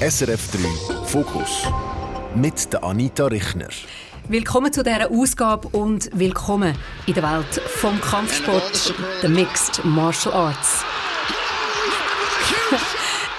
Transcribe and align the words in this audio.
SRF 0.00 0.52
3 0.52 1.04
Fokus 1.04 1.66
mit 2.34 2.72
der 2.72 2.82
Anita 2.84 3.26
Richner. 3.26 3.68
Willkommen 4.28 4.72
zu 4.72 4.82
dieser 4.82 5.10
Ausgabe 5.10 5.68
und 5.68 6.08
willkommen 6.14 6.74
in 7.04 7.12
der 7.12 7.22
Welt 7.22 7.60
vom 7.66 8.00
Kampfsport, 8.00 8.94
der 9.22 9.28
Mixed 9.28 9.84
Martial 9.84 10.32
Arts. 10.34 10.86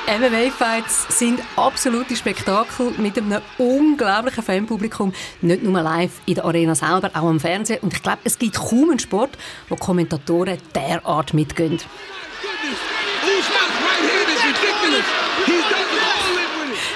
MMA-Fights 0.20 1.18
sind 1.18 1.40
absolute 1.56 2.16
Spektakel 2.16 2.92
mit 3.00 3.18
einem 3.18 3.42
unglaublichen 3.58 4.44
Fanpublikum. 4.44 5.14
Nicht 5.42 5.64
nur 5.64 5.82
live 5.82 6.22
in 6.28 6.36
der 6.36 6.46
Arena 6.46 6.76
selber, 6.76 7.10
auch 7.16 7.28
am 7.28 7.40
Fernsehen. 7.40 7.80
Und 7.82 7.94
ich 7.94 8.04
glaube, 8.04 8.20
es 8.24 8.38
gibt 8.38 8.54
kaum 8.54 8.92
einen 8.92 9.00
Sport, 9.00 9.36
wo 9.68 9.76
Kommentatoren 9.78 10.60
derart 10.76 11.34
mitgehen. 11.34 11.80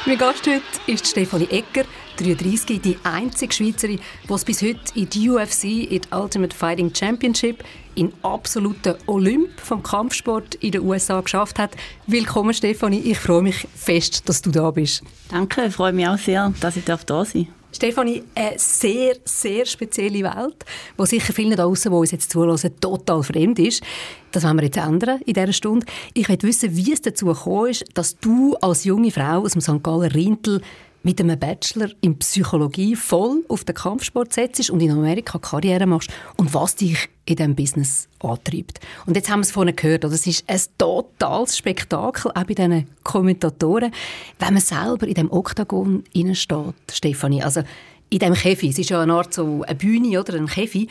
Mein 0.08 0.20
Gast 0.20 0.46
heute 0.46 0.62
ist 0.86 1.08
Stefanie 1.08 1.48
Egger, 1.50 1.84
33, 2.18 2.80
die 2.80 2.96
einzige 3.02 3.52
Schweizerin, 3.52 4.00
die 4.30 4.34
es 4.34 4.46
bis 4.46 4.62
heute 4.62 4.80
in 4.94 5.10
die 5.10 5.32
UFC, 5.32 5.64
in 5.64 6.02
die 6.02 6.02
Ultimate 6.12 6.56
Fighting 6.56 6.94
Championship, 6.94 7.64
in 7.96 8.14
absoluten 8.22 8.94
Olymp 9.08 9.60
vom 9.60 9.82
Kampfsport 9.82 10.54
in 10.56 10.74
den 10.74 10.84
USA 10.84 11.22
geschafft 11.22 11.58
hat. 11.58 11.72
Willkommen 12.06 12.54
Stefanie, 12.54 13.00
ich 13.00 13.18
freue 13.18 13.42
mich 13.42 13.68
fest, 13.74 14.30
dass 14.30 14.44
du 14.44 14.52
da 14.52 14.70
bist. 14.70 15.02
Danke, 15.30 15.66
ich 15.66 15.74
freue 15.74 15.92
mich 15.92 16.08
auch 16.08 16.20
sehr, 16.20 16.54
dass 16.60 16.78
ich 16.78 16.86
da 16.86 16.98
sein 16.98 17.06
darf. 17.08 17.48
Stefanie, 17.76 18.24
eine 18.34 18.58
sehr, 18.58 19.18
sehr 19.26 19.66
spezielle 19.66 20.24
Welt, 20.24 20.66
die 20.98 21.06
sicher 21.06 21.34
vielen 21.34 21.52
da 21.52 21.64
draussen, 21.64 21.92
die 21.92 21.98
uns 21.98 22.12
jetzt 22.12 22.32
zuhören, 22.32 22.58
total 22.80 23.22
fremd 23.22 23.60
ist. 23.60 23.84
Das 24.32 24.44
wollen 24.44 24.58
wir 24.58 24.64
jetzt 24.64 24.78
ändern 24.78 25.20
in 25.26 25.34
dieser 25.34 25.52
Stunde. 25.52 25.86
Ich 26.14 26.30
möchte 26.30 26.48
wissen, 26.48 26.76
wie 26.76 26.94
es 26.94 27.02
dazu 27.02 27.26
gekommen 27.26 27.72
ist, 27.72 27.86
dass 27.94 28.18
du 28.18 28.56
als 28.62 28.86
junge 28.86 29.12
Frau 29.12 29.42
aus 29.42 29.52
dem 29.52 29.62
St. 29.62 29.84
Galler 29.84 30.14
Rintel 30.14 30.62
mit 31.06 31.22
einem 31.22 31.38
Bachelor 31.38 31.90
in 32.02 32.18
Psychologie 32.18 32.96
voll 32.96 33.46
auf 33.48 33.64
den 33.64 33.76
Kampfsport 33.76 34.34
setzt 34.34 34.72
und 34.72 34.82
in 34.82 34.90
Amerika 34.90 35.38
Karriere 35.38 35.86
machst 35.86 36.10
und 36.36 36.52
was 36.56 36.76
dich 36.76 37.10
in 37.26 37.36
diesem 37.36 37.56
Business 37.56 38.10
antreibt. 38.20 38.80
Und 39.06 39.16
jetzt 39.16 39.30
haben 39.30 39.42
wir 39.42 39.44
es 39.44 39.52
vorhin 39.52 39.76
gehört, 39.76 40.04
es 40.04 40.26
ist 40.26 40.50
ein 40.50 40.60
totales 40.80 41.58
Spektakel, 41.58 42.32
auch 42.32 42.44
bei 42.44 42.56
diesen 42.56 42.88
Kommentatoren, 43.04 43.92
wenn 44.40 44.54
man 44.56 44.62
selber 44.62 45.08
in 45.08 45.14
dem 45.14 45.32
Oktagon 45.32 46.04
steht, 46.34 46.74
Stefanie. 46.92 47.44
Also 47.44 47.62
in 48.10 48.20
dem 48.20 48.34
Käfig, 48.34 48.72
es 48.72 48.80
ist 48.80 48.90
ja 48.90 49.00
eine 49.00 49.14
Art 49.14 49.32
so 49.32 49.62
eine 49.62 49.76
Bühne 49.76 50.20
oder 50.20 50.34
ein 50.34 50.48
Käfig, 50.48 50.90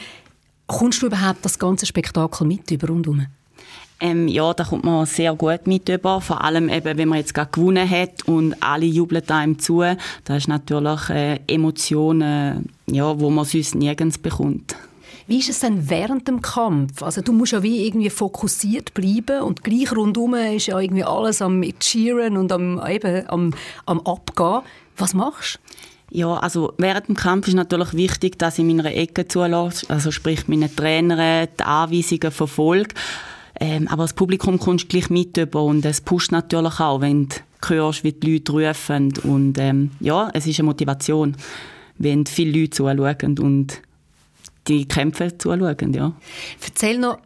kommst 0.68 1.02
du 1.02 1.06
überhaupt 1.06 1.44
das 1.44 1.58
ganze 1.58 1.86
Spektakel 1.86 2.46
mit 2.46 2.70
über 2.70 2.86
rundherum? 2.86 3.26
Ähm, 4.00 4.28
ja, 4.28 4.52
da 4.52 4.64
kommt 4.64 4.84
man 4.84 5.06
sehr 5.06 5.34
gut 5.34 5.66
mit 5.66 5.88
über. 5.88 6.20
Vor 6.20 6.42
allem 6.42 6.68
eben, 6.68 6.98
wenn 6.98 7.08
man 7.08 7.18
jetzt 7.18 7.34
gerade 7.34 7.50
gewonnen 7.52 7.88
hat 7.88 8.26
und 8.26 8.54
alle 8.60 8.86
jubeln 8.86 9.28
einem 9.28 9.58
zu. 9.58 9.82
Das 10.24 10.38
ist 10.38 10.48
natürlich 10.48 11.08
äh, 11.10 11.40
Emotionen, 11.46 12.70
ja, 12.86 13.18
wo 13.18 13.30
man 13.30 13.44
sonst 13.44 13.74
nirgends 13.74 14.18
bekommt. 14.18 14.76
Wie 15.26 15.38
ist 15.38 15.48
es 15.48 15.60
denn 15.60 15.88
während 15.88 16.28
dem 16.28 16.42
Kampf? 16.42 17.02
Also 17.02 17.22
du 17.22 17.32
musst 17.32 17.52
ja 17.52 17.62
wie 17.62 17.86
irgendwie 17.86 18.10
fokussiert 18.10 18.92
bleiben 18.92 19.42
und 19.42 19.64
gleich 19.64 19.90
rundum 19.90 20.34
ist 20.34 20.66
ja 20.66 20.78
irgendwie 20.78 21.04
alles 21.04 21.40
am 21.40 21.62
Cheeren 21.80 22.36
und 22.36 22.52
am, 22.52 22.80
eben, 22.86 23.26
am, 23.28 23.54
am 23.86 24.00
Abgehen. 24.00 24.60
Was 24.98 25.14
machst 25.14 25.60
du? 26.10 26.18
Ja, 26.18 26.34
also 26.34 26.74
während 26.76 27.08
dem 27.08 27.16
Kampf 27.16 27.48
ist 27.48 27.54
natürlich 27.54 27.94
wichtig, 27.94 28.38
dass 28.38 28.58
ich 28.58 28.64
meiner 28.64 28.84
Ecke 28.84 29.26
zulasse, 29.26 29.86
also 29.88 30.10
sprich 30.10 30.46
meine 30.46 30.72
Trainer 30.72 31.46
die 31.46 31.64
Anweisungen 31.64 32.30
verfolge. 32.30 32.94
Ähm, 33.60 33.88
aber 33.88 34.04
das 34.04 34.14
Publikum 34.14 34.58
kommst 34.58 34.88
gleich 34.88 35.10
mit 35.10 35.36
über 35.36 35.62
und 35.62 35.84
es 35.84 36.00
pusht 36.00 36.32
natürlich 36.32 36.80
auch, 36.80 37.00
wenn 37.00 37.28
du 37.28 37.36
hörst, 37.68 38.04
wie 38.04 38.12
die 38.12 38.34
Leute 38.34 38.52
rufen. 38.52 39.12
Und 39.22 39.58
ähm, 39.58 39.90
ja, 40.00 40.30
es 40.34 40.46
ist 40.46 40.58
eine 40.58 40.66
Motivation, 40.66 41.36
wenn 41.98 42.26
viele 42.26 42.60
Leute 42.60 42.70
zuschauen 42.70 43.38
und 43.38 43.80
die 44.66 44.88
Kämpfe 44.88 45.36
zuschauen, 45.36 45.92
ja. 45.92 46.12
Erzähl 46.64 46.98
noch, 46.98 47.18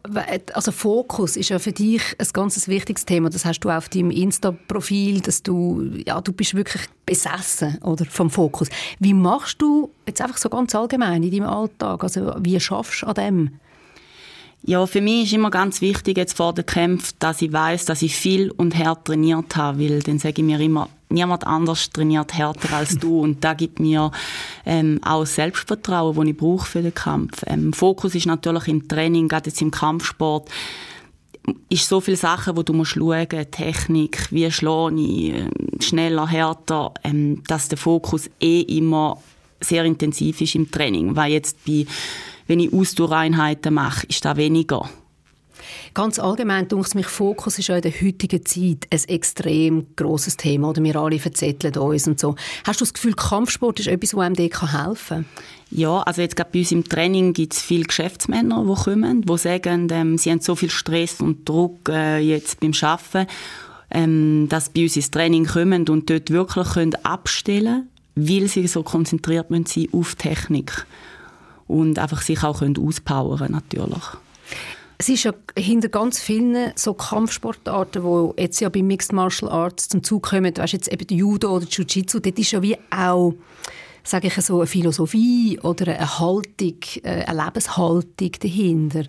also 0.53 0.71
Fokus 0.71 1.37
ist 1.37 1.49
ja 1.49 1.59
für 1.59 1.71
dich 1.71 2.01
ein 2.17 2.27
ganz 2.33 2.67
wichtiges 2.67 3.05
Thema. 3.05 3.29
Das 3.29 3.45
hast 3.45 3.61
du 3.61 3.69
auf 3.69 3.87
deinem 3.89 4.11
Insta-Profil, 4.11 5.21
dass 5.21 5.41
du, 5.41 5.89
ja, 6.05 6.19
du 6.19 6.33
bist 6.33 6.53
wirklich 6.53 6.83
besessen, 7.05 7.77
oder, 7.81 8.05
vom 8.05 8.29
Fokus. 8.29 8.67
Wie 8.99 9.13
machst 9.13 9.61
du 9.61 9.89
jetzt 10.05 10.21
einfach 10.21 10.37
so 10.37 10.49
ganz 10.49 10.75
allgemein 10.75 11.23
in 11.23 11.31
deinem 11.31 11.49
Alltag? 11.49 12.03
Also, 12.03 12.35
wie 12.39 12.59
schaffst 12.59 13.03
du 13.03 13.07
an 13.07 13.13
dem? 13.15 13.59
Ja, 14.63 14.85
für 14.85 15.01
mich 15.01 15.25
ist 15.25 15.33
immer 15.33 15.51
ganz 15.51 15.81
wichtig 15.81 16.17
jetzt 16.17 16.35
vor 16.35 16.53
den 16.53 16.65
Kämpfen, 16.65 17.15
dass 17.19 17.41
ich 17.41 17.51
weiß, 17.51 17.85
dass 17.85 18.01
ich 18.01 18.15
viel 18.15 18.51
und 18.51 18.77
hart 18.77 19.05
trainiert 19.05 19.55
habe, 19.55 19.79
weil 19.79 19.99
dann 20.01 20.19
sage 20.19 20.41
ich 20.41 20.43
mir 20.43 20.59
immer, 20.59 20.89
niemand 21.09 21.47
anders 21.47 21.89
trainiert 21.89 22.33
härter 22.33 22.75
als 22.75 22.97
du 22.97 23.21
und 23.21 23.43
da 23.43 23.53
gibt 23.53 23.79
mir 23.79 24.11
ähm, 24.65 24.99
auch 25.03 25.25
Selbstvertrauen, 25.25 26.15
das 26.15 26.25
ich 26.27 26.37
brauche 26.37 26.65
für 26.65 26.81
den 26.81 26.93
Kampf. 26.93 27.43
Ähm, 27.47 27.73
Fokus 27.73 28.15
ist 28.15 28.25
natürlich 28.25 28.67
im 28.67 28.87
Training, 28.87 29.27
gerade 29.27 29.49
jetzt 29.49 29.61
im 29.61 29.71
Kampfsport, 29.71 30.49
ist 31.69 31.87
so 31.87 31.99
viele 32.01 32.17
Sachen, 32.17 32.55
wo 32.57 32.61
du 32.61 32.73
musst 32.73 32.91
schauen, 32.91 33.27
Technik, 33.49 34.27
wie 34.31 34.51
schlage 34.51 34.99
ich, 34.99 35.33
äh, 35.33 35.49
schneller, 35.79 36.27
härter, 36.27 36.93
ähm, 37.03 37.43
dass 37.47 37.69
der 37.69 37.77
Fokus 37.77 38.29
eh 38.39 38.61
immer 38.61 39.17
sehr 39.61 39.85
intensiv 39.85 40.41
ist 40.41 40.55
im 40.55 40.69
Training, 40.69 41.15
weil 41.15 41.31
jetzt 41.31 41.65
bei 41.65 41.85
wenn 42.49 42.59
ich 42.59 42.73
Ausdauereinheiten 42.73 43.73
mache, 43.73 44.07
ist 44.07 44.25
das 44.25 44.35
weniger. 44.35 44.89
Ganz 45.93 46.17
allgemein, 46.17 46.67
denke 46.67 46.97
mich, 46.97 47.05
Fokus 47.05 47.59
ist 47.59 47.67
ja 47.67 47.75
in 47.75 47.81
der 47.81 47.91
heutigen 47.91 48.43
Zeit 48.45 48.87
ein 48.89 49.03
extrem 49.07 49.87
grosses 49.95 50.35
Thema. 50.35 50.69
Oder 50.69 50.83
wir 50.83 50.95
alle 50.95 51.19
verzetteln 51.19 51.75
uns 51.77 52.07
und 52.07 52.19
so. 52.19 52.35
Hast 52.65 52.81
du 52.81 52.85
das 52.85 52.93
Gefühl, 52.93 53.13
Kampfsport 53.13 53.79
ist 53.79 53.87
etwas, 53.87 54.11
das 54.11 54.19
einem 54.19 54.35
dort 54.35 54.73
helfen 54.73 55.07
kann? 55.07 55.25
Ja, 55.69 56.01
also 56.01 56.21
jetzt 56.21 56.35
gerade 56.35 56.49
bei 56.51 56.59
uns 56.59 56.71
im 56.71 56.83
Training 56.83 57.33
gibt 57.33 57.53
es 57.53 57.61
viele 57.61 57.83
Geschäftsmänner, 57.83 58.65
die 58.67 58.83
kommen, 58.83 59.21
die 59.21 59.37
sagen, 59.37 59.87
ähm, 59.91 60.17
sie 60.17 60.31
haben 60.31 60.41
so 60.41 60.55
viel 60.55 60.71
Stress 60.71 61.21
und 61.21 61.47
Druck 61.47 61.89
äh, 61.89 62.17
jetzt 62.17 62.59
beim 62.59 62.71
Arbeiten, 62.81 63.29
ähm, 63.91 64.47
dass 64.49 64.65
sie 64.65 64.71
bei 64.73 64.83
uns 64.83 64.95
ins 64.95 65.11
Training 65.11 65.45
kommen 65.45 65.87
und 65.87 66.09
dort 66.09 66.31
wirklich 66.31 66.69
können 66.69 66.95
abstellen 67.03 67.87
können, 68.15 68.39
weil 68.39 68.47
sie 68.47 68.65
so 68.67 68.81
konzentriert 68.81 69.47
sind 69.67 69.93
auf 69.93 70.15
Technik 70.15 70.85
und 71.69 71.99
einfach 71.99 72.21
sich 72.21 72.43
auch 72.43 72.61
auspowern 72.61 73.51
natürlich. 73.51 74.03
Es 74.97 75.07
ist 75.07 75.23
ja 75.23 75.33
hinter 75.57 75.87
ganz 75.87 76.19
vielen 76.19 76.73
so 76.75 76.93
Kampfsportarten, 76.93 78.03
die 78.03 78.41
jetzt 78.41 78.59
ja 78.59 78.67
bei 78.67 78.81
Mixed 78.83 79.13
Martial 79.13 79.49
Arts 79.49 79.87
zum 79.87 80.03
Zug 80.03 80.23
kommen, 80.23 80.57
weißt 80.57 80.73
jetzt 80.73 80.91
eben 80.91 81.17
Judo 81.17 81.55
oder 81.55 81.65
Jiu-Jitsu, 81.65 82.19
dort 82.19 82.37
ist 82.37 82.51
ja 82.51 82.61
wie 82.61 82.75
auch, 82.91 83.33
sage 84.03 84.27
ich 84.27 84.33
so, 84.33 84.57
eine 84.57 84.67
Philosophie 84.67 85.57
oder 85.61 85.93
eine 85.95 86.19
Haltung, 86.19 86.79
äh, 87.03 87.23
eine 87.23 87.45
Lebenshaltung 87.45 88.31
dahinter. 88.41 89.03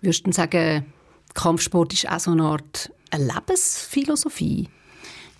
Würdest 0.00 0.26
du 0.26 0.32
sagen, 0.32 0.86
Kampfsport 1.34 1.92
ist 1.92 2.10
auch 2.10 2.18
so 2.18 2.32
eine 2.32 2.42
Art 2.42 2.90
eine 3.10 3.26
Lebensphilosophie? 3.26 4.68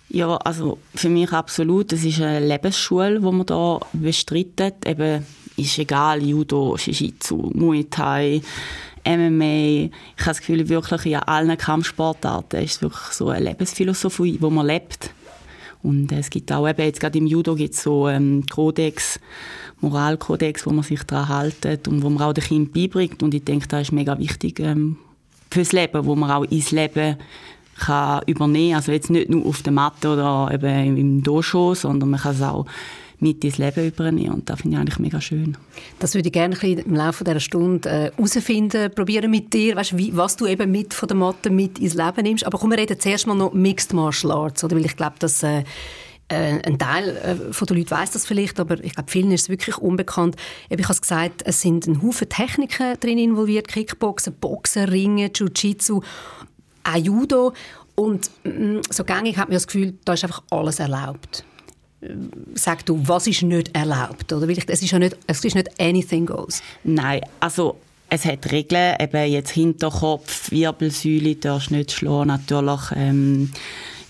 Ja, 0.09 0.37
also 0.37 0.79
für 0.95 1.09
mich 1.09 1.31
absolut. 1.33 1.91
Es 1.93 2.03
ist 2.03 2.21
eine 2.21 2.45
Lebensschule, 2.45 3.19
die 3.19 3.25
man 3.25 3.45
da 3.45 3.79
bestreitet. 3.93 4.85
Eben 4.87 5.25
ist 5.59 5.77
egal, 5.77 6.23
Judo, 6.23 6.75
Jiu-Jitsu, 6.75 7.51
Muay 7.53 7.85
Thai, 7.89 8.41
MMA. 9.05 9.85
Ich 9.85 9.91
habe 10.19 10.25
das 10.25 10.39
Gefühl, 10.39 10.67
wirklich 10.69 11.05
in 11.07 11.15
allen 11.15 11.57
Kampfsportarten 11.57 12.63
ist 12.63 12.75
es 12.75 12.81
wirklich 12.81 13.11
so 13.11 13.29
eine 13.29 13.45
Lebensphilosophie, 13.45 14.37
wo 14.41 14.49
man 14.49 14.67
lebt. 14.67 15.11
Und 15.81 16.11
es 16.11 16.29
gibt 16.29 16.51
auch 16.51 16.67
eben, 16.67 16.81
jetzt 16.81 16.99
gerade 16.99 17.17
im 17.17 17.27
Judo 17.27 17.55
gibt 17.55 17.73
es 17.73 17.83
so 17.83 18.09
ähm, 18.09 18.43
Kodex, 18.49 19.19
Moralkodex, 19.79 20.65
wo 20.65 20.71
man 20.71 20.83
sich 20.83 21.03
daran 21.03 21.51
hält 21.61 21.87
und 21.87 22.03
wo 22.03 22.09
man 22.09 22.23
auch 22.23 22.33
den 22.33 22.43
Kindern 22.43 22.73
beibringt. 22.73 23.23
Und 23.23 23.33
ich 23.33 23.45
denke, 23.45 23.67
das 23.67 23.83
ist 23.83 23.91
mega 23.93 24.17
wichtig 24.19 24.59
ähm, 24.59 24.97
fürs 25.49 25.71
Leben, 25.71 26.05
wo 26.05 26.15
man 26.15 26.31
auch 26.31 26.43
ins 26.43 26.71
Leben 26.71 27.15
kann 27.79 28.21
übernehmen. 28.25 28.75
Also 28.75 28.91
jetzt 28.91 29.09
nicht 29.09 29.29
nur 29.29 29.45
auf 29.45 29.61
der 29.61 29.71
Matte 29.71 30.09
oder 30.09 30.49
eben 30.53 30.97
im 30.97 31.23
Dojo, 31.23 31.73
sondern 31.73 32.09
man 32.09 32.19
kann 32.19 32.35
es 32.35 32.41
auch 32.41 32.65
mit 33.19 33.43
ins 33.43 33.57
Leben 33.57 33.85
übernehmen. 33.85 34.33
Und 34.33 34.49
das 34.49 34.61
finde 34.61 34.75
ich 34.75 34.81
eigentlich 34.81 34.99
mega 34.99 35.21
schön. 35.21 35.57
Das 35.99 36.15
würde 36.15 36.29
ich 36.29 36.33
gerne 36.33 36.55
im 36.55 36.95
Laufe 36.95 37.23
dieser 37.23 37.39
Stunde 37.39 37.89
herausfinden, 37.89 38.83
äh, 38.83 38.89
probieren 38.89 39.29
mit 39.29 39.53
dir, 39.53 39.75
weißt, 39.75 39.97
wie, 39.97 40.15
was 40.15 40.37
du 40.37 40.47
eben 40.47 40.71
mit 40.71 40.93
von 40.93 41.07
der 41.07 41.17
Matte 41.17 41.49
mit 41.49 41.79
ins 41.79 41.93
Leben 41.93 42.23
nimmst. 42.23 42.45
Aber 42.45 42.57
komm, 42.57 42.71
wir 42.71 42.77
reden 42.77 42.99
zuerst 42.99 43.27
mal 43.27 43.35
noch 43.35 43.53
Mixed 43.53 43.93
Martial 43.93 44.31
Arts, 44.31 44.63
oder? 44.63 44.75
weil 44.75 44.85
ich 44.85 44.95
glaube, 44.95 45.15
dass 45.19 45.43
äh, 45.43 45.63
äh, 46.29 46.59
ein 46.63 46.77
Teil 46.77 47.17
äh, 47.17 47.53
von 47.53 47.65
der 47.65 47.77
Leute 47.77 47.91
weiß 47.91 48.11
das 48.11 48.25
vielleicht, 48.25 48.59
aber 48.59 48.81
ich 48.83 48.93
glaube, 48.93 49.11
vielen 49.11 49.31
ist 49.31 49.43
es 49.43 49.49
wirklich 49.49 49.77
unbekannt. 49.77 50.35
Ich 50.69 50.81
habe 50.81 50.99
gesagt, 50.99 51.41
es 51.45 51.61
sind 51.61 51.87
ein 51.87 52.01
Haufen 52.01 52.29
Techniken 52.29 52.99
drin 52.99 53.17
involviert, 53.17 53.67
Kickboxen, 53.67 54.33
Boxen, 54.39 54.85
Ringen, 54.85 55.31
Jiu-Jitsu, 55.33 56.01
auch 56.83 56.95
Judo. 56.95 57.53
Und 57.95 58.29
mm, 58.45 58.79
so 58.89 59.03
gängig 59.03 59.37
hat 59.37 59.49
man 59.49 59.55
das 59.55 59.67
Gefühl, 59.67 59.95
da 60.05 60.13
ist 60.13 60.23
einfach 60.23 60.43
alles 60.51 60.79
erlaubt 60.79 61.43
sag 62.55 62.85
du, 62.85 62.99
was 63.07 63.27
ist 63.27 63.41
nicht 63.43 63.75
erlaubt? 63.75 64.31
Oder? 64.31 64.47
Weil 64.47 64.57
es 64.57 64.81
ist 64.81 64.91
ja 64.91 64.99
nicht, 64.99 65.17
es 65.27 65.43
ist 65.43 65.55
nicht 65.55 65.69
anything 65.79 66.25
goes. 66.25 66.61
Nein, 66.83 67.21
also 67.39 67.75
es 68.09 68.25
hat 68.25 68.51
Regeln, 68.51 68.95
eben 68.99 69.31
jetzt 69.31 69.51
Hinterkopf, 69.51 70.51
Wirbelsäule 70.51 71.35
darfst 71.35 71.69
du 71.69 71.75
nicht 71.75 71.91
schlagen, 71.91 72.27
natürlich 72.27 72.81
ähm, 72.95 73.51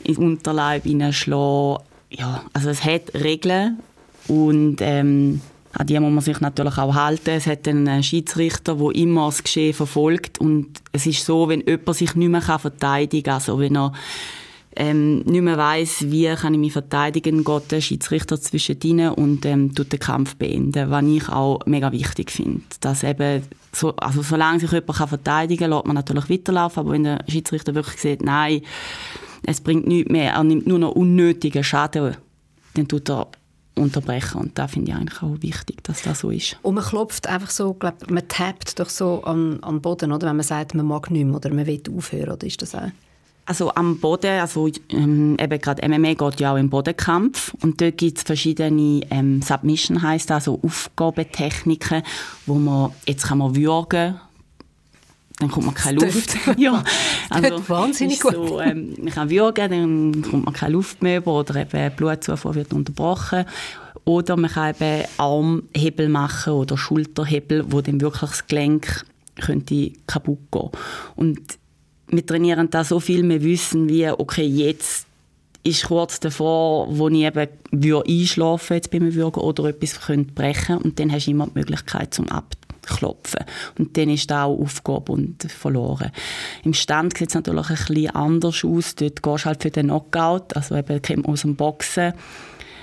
in 0.03 0.17
Unterleib 0.17 0.83
schlagen, 1.13 1.83
ja, 2.11 2.43
also 2.53 2.69
es 2.69 2.83
hat 2.83 3.13
Regeln 3.13 3.79
und 4.27 4.77
ähm, 4.79 5.41
an 5.73 5.85
die 5.85 5.99
muss 5.99 6.11
man 6.11 6.23
sich 6.23 6.39
natürlich 6.41 6.77
auch 6.79 6.95
halten. 6.95 7.29
Es 7.29 7.45
hat 7.45 7.67
einen 7.67 8.01
Schiedsrichter, 8.01 8.75
der 8.75 8.95
immer 8.95 9.27
das 9.27 9.43
Geschehen 9.43 9.73
verfolgt 9.73 10.39
und 10.39 10.67
es 10.91 11.05
ist 11.05 11.23
so, 11.23 11.47
wenn 11.47 11.61
jemand 11.61 11.95
sich 11.95 12.15
nicht 12.15 12.29
mehr 12.29 12.41
verteidigen 12.41 13.23
kann, 13.23 13.35
also 13.35 13.59
wenn 13.59 13.77
er 13.77 13.93
ähm, 14.79 15.19
nicht 15.19 15.41
mehr 15.41 15.57
weiss, 15.57 16.09
wie 16.09 16.33
kann 16.35 16.53
ich 16.53 16.59
mich 16.59 16.71
verteidigen, 16.71 17.43
geht 17.43 17.71
der 17.71 17.81
Schiedsrichter 17.81 18.39
zwischen 18.39 18.79
ihnen 18.81 19.11
und 19.11 19.45
ähm, 19.45 19.75
tut 19.75 19.91
den 19.91 19.99
Kampf 19.99 20.37
beenden, 20.37 20.89
was 20.89 21.03
ich 21.03 21.27
auch 21.27 21.59
mega 21.65 21.91
wichtig 21.91 22.31
finde. 22.31 22.61
Dass 22.79 23.03
eben, 23.03 23.43
so, 23.73 23.93
also 23.97 24.21
solange 24.21 24.61
sich 24.61 24.71
jemand 24.71 24.97
kann 24.97 25.09
verteidigen 25.09 25.59
kann, 25.59 25.71
lässt 25.71 25.85
man 25.85 25.95
natürlich 25.95 26.29
weiterlaufen, 26.29 26.79
aber 26.79 26.91
wenn 26.91 27.03
der 27.03 27.25
Schiedsrichter 27.27 27.75
wirklich 27.75 27.99
sieht, 27.99 28.23
nein, 28.23 28.61
es 29.43 29.59
bringt 29.59 29.85
nichts 29.85 30.11
mehr, 30.11 30.31
er 30.31 30.43
nimmt 30.45 30.65
nur 30.65 30.79
noch 30.79 30.93
unnötigen 30.93 31.63
Schaden, 31.63 32.15
dann 32.75 32.87
tut 32.87 33.09
er 33.09 33.27
unterbrechen. 33.75 34.39
Und 34.39 34.57
da 34.57 34.69
finde 34.69 34.91
ich 34.91 34.97
eigentlich 34.97 35.21
auch 35.21 35.41
wichtig, 35.41 35.83
dass 35.83 36.03
das 36.03 36.21
so 36.21 36.29
ist. 36.29 36.57
Und 36.61 36.75
man 36.75 36.85
klopft 36.85 37.27
einfach 37.27 37.49
so, 37.49 37.73
glaub, 37.73 38.09
man 38.09 38.25
tappt 38.29 38.79
doch 38.79 38.89
so 38.89 39.23
an, 39.23 39.61
an 39.61 39.75
den 39.75 39.81
Boden, 39.81 40.13
oder? 40.13 40.27
Wenn 40.27 40.37
man 40.37 40.45
sagt, 40.45 40.73
man 40.73 40.85
mag 40.85 41.11
nicht 41.11 41.25
mehr 41.25 41.35
oder 41.35 41.53
man 41.53 41.65
will 41.65 41.81
aufhören, 41.95 42.31
oder 42.31 42.47
ist 42.47 42.61
das 42.61 42.75
auch? 42.75 42.91
Also 43.49 43.73
am 43.73 43.97
Boden, 43.97 44.39
also 44.39 44.69
ähm, 44.89 45.35
eben 45.39 45.59
gerade 45.59 45.89
MMA 45.89 46.13
geht 46.13 46.39
ja 46.39 46.53
auch 46.53 46.57
im 46.57 46.69
Bodenkampf 46.69 47.51
und 47.63 47.81
dort 47.81 47.97
gibt 47.97 48.19
es 48.19 48.23
verschiedene 48.23 49.01
ähm, 49.09 49.41
Submission 49.41 50.03
heißt 50.03 50.29
also 50.31 50.59
Aufgabetechniken, 50.61 52.03
wo 52.45 52.53
man 52.53 52.91
jetzt 53.07 53.25
kann 53.25 53.39
man 53.39 53.55
würgen 53.55 54.19
dann 55.39 55.49
kommt 55.49 55.65
man 55.65 55.73
keine 55.73 55.99
Luft. 55.99 56.35
ja, 56.57 56.83
also 57.31 57.67
wahnsinnig 57.67 58.19
gut. 58.19 58.33
So, 58.33 58.59
ähm, 58.59 58.93
man 58.99 59.13
kann 59.13 59.31
würgen, 59.31 59.71
dann 59.71 60.29
kommt 60.29 60.45
man 60.45 60.53
keine 60.53 60.73
Luft 60.73 61.01
mehr 61.01 61.17
über 61.17 61.33
oder 61.33 61.55
eben 61.55 61.95
Blutzufuhr 61.95 62.53
wird 62.53 62.71
unterbrochen. 62.71 63.45
Oder 64.05 64.37
man 64.37 64.51
kann 64.51 64.75
eben 64.75 65.07
Armhebel 65.17 66.07
machen 66.07 66.53
oder 66.53 66.77
Schulterhebel, 66.77 67.65
wo 67.71 67.81
dann 67.81 67.99
wirklich 67.99 68.29
das 68.29 68.45
Gelenk 68.45 69.05
könnte 69.41 69.93
kaputt 70.05 70.51
gehen. 70.51 70.69
Und 71.15 71.39
wir 72.09 72.25
trainieren 72.25 72.69
da 72.69 72.83
so 72.83 72.99
viel, 72.99 73.27
wir 73.27 73.43
wissen 73.43 73.87
wie, 73.89 74.09
okay, 74.09 74.45
jetzt 74.45 75.05
ist 75.63 75.85
kurz 75.85 76.19
davor, 76.19 76.87
wo 76.89 77.09
ich 77.09 77.23
eben 77.23 77.47
einschlafen 77.71 78.75
jetzt 78.75 78.91
beim 78.91 79.13
Würgen 79.13 79.41
oder 79.41 79.65
etwas 79.65 80.01
könnte 80.01 80.33
brechen 80.33 80.77
und 80.77 80.99
dann 80.99 81.11
hast 81.11 81.27
du 81.27 81.31
immer 81.31 81.47
die 81.47 81.59
Möglichkeit 81.59 82.13
zum 82.13 82.29
Abklopfen. 82.29 83.45
Und 83.77 83.97
dann 83.97 84.09
ist 84.09 84.31
da 84.31 84.45
auch 84.45 84.59
Aufgabe 84.59 85.11
und 85.11 85.43
verloren. 85.43 86.11
Im 86.63 86.73
Stand 86.73 87.17
sieht 87.17 87.29
es 87.29 87.35
natürlich 87.35 87.69
ein 87.69 87.75
bisschen 87.75 88.15
anders 88.15 88.63
aus. 88.63 88.95
Dort 88.95 89.21
gehst 89.21 89.43
du 89.43 89.45
halt 89.45 89.61
für 89.61 89.71
den 89.71 89.87
Knockout, 89.87 90.55
also 90.55 90.75
eben 90.75 91.25
aus 91.25 91.41
dem 91.41 91.55
Boxen. 91.55 92.13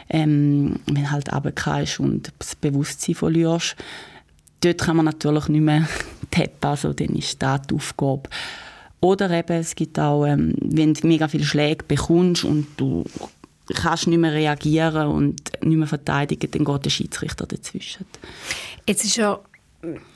Ähm, 0.08 0.76
wenn 0.87 1.02
du 1.02 1.11
halt 1.11 1.32
runterkommst 1.32 1.99
und 1.99 2.32
das 2.38 2.55
Bewusstsein 2.55 3.17
verlierst. 3.17 3.75
Dort 4.61 4.79
kann 4.79 4.96
man 4.96 5.06
natürlich 5.06 5.49
nicht 5.49 5.62
mehr 5.62 5.88
tappen, 6.31 6.70
also 6.70 6.93
dann 6.93 7.17
ist 7.17 7.43
das 7.43 7.62
die 7.62 7.75
Aufgabe. 7.75 8.29
Oder 9.00 9.31
eben, 9.31 9.56
es 9.58 9.75
gibt 9.75 9.98
auch, 9.98 10.25
ähm, 10.25 10.54
wenn 10.60 10.94
du 10.94 11.06
mega 11.06 11.28
viele 11.28 11.44
Schläge 11.44 11.84
bekommst 11.87 12.44
und 12.44 12.66
du 12.76 13.04
kannst 13.75 14.06
nicht 14.06 14.19
mehr 14.19 14.32
reagieren 14.32 15.08
und 15.08 15.40
nicht 15.62 15.76
mehr 15.76 15.87
verteidigen, 15.87 16.50
dann 16.50 16.64
geht 16.64 16.84
der 16.84 16.90
Schiedsrichter 16.90 17.46
dazwischen. 17.46 18.06
Jetzt 18.87 19.04
ist 19.04 19.16
ja 19.16 19.40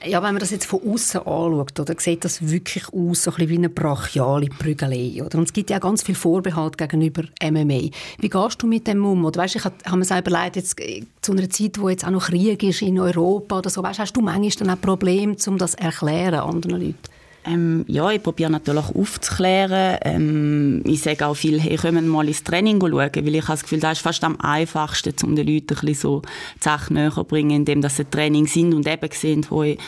ja, 0.04 0.22
wenn 0.22 0.32
man 0.32 0.38
das 0.38 0.50
jetzt 0.50 0.66
von 0.66 0.80
außen 0.82 1.20
anschaut, 1.20 1.78
oder, 1.78 1.94
sieht 1.98 2.24
das 2.24 2.48
wirklich 2.48 2.84
aus 2.92 3.24
so 3.24 3.32
ein 3.32 3.48
wie 3.48 3.56
eine 3.56 3.68
brachiale 3.68 4.46
Prügelei. 4.46 5.22
Oder? 5.22 5.38
Und 5.38 5.44
es 5.44 5.52
gibt 5.52 5.70
ja 5.70 5.76
auch 5.76 5.82
ganz 5.82 6.02
viel 6.02 6.14
Vorbehalt 6.14 6.78
gegenüber 6.78 7.22
MMA. 7.42 7.90
Wie 8.18 8.28
gehst 8.28 8.62
du 8.62 8.66
mit 8.66 8.86
dem 8.86 9.04
um? 9.04 9.24
Oder 9.24 9.42
weißt, 9.42 9.56
ich 9.56 9.64
habe 9.64 9.96
mir 9.96 10.04
selber 10.04 10.30
leid, 10.30 10.56
jetzt 10.56 10.80
äh, 10.80 11.04
zu 11.20 11.32
einer 11.32 11.48
Zeit, 11.50 11.78
wo 11.78 11.88
jetzt 11.88 12.04
auch 12.04 12.10
noch 12.10 12.26
Krieg 12.26 12.62
ist 12.62 12.82
in 12.82 12.98
Europa 12.98 13.58
oder 13.58 13.70
so, 13.70 13.82
weißt, 13.82 14.00
hast 14.00 14.16
du 14.16 14.22
manchmal 14.22 14.66
dann 14.66 14.70
auch 14.70 14.80
Probleme, 14.80 15.36
um 15.46 15.58
das 15.58 15.74
erklären 15.74 16.40
anderen 16.40 16.80
Leuten? 16.80 17.19
Ähm, 17.44 17.86
ja, 17.88 18.10
ich 18.10 18.22
probiere 18.22 18.50
natürlich 18.50 18.94
aufzuklären. 18.94 19.98
Ähm, 20.02 20.82
ich 20.84 21.00
sage 21.00 21.26
auch 21.26 21.34
viel, 21.34 21.58
hey, 21.58 21.76
können 21.76 22.06
mal 22.06 22.28
ins 22.28 22.44
Training 22.44 22.80
schauen, 22.80 22.92
weil 22.92 23.34
ich 23.34 23.42
habe 23.42 23.52
das 23.52 23.62
Gefühl, 23.62 23.80
das 23.80 23.98
ist 23.98 24.02
fast 24.02 24.22
am 24.24 24.38
einfachsten, 24.40 25.14
um 25.24 25.34
den 25.34 25.46
Leuten 25.46 25.76
ein 25.86 25.94
so 25.94 26.20
die 26.20 26.64
Sachen 26.64 26.94
näher 26.94 27.10
zu 27.10 27.24
bringen, 27.24 27.50
indem 27.50 27.82
sie 27.82 28.04
Training 28.04 28.46
sind 28.46 28.74
und 28.74 28.86
eben 28.86 29.08
sehen, 29.12 29.46
ich, 29.64 29.78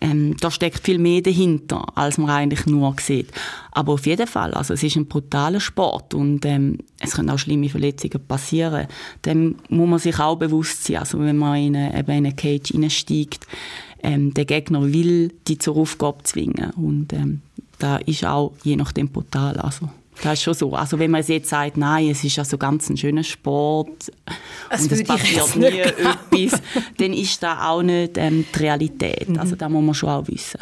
ähm, 0.00 0.36
da 0.40 0.50
steckt 0.50 0.84
viel 0.84 0.98
mehr 0.98 1.20
dahinter, 1.20 1.84
als 1.94 2.16
man 2.16 2.30
eigentlich 2.30 2.64
nur 2.64 2.94
sieht. 2.98 3.28
Aber 3.72 3.92
auf 3.92 4.06
jeden 4.06 4.26
Fall, 4.26 4.54
also 4.54 4.72
es 4.74 4.82
ist 4.82 4.96
ein 4.96 5.06
brutaler 5.06 5.60
Sport 5.60 6.14
und 6.14 6.46
ähm, 6.46 6.78
es 6.98 7.12
können 7.12 7.30
auch 7.30 7.38
schlimme 7.38 7.68
Verletzungen 7.68 8.26
passieren. 8.26 8.86
Dem 9.24 9.56
muss 9.68 9.88
man 9.88 9.98
sich 9.98 10.18
auch 10.18 10.36
bewusst 10.36 10.84
sein, 10.84 10.96
also 10.96 11.20
wenn 11.20 11.36
man 11.36 11.56
in 11.56 11.76
eine, 11.76 11.98
eben 11.98 12.10
in 12.10 12.26
eine 12.26 12.34
Cage 12.34 12.74
reinsteigt, 12.74 13.46
ähm, 14.02 14.34
der 14.34 14.44
Gegner 14.44 14.92
will 14.92 15.32
die 15.48 15.58
zur 15.58 15.76
Aufgabe 15.76 16.22
zwingen. 16.24 16.70
Und 16.72 17.12
ähm, 17.12 17.42
da 17.78 17.96
ist 17.98 18.24
auch 18.24 18.52
je 18.62 18.76
nachdem 18.76 19.08
brutal. 19.08 19.56
Also, 19.56 19.88
das 20.22 20.34
ist 20.34 20.42
schon 20.42 20.54
so. 20.54 20.74
Also 20.74 20.98
wenn 20.98 21.10
man 21.10 21.22
jetzt 21.22 21.48
sagt, 21.48 21.76
nein, 21.76 22.10
es 22.10 22.22
ist 22.22 22.38
also 22.38 22.58
ganz 22.58 22.88
ein 22.88 22.96
schöner 22.96 23.24
Sport 23.24 24.12
das 24.70 24.82
und 24.82 24.92
es 24.92 25.04
passiert 25.04 25.56
nie 25.56 25.78
etwas, 25.78 26.60
dann 26.98 27.12
ist 27.12 27.42
das 27.42 27.58
auch 27.58 27.82
nicht 27.82 28.18
ähm, 28.18 28.44
die 28.54 28.58
Realität. 28.58 29.28
Mhm. 29.28 29.38
Also 29.38 29.56
da 29.56 29.68
muss 29.68 29.84
man 29.84 29.94
schon 29.94 30.10
auch 30.10 30.28
wissen. 30.28 30.60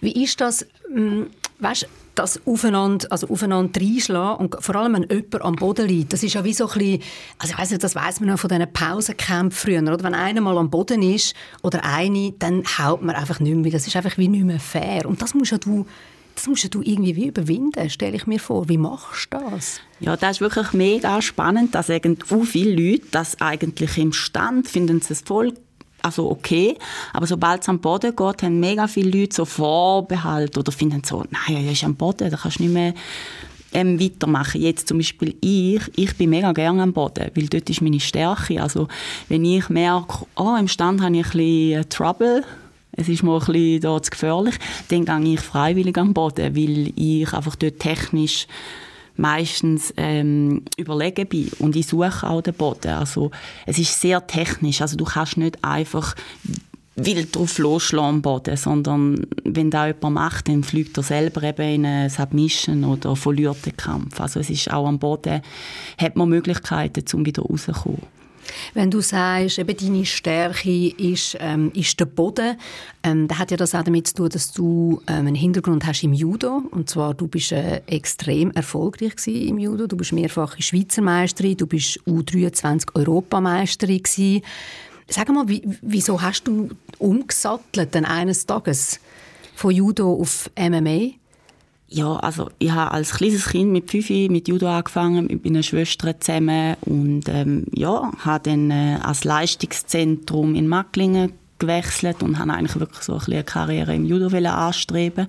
Wie 0.00 0.22
ist 0.22 0.40
das, 0.40 0.66
ähm, 0.94 1.28
weißt, 1.58 1.88
das 2.14 2.40
aufeinander, 2.46 3.06
also 3.10 3.28
aufeinander 3.28 3.80
reinschlagen 3.80 4.46
und 4.46 4.62
vor 4.62 4.76
allem, 4.76 4.94
wenn 4.94 5.08
jemand 5.08 5.42
am 5.42 5.56
Boden 5.56 5.88
liegt, 5.88 6.12
das 6.12 6.22
ist 6.22 6.34
ja 6.34 6.44
wie 6.44 6.54
so 6.54 6.68
ein 6.68 6.78
bisschen, 6.78 7.02
also 7.38 7.52
ich 7.52 7.58
weiss 7.58 7.70
nicht, 7.70 7.82
das 7.82 7.94
weiss 7.94 8.20
man 8.20 8.30
noch 8.30 8.38
von 8.38 8.48
diesen 8.48 8.72
Pausenkämpfen 8.72 9.50
früher, 9.50 9.82
oder? 9.82 10.02
Wenn 10.02 10.14
einer 10.14 10.40
mal 10.40 10.56
am 10.58 10.70
Boden 10.70 11.02
ist 11.02 11.34
oder 11.62 11.84
eine, 11.84 12.32
dann 12.38 12.62
haut 12.78 13.02
man 13.02 13.14
einfach 13.14 13.40
nicht 13.40 13.56
mehr, 13.56 13.72
das 13.72 13.86
ist 13.86 13.96
einfach 13.96 14.16
wie 14.18 14.28
nicht 14.28 14.44
mehr 14.44 14.60
fair 14.60 15.06
und 15.06 15.20
das 15.20 15.34
musst 15.34 15.52
ja 15.52 15.58
du 15.58 15.86
das 16.34 16.46
musst 16.48 16.74
du 16.74 16.82
irgendwie 16.82 17.16
wie 17.16 17.28
überwinden, 17.28 17.88
stelle 17.90 18.16
ich 18.16 18.26
mir 18.26 18.40
vor. 18.40 18.68
Wie 18.68 18.78
machst 18.78 19.32
du 19.32 19.38
das? 19.38 19.80
Ja, 20.00 20.16
das 20.16 20.32
ist 20.32 20.40
wirklich 20.40 20.72
mega 20.72 21.22
spannend, 21.22 21.74
dass 21.74 21.88
irgendwie 21.88 22.44
viele 22.44 22.90
Leute 22.90 23.06
das 23.12 23.40
eigentlich 23.40 23.96
im 23.98 24.12
Stand 24.12 24.68
finden, 24.68 25.00
es 25.08 25.20
voll 25.20 25.54
also 26.04 26.30
okay. 26.30 26.76
Aber 27.12 27.26
sobald 27.26 27.62
es 27.62 27.68
am 27.68 27.80
Boden 27.80 28.14
geht, 28.14 28.42
haben 28.42 28.60
mega 28.60 28.86
viele 28.86 29.20
Leute 29.20 29.34
so 29.34 29.44
Vorbehalt 29.44 30.56
oder 30.58 30.70
finden 30.70 31.02
so, 31.04 31.24
nein, 31.30 31.64
er 31.64 31.72
ist 31.72 31.84
am 31.84 31.94
Boden, 31.94 32.30
da 32.30 32.36
kannst 32.36 32.58
du 32.58 32.64
nicht 32.64 32.72
mehr 32.72 32.94
ähm, 33.72 33.98
weitermachen. 33.98 34.60
Jetzt 34.60 34.88
zum 34.88 34.98
Beispiel 34.98 35.34
ich, 35.40 35.80
ich 35.96 36.16
bin 36.16 36.30
mega 36.30 36.52
gerne 36.52 36.82
am 36.82 36.92
Boden, 36.92 37.30
weil 37.34 37.46
dort 37.46 37.70
ist 37.70 37.80
meine 37.80 38.00
Stärke. 38.00 38.62
Also 38.62 38.88
wenn 39.28 39.44
ich 39.44 39.68
merke, 39.70 40.26
oh, 40.36 40.56
im 40.58 40.68
Stand 40.68 41.00
habe 41.00 41.16
ich 41.16 41.26
ein 41.26 41.38
bisschen 41.38 41.88
Trouble, 41.88 42.44
es 42.92 43.08
ist 43.08 43.22
mir 43.22 43.32
ein 43.32 43.38
bisschen 43.38 43.80
da 43.80 44.00
zu 44.02 44.10
gefährlich, 44.10 44.54
dann 44.88 45.04
gehe 45.06 45.34
ich 45.34 45.40
freiwillig 45.40 45.96
am 45.96 46.14
Boden, 46.14 46.54
weil 46.54 46.92
ich 46.96 47.32
einfach 47.32 47.56
dort 47.56 47.80
technisch 47.80 48.46
meistens 49.16 49.94
ähm, 49.96 50.62
überlegen 50.76 51.26
bin 51.26 51.50
und 51.58 51.76
ich 51.76 51.86
suche 51.86 52.28
auch 52.28 52.42
den 52.42 52.54
Boden. 52.54 52.92
Also 52.92 53.30
es 53.66 53.78
ist 53.78 54.00
sehr 54.00 54.26
technisch, 54.26 54.80
also 54.80 54.96
du 54.96 55.04
kannst 55.04 55.36
nicht 55.36 55.62
einfach 55.62 56.14
wild 56.96 57.34
drauf 57.34 57.58
losschlagen 57.58 58.16
am 58.16 58.22
Boden, 58.22 58.56
sondern 58.56 59.26
wenn 59.44 59.70
da 59.70 59.88
jemand 59.88 60.14
macht, 60.14 60.48
dann 60.48 60.62
fliegt 60.62 60.96
er 60.96 61.02
selber 61.02 61.42
eben 61.42 61.74
in 61.74 61.86
eine 61.86 62.10
Submission 62.10 62.84
oder 62.84 63.16
verliert 63.16 63.66
den 63.66 63.76
Kampf. 63.76 64.20
Also 64.20 64.40
es 64.40 64.50
ist 64.50 64.72
auch 64.72 64.86
am 64.86 64.98
Boden, 64.98 65.42
hat 65.98 66.16
man 66.16 66.28
Möglichkeiten, 66.28 67.04
um 67.14 67.26
wieder 67.26 67.42
rauszukommen. 67.42 68.02
Wenn 68.74 68.90
du 68.90 69.00
sagst, 69.00 69.58
eben 69.58 69.76
deine 69.76 70.04
Stärke 70.04 70.88
ist, 70.88 71.36
ähm, 71.40 71.70
ist 71.74 71.98
der 72.00 72.06
Boden, 72.06 72.56
ähm, 73.02 73.28
dann 73.28 73.38
hat 73.38 73.50
ja 73.50 73.56
das 73.56 73.74
auch 73.74 73.82
damit 73.82 74.08
zu 74.08 74.14
tun, 74.14 74.28
dass 74.30 74.52
du 74.52 75.02
ähm, 75.06 75.26
einen 75.26 75.34
Hintergrund 75.34 75.86
hast 75.86 76.02
im 76.02 76.12
Judo. 76.12 76.62
Und 76.70 76.88
zwar, 76.90 77.14
du 77.14 77.28
bist 77.28 77.52
äh, 77.52 77.82
extrem 77.86 78.50
erfolgreich 78.52 79.14
im 79.26 79.58
Judo. 79.58 79.86
Du 79.86 79.96
bist 79.96 80.12
mehrfache 80.12 80.62
Schweizer 80.62 81.02
Meisterin, 81.02 81.56
du 81.56 81.66
bist 81.66 82.00
U23 82.06 82.94
Europameisterin 82.94 84.02
gewesen. 84.02 84.42
Sag 85.08 85.28
mal, 85.28 85.48
wie, 85.48 85.62
wieso 85.82 86.22
hast 86.22 86.44
du 86.44 86.70
umgesattelt 86.98 87.94
dann 87.94 88.04
eines 88.06 88.46
Tages 88.46 89.00
von 89.54 89.70
Judo 89.70 90.14
auf 90.14 90.50
MMA? 90.58 91.10
Ja, 91.88 92.16
also 92.16 92.50
ich 92.58 92.70
habe 92.70 92.92
als 92.92 93.12
kleines 93.12 93.48
Kind 93.48 93.70
mit 93.70 93.90
fünf 93.90 94.08
mit 94.10 94.48
Judo 94.48 94.68
angefangen, 94.68 95.26
mit 95.26 95.44
meiner 95.44 95.62
Schwester 95.62 96.18
zusammen 96.18 96.76
und 96.82 97.28
ähm, 97.28 97.66
ja, 97.72 98.10
habe 98.18 98.50
dann 98.50 98.70
äh, 98.70 98.98
als 99.02 99.24
Leistungszentrum 99.24 100.54
in 100.54 100.66
Macklingen 100.66 101.32
gewechselt 101.58 102.22
und 102.22 102.38
habe 102.38 102.52
eigentlich 102.52 102.80
wirklich 102.80 103.02
so 103.02 103.14
ein 103.14 103.20
eine 103.26 103.44
Karriere 103.44 103.94
im 103.94 104.04
Judo 104.04 104.34
anstreben 104.36 105.28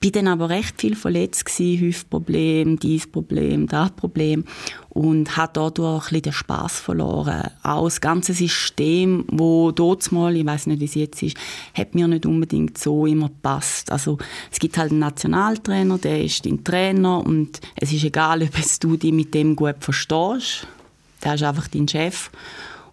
bin 0.00 0.12
dann 0.12 0.28
aber 0.28 0.48
recht 0.48 0.80
viel 0.80 0.94
verletzt 0.94 1.44
gewesen, 1.44 1.80
Hüftproblem, 1.80 2.78
dies 2.78 3.06
Problem, 3.06 3.66
das 3.66 3.90
Problem 3.92 4.44
und 4.90 5.36
hat 5.36 5.56
dadurch 5.56 6.12
ein 6.12 6.22
den 6.22 6.32
Spass 6.32 6.78
verloren. 6.78 7.50
Auch 7.62 7.84
das 7.84 8.00
ganze 8.00 8.32
System, 8.32 9.24
wo 9.30 9.72
dort 9.72 10.10
mal, 10.12 10.36
ich 10.36 10.46
weiß 10.46 10.66
nicht, 10.68 10.80
wie 10.80 10.84
es 10.84 10.94
jetzt 10.94 11.22
ist, 11.22 11.36
hat 11.74 11.94
mir 11.94 12.06
nicht 12.06 12.26
unbedingt 12.26 12.78
so 12.78 13.06
immer 13.06 13.28
gepasst. 13.28 13.90
Also 13.90 14.18
es 14.50 14.58
gibt 14.58 14.78
halt 14.78 14.90
einen 14.90 15.00
Nationaltrainer, 15.00 15.98
der 15.98 16.24
ist 16.24 16.46
dein 16.46 16.62
Trainer 16.62 17.24
und 17.24 17.60
es 17.76 17.92
ist 17.92 18.04
egal, 18.04 18.42
ob 18.42 18.50
du 18.80 18.96
dich 18.96 19.12
mit 19.12 19.34
dem 19.34 19.56
gut 19.56 19.76
verstehst 19.80 20.66
der 21.22 21.34
ist 21.34 21.42
einfach 21.42 21.68
dein 21.68 21.88
Chef 21.88 22.30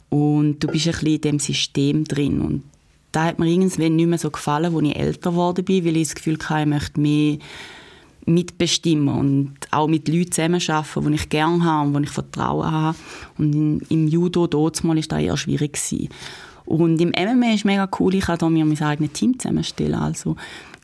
und 0.09 0.59
du 0.59 0.67
bist 0.67 0.87
ein 0.87 0.91
bisschen 0.93 1.07
in 1.07 1.21
dem 1.21 1.39
System 1.39 2.03
drin 2.05 2.41
und 2.41 2.63
da 3.15 3.23
hat 3.23 3.39
mir 3.39 3.47
irgendwann 3.47 3.95
nicht 3.95 4.07
mehr 4.07 4.17
so 4.17 4.29
gefallen, 4.29 4.75
als 4.75 4.83
ich 4.83 4.95
älter 4.95 5.29
geworden 5.31 5.63
bin, 5.63 5.85
weil 5.85 5.95
ich 5.95 6.09
das 6.09 6.15
Gefühl 6.15 6.37
hatte, 6.43 6.61
ich 6.63 6.67
möchte 6.67 6.99
mehr 6.99 7.37
mitbestimmen 8.25 9.15
und 9.15 9.53
auch 9.71 9.87
mit 9.87 10.07
Leuten 10.07 10.31
zusammenarbeiten, 10.31 11.07
die 11.07 11.15
ich 11.15 11.29
gerne 11.29 11.63
habe 11.63 11.87
und 11.87 11.95
wo 11.95 11.99
ich 11.99 12.09
Vertrauen 12.09 12.71
habe. 12.71 12.97
Und 13.37 13.81
im 13.89 14.07
Judo 14.07 14.47
dort 14.47 14.83
war 14.83 14.95
das 14.95 15.07
eher 15.07 15.37
schwierig. 15.37 15.73
Gewesen. 15.73 16.09
Und 16.65 16.99
im 16.99 17.09
MMA 17.09 17.53
ist 17.53 17.65
mega 17.65 17.87
cool, 17.99 18.15
ich 18.15 18.25
kann 18.25 18.51
mir 18.51 18.65
mein 18.65 18.81
eigenes 18.81 19.13
Team 19.13 19.37
zusammenstellen. 19.39 19.95
Also 19.95 20.35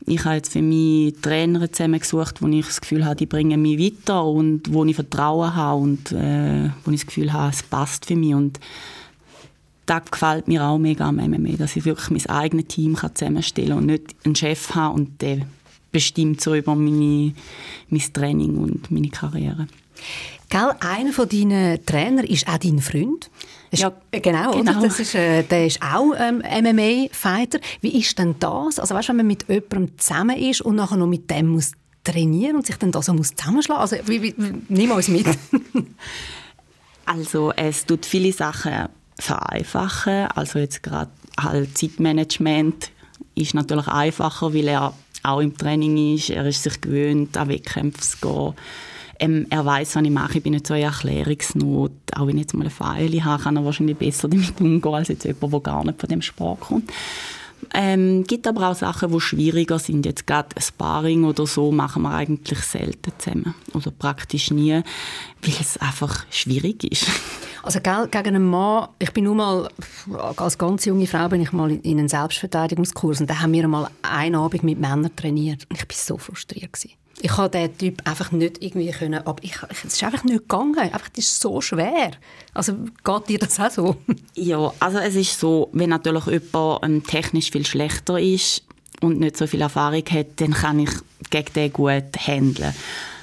ich 0.06 0.24
habe 0.24 0.36
jetzt 0.36 0.54
für 0.54 0.62
mich 0.62 1.16
Trainer 1.22 1.72
zusammengesucht, 1.72 2.42
wo 2.42 2.48
ich 2.48 2.66
das 2.66 2.80
Gefühl 2.82 3.04
habe, 3.04 3.16
die 3.16 3.26
bringen 3.26 3.62
mich 3.62 3.80
weiter 3.80 4.24
und 4.24 4.72
wo 4.72 4.86
ich 4.86 4.96
Vertrauen 4.96 5.56
habe 5.56 5.82
und 5.82 6.12
äh, 6.12 6.70
wo 6.86 6.92
ich 6.92 7.02
das 7.02 7.08
Gefühl 7.08 7.34
habe, 7.34 7.52
es 7.52 7.64
passt 7.64 8.06
für 8.06 8.16
mich. 8.16 8.36
Und 8.36 8.60
das 9.92 10.10
gefällt 10.10 10.48
mir 10.48 10.64
auch 10.64 10.78
mega 10.78 11.10
am 11.10 11.18
MMA, 11.18 11.58
dass 11.58 11.76
ich 11.76 11.84
wirklich 11.84 12.10
mein 12.10 12.26
eigenes 12.34 12.68
Team 12.68 12.96
zusammenstellen 12.96 13.72
kann 13.72 13.78
und 13.80 13.86
nicht 13.88 14.16
einen 14.24 14.36
Chef 14.36 14.74
habe 14.74 14.96
und 14.96 15.22
der 15.22 15.40
bestimmt 15.92 16.40
so 16.40 16.56
über 16.56 16.76
meine, 16.76 17.34
mein 17.90 18.14
Training 18.14 18.58
und 18.58 18.90
meine 18.90 19.10
Karriere. 19.10 19.68
Gell, 20.50 20.72
einer 20.80 21.12
von 21.12 21.28
deinen 21.28 21.86
Trainer 21.86 22.24
ist 22.24 22.48
auch 22.48 22.58
dein 22.58 22.80
Freund. 22.80 23.30
Ja, 23.72 23.92
genau, 24.12 24.52
genau. 24.52 24.82
Das 24.82 25.00
ist, 25.00 25.14
äh, 25.14 25.44
der 25.44 25.66
ist 25.66 25.82
auch 25.82 26.14
ähm, 26.18 26.38
MMA-Fighter. 26.40 27.60
Wie 27.82 28.00
ist 28.00 28.18
denn 28.18 28.36
das? 28.40 28.80
Also 28.80 28.96
weißt, 28.96 29.10
wenn 29.10 29.18
man 29.18 29.28
mit 29.28 29.48
jemandem 29.50 29.98
zusammen 29.98 30.38
ist 30.38 30.62
und 30.62 30.76
nachher 30.76 30.98
noch 30.98 31.08
mit 31.08 31.30
dem 31.30 31.50
muss 31.50 31.74
trainieren 32.04 32.56
und 32.56 32.66
sich 32.66 32.78
dann 32.78 32.94
da 32.94 33.02
so 33.02 33.14
muss 33.14 33.36
zusammenschlagen? 33.36 33.82
Also 33.82 33.98
wie, 34.06 34.22
wie, 34.22 34.36
nimm 34.70 34.92
uns 34.92 35.10
mit. 35.10 35.26
also 37.06 37.52
es 37.58 37.86
tut 37.86 38.06
viele 38.06 38.32
Sachen 38.32 38.90
vereinfachen. 39.22 40.28
Also 40.36 40.60
jetzt 40.60 40.84
gerade 40.84 41.12
halt 41.40 41.78
Zeitmanagement 41.78 42.92
ist 43.36 43.54
natürlich 43.54 43.88
einfacher, 43.88 44.54
weil 44.54 44.68
er 44.68 44.94
auch 45.24 45.40
im 45.40 45.58
Training 45.58 46.16
ist. 46.16 46.30
Er 46.30 46.46
ist 46.46 46.64
sich 46.64 46.82
gewöhnt, 46.82 47.38
an 47.38 47.50
Wettkämpfe 47.50 48.02
zu 48.02 48.18
gehen. 48.18 48.54
Ähm, 49.20 49.46
er 49.52 49.64
weiß, 49.64 49.96
was 49.96 50.04
ich 50.04 50.10
mache. 50.10 50.38
Ich 50.38 50.44
bin 50.44 50.54
nicht 50.54 50.66
so 50.66 50.74
eine 50.74 50.86
Erklärungsnot. 50.86 51.92
Auch 52.16 52.28
wenn 52.28 52.38
ich 52.38 52.44
jetzt 52.44 52.54
mal 52.56 52.62
eine 52.62 52.72
Pfeile 52.72 53.24
habe, 53.24 53.44
kann 53.44 53.56
er 53.56 53.66
wahrscheinlich 53.66 53.98
besser 53.98 54.28
damit 54.28 54.60
umgehen 54.60 54.94
als 54.94 55.10
jetzt 55.10 55.26
jemand, 55.26 55.54
der 55.54 55.60
gar 55.60 55.86
nicht 55.86 56.00
von 56.00 56.10
dem 56.10 56.22
Sport 56.22 56.60
kommt. 56.62 56.92
Ähm, 57.74 58.24
gibt 58.24 58.48
aber 58.48 58.70
auch 58.70 58.76
Sachen, 58.76 59.12
die 59.12 59.22
schwieriger 59.22 59.78
sind. 59.78 60.06
Jetzt 60.06 60.26
gerade 60.26 60.60
Sparring 60.60 61.24
oder 61.24 61.46
so 61.46 61.72
machen 61.72 62.02
wir 62.02 62.12
eigentlich 62.12 62.60
selten 62.60 63.12
zusammen. 63.20 63.54
Oder 63.74 63.92
praktisch 63.92 64.50
nie, 64.50 64.74
weil 64.74 65.54
es 65.60 65.78
einfach 65.78 66.26
schwierig 66.32 66.84
ist. 66.84 67.06
Also 67.64 67.80
gell, 67.80 68.08
gegen 68.10 68.36
einen 68.36 68.50
Mann, 68.50 68.90
ich 69.00 69.12
bin 69.14 69.26
nur 69.26 69.36
mal, 69.36 69.70
als 70.38 70.58
ganz 70.58 70.86
junge 70.86 71.08
Frau 71.08 71.28
bin 71.30 71.42
ich 71.42 71.52
mal 71.52 71.72
in 71.72 72.00
einen 72.00 72.08
Selbstverteidigungskurs 72.08 73.22
und 73.22 73.30
da 73.30 73.40
haben 73.40 73.54
wir 73.54 73.68
mal 73.68 73.90
einen 74.02 74.36
Abend 74.36 74.64
mit 74.64 74.80
Männern 74.80 75.16
trainiert 75.16 75.68
und 75.70 75.78
ich 75.78 75.88
bin 75.88 75.98
so 75.98 76.18
frustriert 76.18 76.74
gewesen. 76.74 76.96
Ich 77.24 77.38
habe 77.38 77.56
diesen 77.56 77.78
Typ 77.78 78.08
einfach 78.08 78.32
nicht 78.32 78.64
irgendwie 78.64 78.90
können, 78.90 79.26
aber 79.26 79.44
ich, 79.44 79.56
es 79.70 79.86
ist 79.86 80.04
einfach 80.04 80.24
nicht 80.24 80.40
gegangen. 80.40 80.78
Einfach, 80.78 81.10
das 81.10 81.26
ist 81.26 81.40
so 81.40 81.62
schwer. 81.62 82.12
Also 82.54 82.74
geht 83.04 83.30
dir 83.30 83.40
das 83.40 83.60
auch 83.60 83.70
so? 83.70 83.96
Ja, 84.36 84.74
also 84.80 84.98
es 84.98 85.16
ist 85.16 85.40
so, 85.40 85.70
wenn 85.72 85.92
natürlich 85.92 86.26
jemand 86.26 86.84
ähm, 86.84 87.04
technisch 87.04 87.52
viel 87.52 87.66
schlechter 87.66 88.20
ist 88.20 88.64
und 89.02 89.20
nicht 89.20 89.38
so 89.38 89.46
viel 89.46 89.62
Erfahrung 89.62 90.04
hat, 90.10 90.28
dann 90.38 90.52
kann 90.52 90.80
ich 90.80 90.90
gegen 91.30 91.54
den 91.54 91.74
gut 91.74 92.18
handeln. 92.28 92.74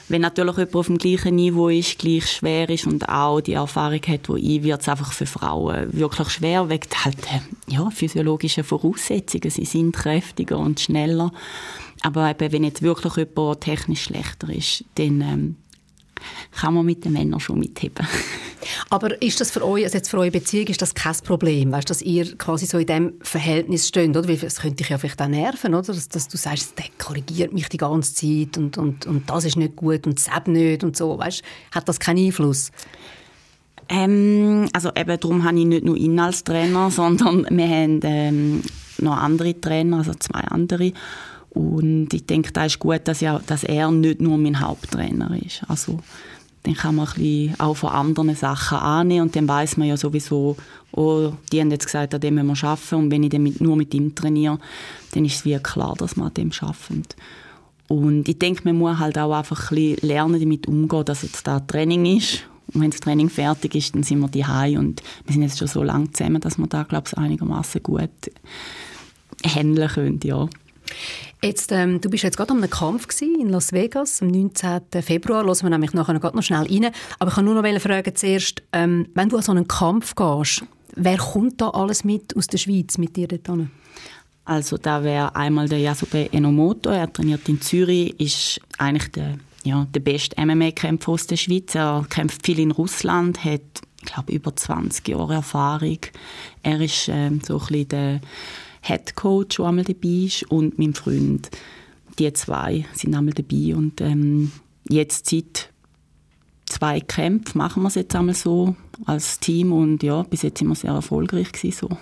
Wenn 0.08 0.22
natürlich 0.22 0.56
jemand 0.56 0.74
auf 0.74 0.86
dem 0.86 0.98
gleichen 0.98 1.34
Niveau 1.34 1.68
ist, 1.68 1.98
gleich 1.98 2.30
schwer 2.30 2.68
ist 2.70 2.86
und 2.86 3.08
auch 3.08 3.40
die 3.40 3.52
Erfahrung 3.52 4.00
hat, 4.06 4.28
die 4.28 4.56
ich, 4.56 4.62
wird 4.62 4.80
es 4.80 4.88
einfach 4.88 5.12
für 5.12 5.26
Frauen 5.26 5.92
wirklich 5.92 6.30
schwer, 6.30 6.68
wegen 6.70 6.88
halt, 7.04 7.18
äh, 7.26 7.40
ja, 7.72 7.90
physiologischen 7.90 8.64
Voraussetzungen. 8.64 9.50
Sie 9.50 9.66
sind 9.66 9.92
kräftiger 9.92 10.58
und 10.58 10.80
schneller. 10.80 11.30
Aber 12.00 12.30
eben, 12.30 12.52
wenn 12.52 12.64
jetzt 12.64 12.82
wirklich 12.82 13.16
jemand 13.16 13.60
technisch 13.60 14.04
schlechter 14.04 14.48
ist, 14.48 14.84
dann 14.94 15.20
ähm, 15.20 15.56
kann 16.52 16.74
man 16.74 16.86
mit 16.86 17.04
den 17.04 17.12
Männern 17.12 17.40
schon 17.40 17.58
mitheben. 17.58 18.06
Aber 18.90 19.20
ist 19.22 19.40
das 19.40 19.50
für 19.50 19.64
euch, 19.66 19.84
also 19.84 19.96
jetzt 19.96 20.10
für 20.10 20.18
eure 20.18 20.30
Beziehung, 20.30 20.66
ist 20.66 20.82
das 20.82 20.94
kein 20.94 21.14
Problem, 21.24 21.72
weißt, 21.72 21.88
dass 21.88 22.02
ihr 22.02 22.36
quasi 22.36 22.66
so 22.66 22.78
in 22.78 22.86
dem 22.86 23.14
Verhältnis 23.22 23.88
steht, 23.88 24.10
oder? 24.10 24.28
Weil 24.28 24.36
das 24.36 24.60
könnte 24.60 24.76
dich 24.76 24.88
ja 24.88 24.98
vielleicht 24.98 25.20
auch 25.22 25.28
nerven, 25.28 25.74
oder? 25.74 25.92
Dass, 25.92 26.08
dass 26.08 26.28
du 26.28 26.36
sagst, 26.36 26.78
der 26.78 26.86
korrigiert 26.98 27.52
mich 27.52 27.68
die 27.68 27.76
ganze 27.76 28.14
Zeit 28.14 28.58
und, 28.58 28.78
und, 28.78 29.06
und 29.06 29.30
das 29.30 29.44
ist 29.44 29.56
nicht 29.56 29.76
gut 29.76 30.06
und 30.06 30.18
das 30.18 30.46
nicht 30.46 30.84
und 30.84 30.96
so, 30.96 31.18
weißt? 31.18 31.42
Hat 31.72 31.88
das 31.88 32.00
keinen 32.00 32.26
Einfluss? 32.26 32.70
Ähm, 33.88 34.68
also 34.72 34.90
eben 34.94 35.18
darum 35.18 35.44
habe 35.44 35.58
ich 35.58 35.64
nicht 35.64 35.84
nur 35.84 35.96
ihn 35.96 36.18
als 36.18 36.44
Trainer, 36.44 36.90
sondern 36.90 37.46
wir 37.50 37.68
haben 37.68 38.00
ähm, 38.02 38.62
noch 38.98 39.16
andere 39.16 39.58
Trainer, 39.60 39.98
also 39.98 40.12
zwei 40.14 40.40
andere. 40.40 40.92
Und 41.50 42.12
ich 42.12 42.26
denke, 42.26 42.52
da 42.52 42.64
ist 42.66 42.78
gut, 42.78 43.00
dass, 43.04 43.20
ja, 43.20 43.40
dass 43.46 43.64
er 43.64 43.90
nicht 43.90 44.20
nur 44.20 44.38
mein 44.38 44.60
Haupttrainer 44.60 45.36
ist. 45.44 45.62
Also 45.68 46.00
dann 46.62 46.74
kann 46.74 46.96
man 46.96 47.06
ein 47.06 47.14
bisschen 47.14 47.60
auch 47.60 47.74
von 47.74 47.90
anderen 47.90 48.34
Sachen 48.34 48.78
annehmen 48.78 49.22
und 49.22 49.36
dann 49.36 49.48
weiß 49.48 49.76
man 49.76 49.88
ja 49.88 49.96
sowieso, 49.96 50.56
oh, 50.92 51.32
die 51.52 51.60
haben 51.60 51.70
jetzt 51.70 51.86
gesagt, 51.86 52.14
an 52.14 52.20
dem 52.20 52.34
müssen 52.34 52.48
wir 52.48 52.68
arbeiten 52.68 52.94
und 52.96 53.10
wenn 53.10 53.22
ich 53.22 53.30
dann 53.30 53.42
mit, 53.42 53.60
nur 53.60 53.76
mit 53.76 53.94
ihm 53.94 54.14
trainiere, 54.14 54.58
dann 55.12 55.24
ist 55.24 55.36
es 55.36 55.44
wie 55.44 55.58
klar, 55.58 55.94
dass 55.96 56.16
wir 56.16 56.24
an 56.24 56.34
dem 56.34 56.50
arbeiten. 56.60 57.04
Und 57.88 58.28
ich 58.28 58.38
denke, 58.38 58.62
man 58.64 58.76
muss 58.76 58.98
halt 58.98 59.16
auch 59.16 59.32
einfach 59.32 59.70
ein 59.70 59.76
bisschen 59.76 60.08
lernen, 60.08 60.40
damit 60.40 60.66
umzugehen, 60.66 61.04
dass 61.06 61.22
jetzt 61.22 61.46
da 61.46 61.60
Training 61.60 62.18
ist 62.18 62.44
und 62.74 62.82
wenn 62.82 62.90
das 62.90 63.00
Training 63.00 63.30
fertig 63.30 63.74
ist, 63.74 63.94
dann 63.94 64.02
sind 64.02 64.20
wir 64.20 64.28
die 64.28 64.76
und 64.76 65.02
wir 65.24 65.32
sind 65.32 65.42
jetzt 65.42 65.58
schon 65.58 65.68
so 65.68 65.82
lange 65.82 66.10
zusammen, 66.12 66.40
dass 66.40 66.58
wir 66.58 66.66
da, 66.66 66.82
glaube 66.82 67.08
ich, 67.10 67.16
einigermaßen 67.16 67.82
gut 67.82 68.10
handeln 69.44 69.88
können, 69.88 70.20
ja. 70.22 70.48
Jetzt, 71.42 71.70
ähm, 71.70 72.00
du 72.00 72.10
bist 72.10 72.24
jetzt 72.24 72.36
gerade 72.36 72.52
am 72.52 72.68
Kampf 72.68 73.06
in 73.22 73.48
Las 73.50 73.72
Vegas 73.72 74.22
am 74.22 74.28
19. 74.28 74.80
Februar. 75.02 75.44
Hören 75.44 75.62
wir 75.62 75.70
nämlich 75.70 75.92
nachher 75.92 76.14
noch 76.14 76.42
schnell 76.42 76.66
rein. 76.66 76.90
Aber 77.20 77.30
ich 77.30 77.34
kann 77.36 77.44
nur 77.44 77.54
noch 77.54 77.80
fragen 77.80 78.14
zuerst, 78.16 78.62
ähm, 78.72 79.06
wenn 79.14 79.28
du 79.28 79.36
an 79.36 79.42
so 79.42 79.52
einen 79.52 79.68
Kampf 79.68 80.16
gehst, 80.16 80.64
wer 80.96 81.16
kommt 81.16 81.60
da 81.60 81.70
alles 81.70 82.02
mit 82.02 82.36
aus 82.36 82.48
der 82.48 82.58
Schweiz 82.58 82.98
mit 82.98 83.14
dir 83.14 83.28
dort 83.28 83.68
Also 84.44 84.78
da 84.78 85.04
wäre 85.04 85.36
einmal 85.36 85.68
der 85.68 85.78
Yasube 85.78 86.32
Enomoto. 86.32 86.90
Er 86.90 87.12
trainiert 87.12 87.48
in 87.48 87.60
Zürich, 87.60 88.18
ist 88.18 88.60
eigentlich 88.76 89.12
der, 89.12 89.38
ja, 89.62 89.86
der 89.94 90.00
beste 90.00 90.44
MMA-Kämpfer 90.44 91.12
aus 91.12 91.28
der 91.28 91.36
Schweiz. 91.36 91.76
Er 91.76 92.04
kämpft 92.10 92.44
viel 92.44 92.58
in 92.58 92.72
Russland, 92.72 93.44
hat 93.44 93.60
ich 94.00 94.12
glaube 94.12 94.32
über 94.32 94.54
20 94.54 95.06
Jahre 95.08 95.34
Erfahrung. 95.34 95.98
Er 96.62 96.80
ist 96.80 97.08
ähm, 97.08 97.40
so 97.46 97.60
ein 97.60 97.66
bisschen 97.66 97.88
der 97.88 98.20
Head 98.88 99.14
Coach, 99.14 99.56
der 99.56 99.66
einmal 99.66 99.84
dabei 99.84 100.08
ist, 100.08 100.50
und 100.50 100.78
mein 100.78 100.94
Freund. 100.94 101.50
Die 102.18 102.32
zwei 102.32 102.84
sind 102.94 103.14
einmal 103.14 103.34
dabei. 103.34 103.76
Und 103.76 104.00
ähm, 104.00 104.50
jetzt 104.88 105.28
seit 105.28 105.70
zwei 106.66 107.00
Kämpfen 107.00 107.58
machen 107.58 107.82
wir 107.82 107.88
es 107.88 107.94
jetzt 107.94 108.16
einmal 108.16 108.34
so 108.34 108.74
als 109.06 109.38
Team. 109.38 109.72
Und 109.72 110.02
ja, 110.02 110.22
bis 110.22 110.42
jetzt 110.42 110.58
sind 110.58 110.68
wir 110.68 110.74
sehr 110.74 110.92
erfolgreich 110.92 111.52
gewesen, 111.52 111.88
so. 111.88 111.96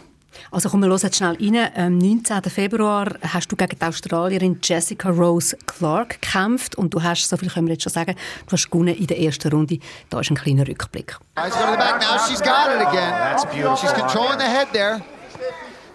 Also 0.50 0.68
komm, 0.68 0.80
wir 0.80 0.88
hören 0.88 1.00
jetzt 1.02 1.16
schnell 1.16 1.36
rein. 1.40 1.70
Am 1.74 1.98
19. 1.98 2.42
Februar 2.42 3.14
hast 3.22 3.50
du 3.50 3.56
gegen 3.56 3.78
die 3.78 3.84
Australierin 3.84 4.58
Jessica 4.62 5.08
Rose 5.08 5.56
Clark 5.66 6.20
gekämpft 6.20 6.76
und 6.76 6.92
du 6.92 7.02
hast, 7.02 7.28
so 7.28 7.36
viel 7.36 7.48
können 7.48 7.66
wir 7.66 7.74
jetzt 7.74 7.84
schon 7.84 7.92
sagen, 7.92 8.14
du 8.46 8.52
hast 8.52 8.70
gewonnen 8.70 8.94
in 8.94 9.06
der 9.06 9.18
ersten 9.18 9.50
Runde. 9.50 9.78
Da 10.10 10.20
ist 10.20 10.30
ein 10.30 10.36
kleiner 10.36 10.68
Rückblick. 10.68 11.18
She's 11.42 11.54
going 11.54 11.66
to 11.66 11.72
the 11.72 11.78
back 11.78 12.00
now. 12.00 12.18
She's 12.28 12.40
got 12.40 12.68
it 12.68 12.86
again. 12.86 13.10
That's 13.10 13.44
beautiful. 13.46 13.76
She's 13.76 13.94
controlling 13.94 14.38
the 14.38 14.44
head 14.44 14.68
there. 14.72 15.02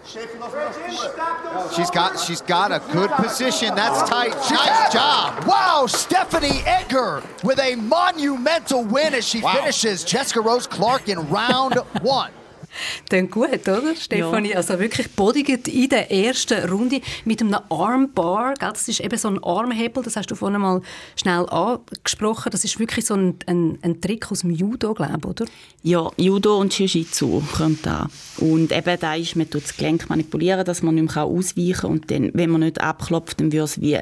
She's 0.04 1.90
got 1.90 2.18
she's 2.18 2.40
got 2.40 2.72
a 2.72 2.80
good 2.92 3.10
position. 3.12 3.74
That's 3.74 4.08
tight. 4.08 4.34
Nice 4.50 4.92
job. 4.92 5.44
Wow, 5.44 5.86
Stephanie 5.86 6.62
Edgar 6.66 7.22
with 7.44 7.60
a 7.60 7.76
monumental 7.76 8.84
win 8.84 9.14
as 9.14 9.26
she 9.26 9.40
wow. 9.40 9.54
finishes 9.54 10.02
Jessica 10.02 10.40
Rose 10.40 10.66
Clark 10.66 11.08
in 11.08 11.28
round 11.28 11.76
one. 12.02 12.32
Dann 13.08 13.30
gut, 13.30 13.66
oder, 13.68 13.94
Stefanie? 13.96 14.50
Ja. 14.50 14.56
Also 14.56 14.78
wirklich 14.78 15.10
bodigt 15.10 15.68
in 15.68 15.88
der 15.88 16.10
ersten 16.10 16.68
Runde 16.68 17.00
mit 17.24 17.40
einem 17.40 17.56
Armbar. 17.68 18.54
Gell? 18.54 18.70
Das 18.72 18.88
ist 18.88 19.00
eben 19.00 19.16
so 19.18 19.28
ein 19.28 19.42
Armhebel, 19.42 20.02
das 20.02 20.16
hast 20.16 20.30
du 20.30 20.34
vorhin 20.34 20.60
mal 20.60 20.82
schnell 21.16 21.46
angesprochen. 21.48 22.50
Das 22.50 22.64
ist 22.64 22.78
wirklich 22.78 23.06
so 23.06 23.14
ein, 23.14 23.36
ein, 23.46 23.78
ein 23.82 24.00
Trick 24.00 24.30
aus 24.30 24.40
dem 24.40 24.50
Judo, 24.50 24.94
glaube 24.94 25.18
ich, 25.18 25.24
oder? 25.24 25.44
Ja, 25.82 26.10
Judo 26.16 26.58
und 26.58 26.76
Jiu-Jitsu 26.78 27.42
kommt 27.54 27.84
da. 27.86 28.08
Und 28.38 28.72
eben 28.72 29.00
da 29.00 29.14
ist, 29.14 29.36
man 29.36 29.48
tut 29.48 29.64
das 29.64 29.76
Gelenk 29.76 30.08
manipulieren, 30.08 30.64
dass 30.64 30.82
man 30.82 30.94
nicht 30.94 31.14
mehr 31.14 31.24
ausweichen 31.24 31.72
kann. 31.74 31.90
Und 31.90 32.10
dann, 32.10 32.30
wenn 32.34 32.50
man 32.50 32.60
nicht 32.60 32.80
abklopft, 32.80 33.40
dann 33.40 33.52
würde 33.52 33.64
es 33.64 33.80
wie 33.80 33.98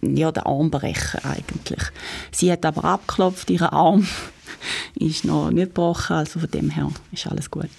ja, 0.00 0.30
den 0.32 0.44
Arm 0.44 0.70
brechen 0.70 1.24
eigentlich. 1.24 1.82
Sie 2.30 2.50
hat 2.50 2.64
aber 2.64 2.84
abgeklopft, 2.84 3.50
ihren 3.50 3.68
Arm 3.68 4.06
ist 4.94 5.24
noch 5.24 5.50
nicht 5.50 5.68
gebrochen, 5.68 6.16
also 6.16 6.40
von 6.40 6.50
dem 6.50 6.70
her 6.70 6.90
ist 7.12 7.26
alles 7.26 7.50
gut. 7.50 7.70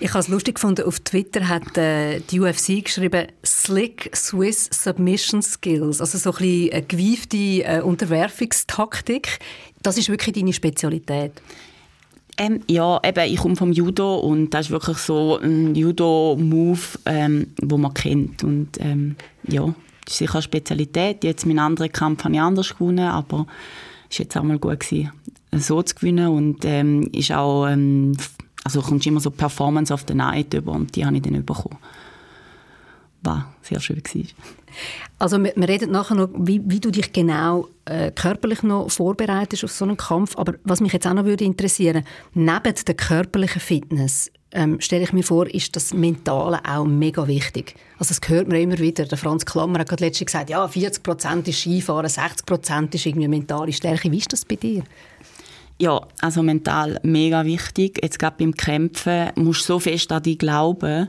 Ich 0.00 0.10
habe 0.10 0.18
es 0.18 0.28
lustig 0.28 0.56
gefunden, 0.56 0.84
auf 0.84 0.98
Twitter 1.00 1.46
hat 1.48 1.78
äh, 1.78 2.18
die 2.18 2.40
UFC 2.40 2.84
geschrieben 2.84 3.28
«Slick 3.44 4.10
Swiss 4.14 4.68
Submission 4.72 5.42
Skills», 5.42 6.00
also 6.00 6.18
so 6.18 6.32
ein 6.32 6.38
bisschen 6.38 6.72
eine 6.72 6.82
gewiefte 6.82 7.36
äh, 7.36 7.80
Unterwerfungstaktik. 7.82 9.38
Das 9.80 9.98
ist 9.98 10.08
wirklich 10.08 10.34
deine 10.34 10.52
Spezialität? 10.52 11.40
Ähm, 12.36 12.62
ja, 12.68 13.00
eben, 13.04 13.32
ich 13.32 13.38
komme 13.38 13.54
vom 13.54 13.72
Judo 13.72 14.16
und 14.16 14.50
das 14.50 14.66
ist 14.66 14.72
wirklich 14.72 14.98
so 14.98 15.38
ein 15.38 15.74
Judo-Move, 15.74 16.80
ähm, 17.06 17.48
wo 17.62 17.76
man 17.76 17.94
kennt. 17.94 18.42
Und 18.42 18.70
ähm, 18.80 19.14
ja, 19.46 19.72
das 20.04 20.14
ist 20.14 20.18
sicher 20.18 20.34
eine 20.34 20.42
Spezialität. 20.42 21.24
Jetzt 21.24 21.46
meinen 21.46 21.58
anderen 21.58 21.92
Kampf 21.92 22.24
habe 22.24 22.34
ich 22.34 22.40
anders 22.40 22.74
gewonnen, 22.74 23.06
aber 23.06 23.46
es 24.10 24.18
war 24.18 24.24
jetzt 24.24 24.36
auch 24.36 24.42
mal 24.42 24.58
gut, 24.58 24.80
gewesen, 24.80 25.12
so 25.52 25.82
zu 25.82 25.94
gewinnen. 25.94 26.28
Und 26.28 26.64
ähm, 26.64 27.08
ist 27.12 27.32
auch, 27.32 27.66
ähm, 27.66 28.16
also 28.64 28.82
kommst 28.82 29.06
immer 29.06 29.20
so 29.20 29.30
Performance 29.30 29.92
of 29.92 30.04
the 30.06 30.14
Night 30.14 30.54
über 30.54 30.72
und 30.72 30.94
die 30.96 31.04
habe 31.04 31.16
ich 31.16 31.22
dann 31.22 31.44
bekommen. 31.44 31.78
War 33.22 33.54
sehr 33.62 33.80
schön 33.80 34.02
war. 34.02 34.24
Also 35.18 35.38
wir, 35.38 35.52
wir 35.54 35.68
reden 35.68 35.92
nachher 35.92 36.16
noch, 36.16 36.30
wie, 36.34 36.60
wie 36.64 36.80
du 36.80 36.90
dich 36.90 37.12
genau 37.12 37.68
äh, 37.84 38.10
körperlich 38.10 38.64
noch 38.64 38.90
vorbereitest 38.90 39.62
auf 39.64 39.70
so 39.70 39.84
einen 39.84 39.96
Kampf. 39.96 40.36
Aber 40.36 40.54
was 40.64 40.80
mich 40.80 40.92
jetzt 40.92 41.06
auch 41.06 41.14
noch 41.14 41.24
würde 41.24 41.44
interessieren, 41.44 42.04
neben 42.34 42.74
der 42.86 42.94
körperlichen 42.96 43.60
Fitness 43.60 44.30
ähm, 44.52 44.80
stelle 44.80 45.04
ich 45.04 45.12
mir 45.12 45.22
vor, 45.22 45.46
ist 45.46 45.74
das 45.76 45.94
Mentale 45.94 46.60
auch 46.64 46.84
mega 46.84 47.26
wichtig. 47.26 47.74
Also 47.98 48.14
das 48.14 48.28
hört 48.28 48.48
man 48.48 48.58
immer 48.58 48.78
wieder. 48.78 49.04
Der 49.04 49.18
Franz 49.18 49.44
Klammer 49.44 49.80
hat 49.80 49.88
gerade 49.88 50.04
letztens 50.04 50.26
gesagt, 50.26 50.50
ja, 50.50 50.66
40 50.66 51.02
Prozent 51.02 51.48
ist 51.48 51.60
Skifahren, 51.60 52.08
60 52.08 52.46
Prozent 52.46 52.94
ist 52.94 53.06
irgendwie 53.06 53.28
mentale 53.28 53.72
Stärke. 53.72 54.10
Wie 54.10 54.18
ist 54.18 54.32
das 54.32 54.44
bei 54.44 54.56
dir? 54.56 54.82
Ja, 55.78 56.00
also 56.20 56.42
mental 56.42 57.00
mega 57.02 57.44
wichtig. 57.44 57.98
Jetzt 58.02 58.18
gerade 58.18 58.36
beim 58.38 58.54
Kämpfen 58.54 59.30
musst 59.36 59.62
du 59.62 59.74
so 59.74 59.78
fest 59.80 60.12
an 60.12 60.22
dich 60.22 60.38
glauben, 60.38 61.08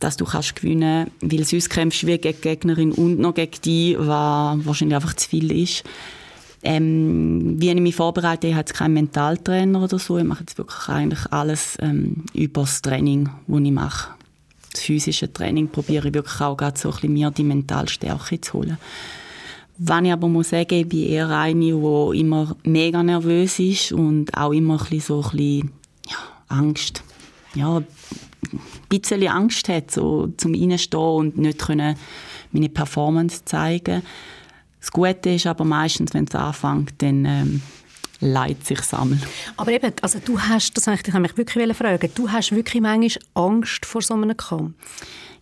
dass 0.00 0.16
du 0.16 0.24
kannst 0.24 0.56
gewinnen 0.56 1.10
kannst, 1.20 1.32
weil 1.32 1.44
sonst 1.44 1.70
kämpfst 1.70 2.02
du 2.02 2.06
wie 2.08 2.18
gegen 2.18 2.36
die 2.36 2.48
Gegnerin 2.48 2.92
und 2.92 3.18
noch 3.18 3.34
gegen 3.34 3.60
die, 3.64 3.96
was 3.98 4.64
wahrscheinlich 4.64 4.96
einfach 4.96 5.14
zu 5.14 5.28
viel 5.28 5.52
ist. 5.52 5.84
Ähm, 6.66 7.60
wie 7.60 7.70
ich 7.70 7.80
mich 7.80 7.94
vorbereite, 7.94 8.46
ich 8.46 8.54
habe 8.54 8.62
jetzt 8.62 8.72
keinen 8.72 8.94
Mentaltrainer 8.94 9.82
oder 9.82 9.98
so. 9.98 10.16
Ich 10.16 10.24
mache 10.24 10.40
jetzt 10.40 10.56
wirklich 10.56 10.88
eigentlich 10.88 11.30
alles 11.30 11.76
ähm, 11.80 12.24
über 12.32 12.62
das 12.62 12.80
Training, 12.80 13.28
das 13.46 13.60
ich 13.60 13.70
mache. 13.70 14.14
Das 14.72 14.80
physische 14.80 15.30
Training 15.30 15.68
probiere 15.68 16.08
ich 16.08 16.14
wirklich 16.14 16.40
auch 16.40 16.56
gerade 16.56 16.78
so 16.78 16.88
ein 16.88 16.94
bisschen 16.94 17.12
mir 17.12 17.30
die 17.30 17.44
Mentalstärke 17.44 18.40
zu 18.40 18.54
holen. 18.54 18.78
Wenn 19.76 20.06
ich 20.06 20.12
aber 20.12 20.26
muss 20.26 20.50
sagen, 20.50 20.74
ich 20.74 20.88
bin 20.88 21.06
eher 21.06 21.28
eine, 21.28 21.60
die 21.60 22.20
immer 22.20 22.56
mega 22.64 23.02
nervös 23.02 23.58
ist 23.58 23.92
und 23.92 24.34
auch 24.34 24.52
immer 24.52 24.74
ein 24.74 24.88
bisschen 24.88 25.00
so 25.00 25.22
ein 25.22 25.36
bisschen, 25.36 25.70
ja, 26.08 26.16
Angst. 26.48 27.02
Ja, 27.54 27.76
ein 27.76 27.86
bisschen 28.88 29.28
Angst 29.28 29.68
hat, 29.68 29.90
so 29.90 30.28
zum 30.38 30.54
Reinstehen 30.54 31.00
und 31.00 31.36
nicht 31.36 31.58
können 31.58 31.96
meine 32.52 32.70
Performance 32.70 33.44
zeigen 33.44 34.02
Das 34.84 34.92
Gute 34.92 35.30
ist 35.30 35.46
aber 35.46 35.64
meistens, 35.64 36.12
wenn 36.12 36.24
es 36.24 36.34
anfängt, 36.34 36.92
dann 36.98 37.24
ähm, 37.24 37.62
leidet 38.20 38.66
sich 38.66 38.82
sammeln. 38.82 39.22
Aber 39.56 39.72
eben, 39.72 39.94
also 40.02 40.18
du 40.22 40.38
hast, 40.38 40.76
das 40.76 40.86
ich 40.86 41.14
mich 41.14 41.38
wirklich 41.38 41.74
fragen, 41.74 42.10
du 42.14 42.30
hast 42.30 42.52
wirklich 42.52 42.82
manchmal 42.82 43.24
Angst 43.32 43.86
vor 43.86 44.02
so 44.02 44.12
einem 44.12 44.36
Kampf? 44.36 44.74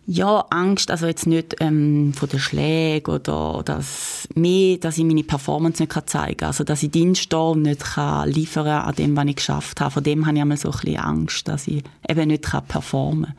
Ja, 0.05 0.45
Angst, 0.49 0.89
also 0.89 1.07
jetzt 1.07 1.27
nicht 1.27 1.57
ähm, 1.59 2.13
von 2.13 2.29
den 2.29 2.39
Schlägen 2.39 3.13
oder 3.13 3.63
dass, 3.65 4.29
mehr, 4.33 4.77
dass 4.77 4.97
ich 4.97 5.03
meine 5.03 5.25
Performance 5.25 5.83
nicht 5.83 5.91
kann 5.91 6.07
zeigen 6.07 6.37
kann. 6.37 6.47
Also, 6.47 6.63
dass 6.63 6.81
ich 6.81 6.91
Dienst 6.91 7.23
stehe 7.23 7.41
und 7.41 7.63
nicht 7.63 7.83
kann 7.83 8.29
liefern 8.29 8.67
an 8.67 8.95
dem, 8.95 9.17
was 9.17 9.25
ich 9.25 9.35
geschafft 9.35 9.81
habe. 9.81 9.91
Von 9.91 10.03
dem 10.03 10.25
habe 10.25 10.37
ich 10.37 10.41
einmal 10.41 10.55
so 10.55 10.69
ein 10.71 10.79
bisschen 10.79 10.97
Angst, 10.99 11.49
dass 11.49 11.67
ich 11.67 11.83
eben 12.07 12.29
nicht 12.29 12.45
kann 12.45 12.65
performen 12.65 13.25
kann. 13.25 13.35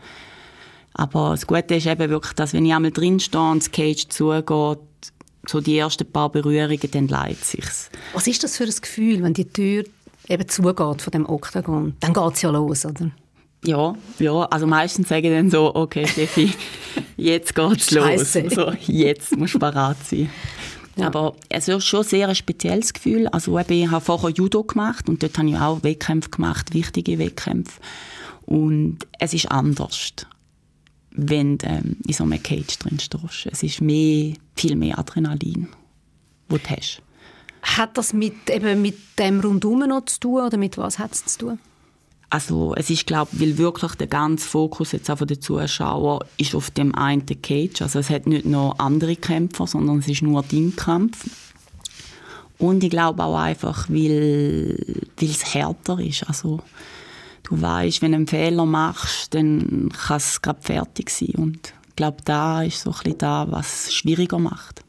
Aber 0.94 1.30
das 1.30 1.46
Gute 1.46 1.74
ist 1.74 1.86
eben 1.86 2.10
wirklich, 2.10 2.34
dass 2.34 2.52
wenn 2.52 2.66
ich 2.66 2.74
einmal 2.74 2.92
drin 2.92 3.18
stehe 3.20 3.50
und 3.50 3.62
das 3.62 3.72
Cage 3.72 4.06
zugeht, 4.08 4.78
so 5.46 5.60
die 5.60 5.78
ersten 5.78 6.10
paar 6.10 6.30
Berührungen, 6.30 6.90
dann 6.90 7.08
leidet 7.08 7.44
sich's. 7.44 7.90
Was 8.12 8.26
ist 8.26 8.42
das 8.42 8.56
für 8.56 8.64
ein 8.64 8.74
Gefühl, 8.80 9.22
wenn 9.22 9.34
die 9.34 9.48
Tür 9.48 9.84
eben 10.28 10.48
zugeht 10.48 11.02
von 11.02 11.10
dem 11.12 11.28
Oktagon? 11.28 11.94
Dann 12.00 12.12
geht's 12.12 12.42
ja 12.42 12.50
los, 12.50 12.84
oder? 12.84 13.10
Ja, 13.64 13.94
ja, 14.18 14.42
also 14.44 14.66
meistens 14.66 15.08
sage 15.08 15.28
ich 15.28 15.34
dann 15.34 15.50
so, 15.50 15.74
okay, 15.74 16.06
Steffi, 16.06 16.52
jetzt 17.16 17.54
geht's 17.54 17.90
los. 17.90 18.36
Also, 18.36 18.72
jetzt 18.86 19.36
musst 19.36 19.54
du 19.54 19.58
bereit 19.58 19.96
sein. 20.04 20.28
Ja. 20.96 21.06
Aber 21.06 21.34
es 21.48 21.66
ist 21.66 21.84
schon 21.84 22.04
sehr 22.04 22.28
ein 22.28 22.34
spezielles 22.34 22.92
Gefühl. 22.92 23.26
Also 23.28 23.58
eben, 23.58 23.72
ich 23.72 23.90
habe 23.90 24.04
vorher 24.04 24.30
Judo 24.30 24.62
gemacht 24.62 25.08
und 25.08 25.22
dort 25.22 25.36
habe 25.38 25.48
ich 25.48 25.56
auch 25.56 25.82
Wettkämpfe 25.82 26.30
gemacht, 26.30 26.72
wichtige 26.72 27.18
Wettkämpfe. 27.18 27.80
Und 28.46 28.98
es 29.18 29.34
ist 29.34 29.50
anders, 29.50 30.12
wenn 31.10 31.58
du 31.58 31.66
ähm, 31.66 31.96
in 32.06 32.12
so 32.12 32.24
einem 32.24 32.42
Cage 32.42 32.78
drin 32.78 33.00
stehst. 33.00 33.46
Es 33.50 33.62
ist 33.62 33.80
mehr, 33.80 34.34
viel 34.54 34.76
mehr 34.76 34.98
Adrenalin, 34.98 35.68
das 36.48 36.62
du 36.62 36.70
hast. 36.70 37.02
Hat 37.62 37.96
das 37.96 38.12
mit, 38.12 38.50
eben 38.50 38.82
mit 38.82 38.98
dem 39.18 39.40
Rundum 39.40 39.80
noch 39.80 40.04
zu 40.04 40.20
tun 40.20 40.46
oder 40.46 40.58
mit 40.58 40.76
was 40.76 40.98
hat 40.98 41.12
es 41.12 41.24
zu 41.24 41.38
tun? 41.38 41.58
Also 42.34 42.74
es 42.74 42.90
ist, 42.90 43.06
glaube 43.06 43.30
weil 43.34 43.58
wirklich 43.58 43.92
der 43.94 44.08
ganze 44.08 44.48
Fokus 44.48 44.92
jetzt 44.92 45.08
auch 45.08 45.18
von 45.18 45.28
den 45.28 45.40
Zuschauern 45.40 46.24
ist 46.36 46.54
auf 46.54 46.70
dem 46.70 46.94
einen 46.94 47.24
Cage. 47.26 47.80
Also 47.80 48.00
es 48.00 48.10
hat 48.10 48.26
nicht 48.26 48.44
noch 48.44 48.78
andere 48.78 49.14
Kämpfer, 49.14 49.66
sondern 49.66 50.00
es 50.00 50.08
ist 50.08 50.22
nur 50.22 50.42
dein 50.42 50.74
Kampf. 50.74 51.26
Und 52.58 52.82
ich 52.82 52.90
glaube 52.90 53.22
auch 53.22 53.38
einfach, 53.38 53.88
weil, 53.88 54.76
weil 55.16 55.30
es 55.30 55.54
härter 55.54 56.00
ist. 56.00 56.26
Also 56.26 56.60
du 57.44 57.60
weißt, 57.60 58.02
wenn 58.02 58.12
du 58.12 58.16
einen 58.16 58.26
Fehler 58.26 58.66
machst, 58.66 59.34
dann 59.34 59.90
kann 59.90 60.16
es 60.16 60.42
gerade 60.42 60.60
fertig 60.60 61.10
sein. 61.10 61.34
Und 61.36 61.72
ich 61.94 61.96
glaube, 61.96 62.16
da 62.24 62.64
ist 62.64 62.80
so 62.80 62.92
ein 63.04 63.18
da, 63.18 63.46
was 63.48 63.86
es 63.86 63.94
schwieriger 63.94 64.40
macht. 64.40 64.82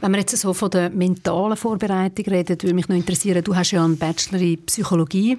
Wenn 0.00 0.12
wir 0.12 0.20
jetzt 0.20 0.36
so 0.36 0.54
von 0.54 0.70
der 0.70 0.88
mentalen 0.90 1.56
Vorbereitung 1.56 2.26
reden, 2.26 2.62
würde 2.62 2.74
mich 2.74 2.88
noch 2.88 2.94
interessieren, 2.94 3.42
du 3.42 3.56
hast 3.56 3.72
ja 3.72 3.84
einen 3.84 3.98
Bachelor 3.98 4.40
in 4.40 4.64
Psychologie 4.66 5.36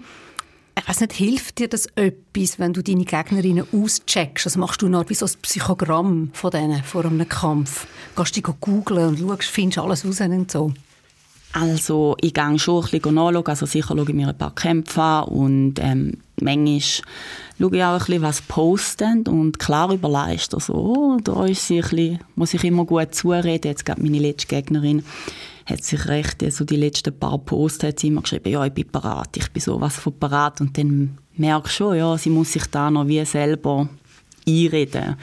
ich 0.79 0.87
weiß 0.87 1.01
nicht, 1.01 1.13
hilft 1.13 1.57
dir 1.57 1.67
das 1.67 1.87
etwas, 1.95 2.59
wenn 2.59 2.71
du 2.71 2.83
deine 2.83 3.03
Gegnerinnen 3.03 3.65
auscheckst? 3.73 4.45
Also 4.45 4.59
machst 4.59 4.81
du 4.81 4.87
noch 4.87 5.09
wie 5.09 5.15
so 5.15 5.25
ein 5.25 5.31
Psychogramm 5.41 6.29
von 6.33 6.51
denen 6.51 6.83
vor 6.83 7.03
einem 7.03 7.27
Kampf? 7.27 7.87
Gehst 8.15 8.37
du 8.37 8.41
googeln 8.41 9.07
und 9.07 9.19
schaust, 9.19 9.49
findest 9.49 9.79
alles 9.79 10.05
raus 10.05 10.21
und 10.21 10.51
so? 10.51 10.71
Also 11.53 12.15
ich 12.21 12.33
gehe 12.33 12.59
schon 12.59 12.83
ein 12.83 12.91
bisschen 12.91 13.15
nachschauen, 13.15 13.47
also 13.47 13.65
sicher 13.65 13.95
schaue 13.95 14.03
ich 14.07 14.13
mir 14.13 14.27
ein 14.27 14.37
paar 14.37 14.53
Kämpfe 14.53 15.01
an 15.01 15.23
und 15.25 15.75
ähm, 15.79 16.17
manchmal 16.41 16.81
schaue 16.81 17.75
ich 17.77 17.83
auch 17.83 17.93
ein 17.93 17.97
bisschen, 17.99 18.21
was 18.21 18.41
posten 18.41 19.27
und 19.27 19.57
klar 19.57 19.91
überleist 19.91 20.53
er 20.53 20.59
so, 20.59 20.73
oh, 20.73 21.17
da 21.23 21.45
ist 21.45 21.65
sie 21.65 21.77
ein 21.77 21.81
bisschen, 21.81 22.19
muss 22.35 22.53
ich 22.53 22.63
immer 22.63 22.85
gut 22.85 23.15
zureden, 23.15 23.69
jetzt 23.69 23.85
gerade 23.85 24.01
meine 24.01 24.19
letzte 24.19 24.47
Gegnerin 24.47 25.03
hat 25.67 25.83
sich 25.83 26.07
recht, 26.07 26.41
also 26.43 26.63
die 26.63 26.77
letzten 26.77 27.17
paar 27.17 27.37
Posts 27.37 27.83
hat 27.83 27.99
sie 27.99 28.07
immer 28.07 28.21
geschrieben, 28.21 28.49
ja, 28.49 28.65
ich 28.65 28.73
bin 28.73 28.87
parat, 28.87 29.35
ich 29.35 29.51
bin 29.51 29.61
sowas 29.61 29.97
von 29.97 30.17
parat. 30.17 30.61
Und 30.61 30.77
dann 30.77 31.17
merke 31.35 31.67
ich 31.67 31.73
schon, 31.73 31.97
ja, 31.97 32.17
sie 32.17 32.29
muss 32.29 32.53
sich 32.53 32.65
da 32.67 32.89
noch 32.89 33.07
wie 33.07 33.23
selber 33.25 33.89
einreden. 34.47 35.17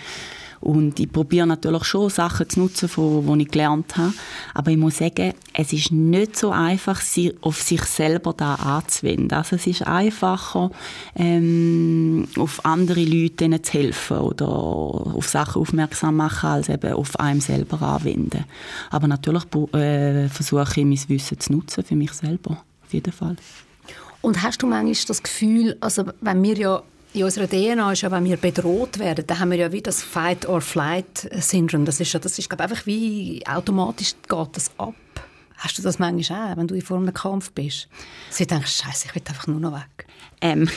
Und 0.65 0.99
ich 0.99 1.13
probiere 1.13 1.47
natürlich 1.47 1.85
schon 1.85 2.09
Sachen 2.09 2.49
zu 2.49 2.61
nutzen, 2.61 2.89
die 2.97 3.43
ich 3.43 3.51
gelernt 3.51 3.99
habe. 3.99 4.15
Aber 4.55 4.71
ich 4.71 4.79
muss 4.79 4.97
sagen, 4.97 5.35
es 5.53 5.75
ist 5.75 5.93
nicht 5.93 6.39
so 6.39 6.53
einfach, 6.53 7.03
auf 7.43 7.61
sich 7.61 7.83
selber 7.83 8.33
da 8.33 8.55
anzuwenden. 8.55 9.37
Also 9.37 9.57
es 9.57 9.67
ist 9.67 9.87
einfacher, 9.87 10.71
ähm, 11.17 12.27
auf 12.39 12.65
andere 12.65 13.05
Leute 13.05 13.61
zu 13.61 13.73
helfen 13.75 14.17
oder 14.17 14.49
auf 14.49 15.29
Sachen 15.29 15.61
aufmerksam 15.61 16.17
machen, 16.17 16.49
als 16.49 16.71
eben 16.71 16.95
auf 16.95 17.21
einem 17.21 17.43
selber 17.43 17.83
anwenden. 17.83 18.47
Aber 18.89 19.07
natürlich 19.07 19.45
äh, 19.75 20.31
versuche 20.31 20.81
ich, 20.81 20.87
mein 20.87 21.09
Wissen 21.09 21.39
zu 21.39 21.53
nutzen 21.53 21.85
für 21.85 21.95
mich 21.95 22.13
selber. 22.15 22.63
Auf 22.87 22.95
jeden 22.95 23.13
Fall. 23.13 23.37
Und 24.23 24.43
hast 24.43 24.63
du 24.63 24.67
manchmal 24.67 24.95
das 25.09 25.23
Gefühl, 25.23 25.77
also 25.81 26.07
wenn 26.23 26.43
wir 26.43 26.57
ja 26.57 26.83
in 27.15 27.23
unserer 27.23 27.47
DNA 27.49 27.93
ist 27.93 28.03
ja, 28.03 28.11
wenn 28.11 28.25
wir 28.25 28.37
bedroht 28.37 28.99
werden, 28.99 29.25
dann 29.27 29.39
haben 29.39 29.53
wir 29.53 29.59
ja 29.59 29.73
wie 29.73 29.81
das 29.81 30.03
Fight-or-Flight-Syndrom. 30.03 31.85
Das 31.85 32.01
ist 32.01 32.13
ja, 32.13 32.19
das 32.19 32.39
ist, 32.39 32.51
glaube 32.51 32.65
einfach 32.65 32.87
wie 32.87 33.41
automatisch 33.47 34.15
geht 34.29 34.49
das 34.53 34.73
ab. 34.79 34.95
Hast 35.57 35.79
du 35.79 35.83
das 35.83 36.01
manchmal 36.01 36.53
auch, 36.53 36.57
wenn 36.57 36.67
du 36.67 36.81
vor 36.81 36.97
einem 36.97 37.15
Kampf 37.15 37.53
bist? 37.53 37.89
Dass 38.29 38.39
du 38.39 38.47
denkst, 38.47 38.83
Scheiße, 38.83 39.07
ich 39.07 39.15
will 39.15 39.23
einfach 39.29 39.47
nur 39.47 39.61
noch 39.61 39.73
weg. 39.73 40.07
Ähm, 40.41 40.69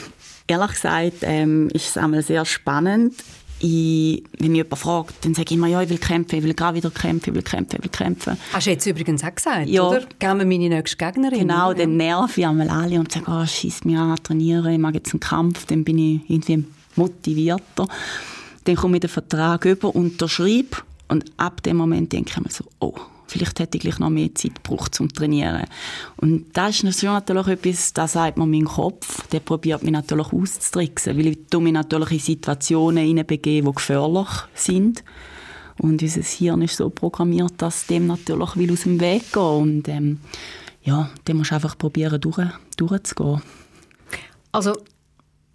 ehrlich 0.46 0.72
gesagt 0.74 1.18
ähm, 1.24 1.70
ist 1.74 1.90
es 1.90 1.98
einmal 1.98 2.22
sehr 2.22 2.46
spannend 2.46 3.16
ich, 3.60 4.24
wenn 4.40 4.52
mich 4.52 4.58
jemand 4.58 4.78
fragt, 4.78 5.26
dann 5.26 5.34
sage 5.34 5.48
ich 5.50 5.58
immer, 5.58 5.68
ja, 5.68 5.82
ich 5.82 5.90
will 5.90 5.98
kämpfen, 5.98 6.38
ich 6.38 6.44
will 6.44 6.54
gerade 6.54 6.78
wieder 6.78 6.90
kämpfen, 6.90 7.30
ich 7.30 7.36
will 7.36 7.44
kämpfen, 7.44 7.78
ich 7.78 7.84
will 7.84 7.92
kämpfen. 7.92 8.38
Hast 8.54 8.68
du 8.68 8.72
jetzt 8.72 8.86
übrigens 8.86 9.24
auch 9.24 9.34
gesagt, 9.34 9.68
ja. 9.68 9.84
oder? 9.84 10.02
Geben 10.20 10.40
wir 10.40 10.46
meine 10.46 10.70
nächste 10.70 10.98
Gegnerin. 10.98 11.40
Genau, 11.40 11.72
ja. 11.72 11.74
dann 11.74 11.98
nerv 11.98 12.38
ich 12.38 12.46
einmal 12.46 12.70
alle 12.70 13.00
und 13.00 13.12
sage, 13.12 13.26
oh, 13.30 13.46
schieß 13.46 13.86
mich 13.86 13.98
an, 13.98 14.16
trainiere, 14.22 14.72
ich 14.72 14.80
mag 14.80 14.94
jetzt 14.94 15.14
einen 15.14 15.20
Kampf, 15.20 15.66
dann 15.66 15.84
bin 15.84 15.98
ich 15.98 16.22
irgendwie 16.30 16.66
motivierter. 16.96 17.88
Dann 18.64 18.76
komme 18.76 18.98
ich 18.98 19.02
den 19.02 19.10
Vertrag 19.10 19.66
über, 19.66 19.96
unterschreibe 19.96 20.78
und 21.08 21.26
ab 21.38 21.64
dem 21.64 21.78
Moment 21.78 22.12
denke 22.12 22.32
ich 22.32 22.44
mir 22.44 22.52
so, 22.52 22.66
oh, 22.80 22.94
vielleicht 23.28 23.60
hätte 23.60 23.78
ich 23.78 23.84
gleich 23.84 24.00
noch 24.00 24.10
mehr 24.10 24.34
Zeit 24.34 24.64
gebraucht 24.64 24.96
zum 24.96 25.12
Trainieren. 25.12 25.66
Und 26.18 26.46
das 26.54 26.84
ist 26.84 27.04
natürlich 27.04 27.48
etwas, 27.48 27.94
das 27.94 28.14
sagt 28.14 28.38
mir 28.38 28.46
mein 28.46 28.66
Kopf, 28.66 29.28
der 29.28 29.40
probiert 29.40 29.84
mich 29.84 29.92
natürlich 29.92 30.32
auszutricksen, 30.32 31.18
weil 31.18 31.28
ich 31.28 31.60
mich 31.60 31.74
natürlich 31.74 32.12
in 32.12 32.20
Situationen 32.20 33.06
hineinbegebe, 33.06 33.68
die 33.68 33.76
gefährlich 33.76 34.30
sind. 34.54 35.04
Und 35.80 36.02
unser 36.02 36.22
Hirn 36.22 36.62
ist 36.64 36.78
so 36.78 36.90
programmiert, 36.90 37.54
dass 37.58 37.86
dem 37.86 38.08
natürlich 38.08 38.56
will 38.56 38.74
aus 38.74 38.84
dem 38.84 39.00
Weg 39.00 39.32
gehen 39.32 39.44
und 39.44 39.88
ähm, 39.88 40.20
ja, 40.82 41.10
dann 41.26 41.38
musst 41.38 41.52
du 41.52 41.56
einfach 41.56 41.78
probieren, 41.78 42.20
durch, 42.20 42.48
durchzugehen. 42.78 43.42
Also 44.52 44.74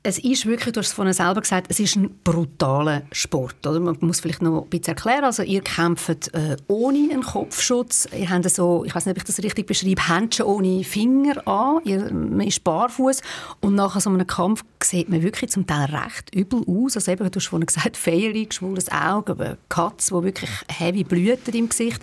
es 0.04 0.18
ist 0.18 0.46
wirklich, 0.46 0.72
du 0.72 0.80
hast 0.80 0.88
es 0.88 0.92
vorhin 0.92 1.14
selber 1.14 1.40
gesagt, 1.40 1.68
es 1.70 1.78
ist 1.78 1.94
ein 1.94 2.18
brutaler 2.24 3.02
Sport. 3.12 3.64
Oder? 3.64 3.78
Man 3.78 3.96
muss 4.00 4.18
vielleicht 4.18 4.42
noch 4.42 4.64
ein 4.64 4.68
bisschen 4.68 4.96
erklären. 4.96 5.24
Also 5.24 5.44
ihr 5.44 5.60
kämpft 5.60 6.34
äh, 6.34 6.56
ohne 6.66 6.98
einen 7.12 7.22
Kopfschutz. 7.22 8.08
Ihr 8.12 8.28
habt 8.28 8.50
so, 8.50 8.84
ich 8.84 8.94
weiß 8.94 9.06
nicht, 9.06 9.12
ob 9.12 9.18
ich 9.18 9.24
das 9.24 9.42
richtig 9.44 9.66
beschreibe, 9.66 10.08
Händchen 10.08 10.46
ohne 10.46 10.82
Finger 10.82 11.46
an. 11.46 11.82
Ihr, 11.84 12.12
man 12.12 12.40
ist 12.40 12.64
barfuß 12.64 13.20
und 13.60 13.76
nach 13.76 14.00
so 14.00 14.10
einem 14.10 14.26
Kampf 14.26 14.64
sieht 14.82 15.08
man 15.08 15.22
wirklich 15.22 15.50
zum 15.50 15.68
Teil 15.68 15.84
recht 15.94 16.34
übel 16.34 16.64
aus. 16.66 16.96
Also 16.96 17.12
eben, 17.12 17.30
du 17.30 17.36
hast 17.38 17.46
vorhin 17.46 17.66
gesagt, 17.66 17.96
Fehler, 17.96 18.44
geschwollenes 18.44 18.90
Auge, 18.90 19.56
Katz, 19.68 20.10
wo 20.10 20.24
wirklich 20.24 20.50
heavy 20.68 21.04
blüten 21.04 21.54
im 21.54 21.68
Gesicht. 21.68 22.02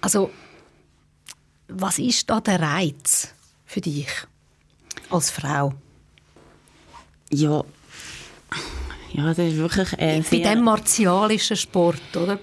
Also 0.00 0.30
was 1.68 2.00
ist 2.00 2.28
da 2.28 2.40
der 2.40 2.60
Reiz 2.60 3.28
für 3.66 3.80
dich 3.80 4.08
als 5.10 5.30
Frau? 5.30 5.74
Ja, 7.30 7.64
ja 9.12 9.26
das 9.26 9.38
ist 9.38 9.56
wirklich 9.56 9.98
ein 9.98 10.24
Bei 10.30 10.38
diesem 10.38 10.64
martialischen 10.64 11.56
Sport, 11.56 12.16
oder? 12.16 12.38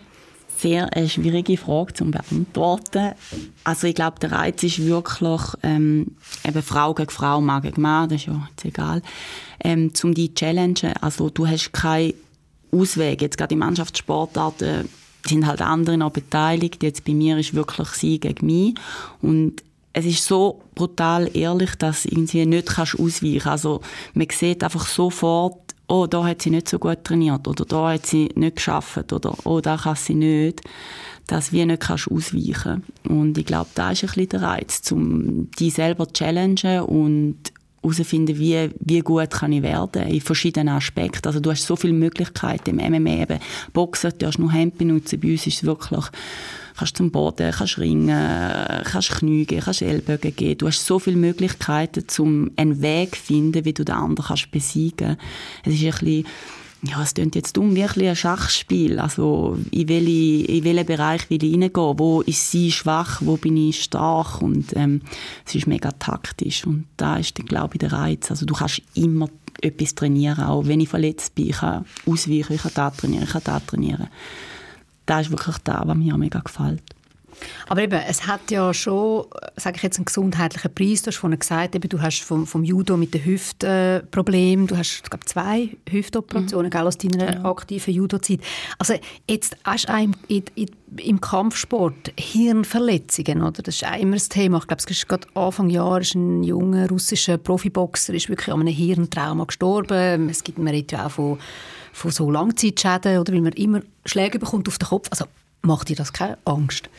Sehr 0.57 0.93
eine 0.95 1.09
schwierige 1.09 1.57
Frage 1.57 1.93
zu 1.93 2.05
beantworten. 2.05 3.13
Also 3.63 3.87
ich 3.87 3.95
glaube, 3.95 4.19
der 4.19 4.31
Reiz 4.31 4.63
ist 4.63 4.85
wirklich 4.85 5.41
ähm, 5.61 6.15
eben 6.47 6.61
Frau 6.61 6.93
gegen 6.93 7.09
Frau, 7.09 7.41
Mann 7.41 7.61
gegen 7.61 7.81
Mann, 7.81 8.09
das 8.09 8.21
ist 8.21 8.27
ja 8.27 8.47
jetzt 8.49 8.63
egal, 8.63 9.01
ähm, 9.61 9.93
zum 9.93 10.13
die 10.13 10.33
challengen. 10.33 10.93
Also 11.01 11.29
du 11.29 11.47
hast 11.47 11.73
keinen 11.73 12.13
Ausweg. 12.71 13.21
Jetzt 13.21 13.37
gerade 13.37 13.53
in 13.53 13.59
Mannschaftssportarten 13.59 14.87
sind 15.25 15.47
halt 15.47 15.61
andere 15.61 15.97
noch 15.97 16.11
beteiligt. 16.11 16.83
Jetzt 16.83 17.03
bei 17.05 17.13
mir 17.13 17.37
ist 17.37 17.53
wirklich 17.53 17.89
sie 17.89 18.19
gegen 18.19 18.45
mich 18.45 18.75
und 19.21 19.63
es 19.93 20.05
ist 20.05 20.25
so 20.25 20.61
brutal 20.73 21.29
ehrlich, 21.35 21.75
dass 21.75 22.05
irgendwie 22.05 22.45
nicht 22.45 22.67
kannst 22.67 22.99
ausweichen. 22.99 23.47
Also 23.47 23.81
man 24.15 24.27
sieht 24.31 24.63
einfach 24.63 24.87
sofort, 24.87 25.75
oh, 25.87 26.07
da 26.07 26.25
hat 26.25 26.41
sie 26.41 26.49
nicht 26.49 26.67
so 26.67 26.79
gut 26.79 27.03
trainiert 27.03 27.47
oder 27.47 27.63
da 27.65 27.93
hat 27.93 28.07
sie 28.07 28.29
nicht 28.35 28.55
geschafft 28.55 29.13
oder 29.13 29.35
oh, 29.45 29.61
da 29.61 29.77
kann 29.77 29.95
sie 29.95 30.15
nicht, 30.15 30.61
dass 31.27 31.51
wie 31.51 31.65
nicht 31.65 31.81
kannst 31.81 32.09
ausweichen. 32.09 32.83
Und 33.07 33.37
ich 33.37 33.45
glaube, 33.45 33.69
da 33.75 33.91
ist 33.91 34.03
ein 34.03 34.07
bisschen 34.07 34.29
der 34.29 34.41
Reiz, 34.41 34.91
um 34.91 35.51
die 35.51 35.69
selber 35.69 36.07
zu 36.07 36.13
challengen 36.13 36.81
und 36.81 37.37
herausfinden, 37.83 38.37
wie, 38.39 38.71
wie 38.79 38.99
gut 38.99 39.29
kann 39.29 39.51
ich 39.51 39.61
werden 39.61 40.07
in 40.07 40.21
verschiedenen 40.21 40.69
Aspekten. 40.69 41.27
Also 41.27 41.39
du 41.39 41.51
hast 41.51 41.65
so 41.65 41.75
viele 41.75 41.93
Möglichkeiten 41.93 42.79
im 42.79 42.91
MMA 42.91 43.21
eben. 43.23 43.39
Boxen, 43.73 44.13
du 44.17 44.25
hast 44.25 44.39
nur 44.39 44.51
Hände 44.51 44.77
benutzen. 44.77 45.19
Bei 45.19 45.31
uns 45.31 45.45
ist 45.45 45.57
es 45.57 45.63
wirklich 45.65 46.05
kannst 46.77 46.97
zum 46.97 47.11
Boden, 47.11 47.51
kannst 47.51 47.77
ringen, 47.77 48.83
kannst 48.83 49.11
Knie 49.11 49.45
geben, 49.45 49.61
kannst 49.63 49.81
Ellbogen 49.81 50.35
geben. 50.35 50.57
Du 50.57 50.67
hast 50.67 50.85
so 50.85 50.99
viele 50.99 51.17
Möglichkeiten, 51.17 52.05
um 52.19 52.51
einen 52.55 52.81
Weg 52.81 53.15
zu 53.15 53.21
finden, 53.21 53.65
wie 53.65 53.73
du 53.73 53.83
den 53.83 53.95
anderen 53.95 54.27
kannst 54.27 54.51
besiegen 54.51 55.17
kannst. 55.17 55.19
Es 55.65 55.73
ist 55.73 55.83
ein 55.83 55.91
bisschen 55.91 56.25
ja, 56.85 57.01
es 57.01 57.13
klingt 57.13 57.35
jetzt 57.35 57.55
dumm, 57.55 57.75
wie 57.75 57.83
ein 58.09 58.15
Schachspiel. 58.15 58.99
Also, 58.99 59.57
in, 59.71 59.87
welche, 59.87 60.51
in 60.51 60.63
welchen 60.65 60.85
Bereich 60.85 61.29
will 61.29 61.41
ich 61.41 61.53
reingehen? 61.53 61.99
Wo 61.99 62.21
ist 62.21 62.51
sie 62.51 62.73
schwach? 62.73 63.21
Wo 63.23 63.37
bin 63.37 63.55
ich 63.55 63.83
stark? 63.83 64.41
Und, 64.41 64.75
ähm, 64.75 65.01
es 65.45 65.55
ist 65.55 65.65
mega 65.65 65.91
taktisch. 65.91 66.67
Und 66.67 66.85
da 66.97 67.15
ist 67.15 67.35
glaube 67.35 67.75
ich, 67.75 67.79
der 67.79 67.93
Reiz. 67.93 68.29
Also, 68.31 68.45
du 68.45 68.53
kannst 68.53 68.81
immer 68.95 69.29
etwas 69.61 69.95
trainieren. 69.95 70.43
Auch 70.43 70.67
wenn 70.67 70.81
ich 70.81 70.89
verletzt 70.89 71.35
bin, 71.35 71.51
ich 71.51 71.57
kann 71.57 71.85
ausweichen, 72.05 72.55
ich 72.55 72.61
kann 72.61 72.71
da 72.75 72.89
trainieren, 72.89 73.23
ich 73.23 73.31
kann 73.31 73.43
da 73.45 73.59
trainieren 73.61 74.09
das 75.05 75.27
ist 75.27 75.31
wirklich 75.31 75.57
das, 75.59 75.81
was 75.85 75.97
mir 75.97 76.17
mega 76.17 76.39
gefällt. 76.39 76.83
Aber 77.67 77.81
eben, 77.81 77.99
es 78.07 78.27
hat 78.27 78.51
ja 78.51 78.73
schon, 78.73 79.25
sage 79.55 79.77
ich 79.77 79.83
jetzt, 79.83 79.97
einen 79.97 80.05
gesundheitlichen 80.05 80.73
Preis. 80.73 81.01
Du 81.01 81.07
hast 81.07 81.17
vorhin 81.17 81.39
gesagt, 81.39 81.75
eben, 81.75 81.89
du 81.89 82.01
hast 82.01 82.21
vom, 82.21 82.45
vom 82.45 82.63
Judo 82.63 82.97
mit 82.97 83.13
den 83.13 83.25
Hüften 83.25 83.69
äh, 83.69 83.99
Problem. 84.01 84.67
Du 84.67 84.77
hast, 84.77 85.09
glaube 85.09 85.25
zwei 85.25 85.69
Hüftoperationen 85.89 86.71
mhm. 86.73 86.79
aus 86.79 86.97
deiner 86.97 87.33
ja. 87.33 87.45
aktiven 87.45 87.93
Judo-Zeit. 87.93 88.39
Also 88.77 88.95
jetzt 89.29 89.55
hast 89.63 89.89
du 89.89 89.93
im, 89.93 90.13
in, 90.27 90.43
in, 90.55 90.69
im 90.97 91.21
Kampfsport 91.21 92.13
Hirnverletzungen, 92.17 93.41
oder? 93.41 93.63
Das 93.63 93.75
ist 93.75 93.85
auch 93.85 93.99
immer 93.99 94.15
das 94.15 94.29
Thema. 94.29 94.59
Ich 94.59 94.67
glaube, 94.67 94.83
es 94.85 94.91
ist 94.91 95.07
gerade 95.07 95.27
Anfang 95.33 95.69
Jahr 95.69 96.01
ist 96.01 96.15
ein 96.15 96.43
junger 96.43 96.89
russischer 96.89 97.37
Profiboxer 97.37 98.13
ist 98.13 98.29
wirklich 98.29 98.53
an 98.53 98.61
einem 98.61 98.73
Hirntrauma 98.73 99.45
gestorben. 99.45 100.29
Es 100.29 100.43
gibt, 100.43 100.57
man 100.57 100.73
redet 100.73 100.93
ja 100.93 101.07
auch 101.07 101.11
von 101.11 101.39
von 101.93 102.11
so 102.11 102.29
Langzeitschäden 102.29 103.19
oder 103.19 103.31
weil 103.31 103.41
man 103.41 103.53
immer 103.53 103.79
Schläge 104.05 104.39
bekommt 104.39 104.67
auf 104.67 104.77
den 104.77 104.89
Kopf. 104.89 105.07
Also 105.11 105.25
macht 105.61 105.87
dir 105.87 105.95
das 105.95 106.11
keine 106.11 106.37
Angst? 106.43 106.89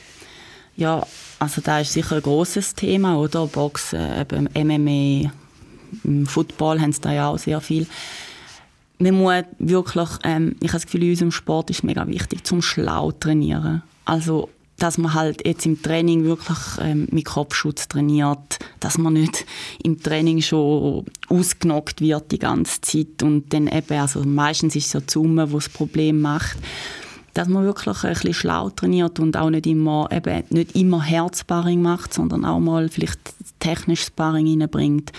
Ja, 0.77 1.07
also 1.39 1.61
da 1.61 1.81
ist 1.81 1.93
sicher 1.93 2.17
ein 2.17 2.23
großes 2.23 2.75
Thema, 2.75 3.19
oder? 3.19 3.47
Boxen, 3.47 4.01
eben 4.19 4.49
MMA, 4.55 5.31
im 6.03 6.27
Football 6.27 6.81
haben 6.81 6.93
sie 6.93 7.01
da 7.01 7.13
ja 7.13 7.29
auch 7.29 7.39
sehr 7.39 7.61
viel. 7.61 7.87
Man 8.99 9.15
muss 9.15 9.45
wirklich, 9.59 10.09
ähm, 10.23 10.57
ich 10.61 10.69
habe 10.69 10.79
das 10.79 10.87
Gefühl, 10.87 11.05
in 11.05 11.11
unserem 11.11 11.33
Sport 11.33 11.71
ist 11.71 11.85
mega 11.85 12.07
wichtig, 12.07 12.45
zum 12.45 12.63
schlau 12.63 13.13
trainieren. 13.13 13.83
Also 14.05 14.49
dass 14.79 14.99
man 14.99 15.15
halt 15.15 15.47
jetzt 15.47 15.67
im 15.67 15.81
Training 15.81 16.25
wirklich 16.25 16.59
ähm, 16.81 17.07
mit 17.11 17.27
Kopfschutz 17.27 17.89
trainiert, 17.89 18.59
dass 18.81 18.99
man 18.99 19.13
nicht 19.13 19.47
im 19.83 20.03
Training 20.03 20.43
schon 20.43 21.05
ausgenockt 21.29 22.01
wird 22.01 22.33
die 22.33 22.39
ganze 22.39 22.81
Zeit 22.81 23.23
und 23.23 23.53
dann 23.53 23.69
eben, 23.69 23.99
also 23.99 24.25
meistens 24.25 24.75
ist 24.75 24.87
es 24.87 24.93
ja 24.95 25.01
die 25.01 25.13
Summe, 25.13 25.47
die 25.47 25.53
das 25.53 25.69
Problem 25.69 26.21
macht, 26.21 26.57
dass 27.35 27.49
man 27.49 27.65
wirklich 27.65 28.05
ein 28.05 28.13
bisschen 28.13 28.35
schlau 28.35 28.71
trainiert 28.71 29.19
und 29.21 29.37
auch 29.37 29.51
nicht 29.51 29.67
immer, 29.67 30.09
eben, 30.13 30.45
nicht 30.51 30.75
immer 30.77 31.03
Herzsparring 31.03 31.83
macht, 31.83 32.15
sondern 32.15 32.45
auch 32.45 32.61
mal 32.61 32.89
vielleicht 32.89 33.21
technisches 33.61 34.09
Sparring 34.09 34.61
reinbringt 34.61 35.13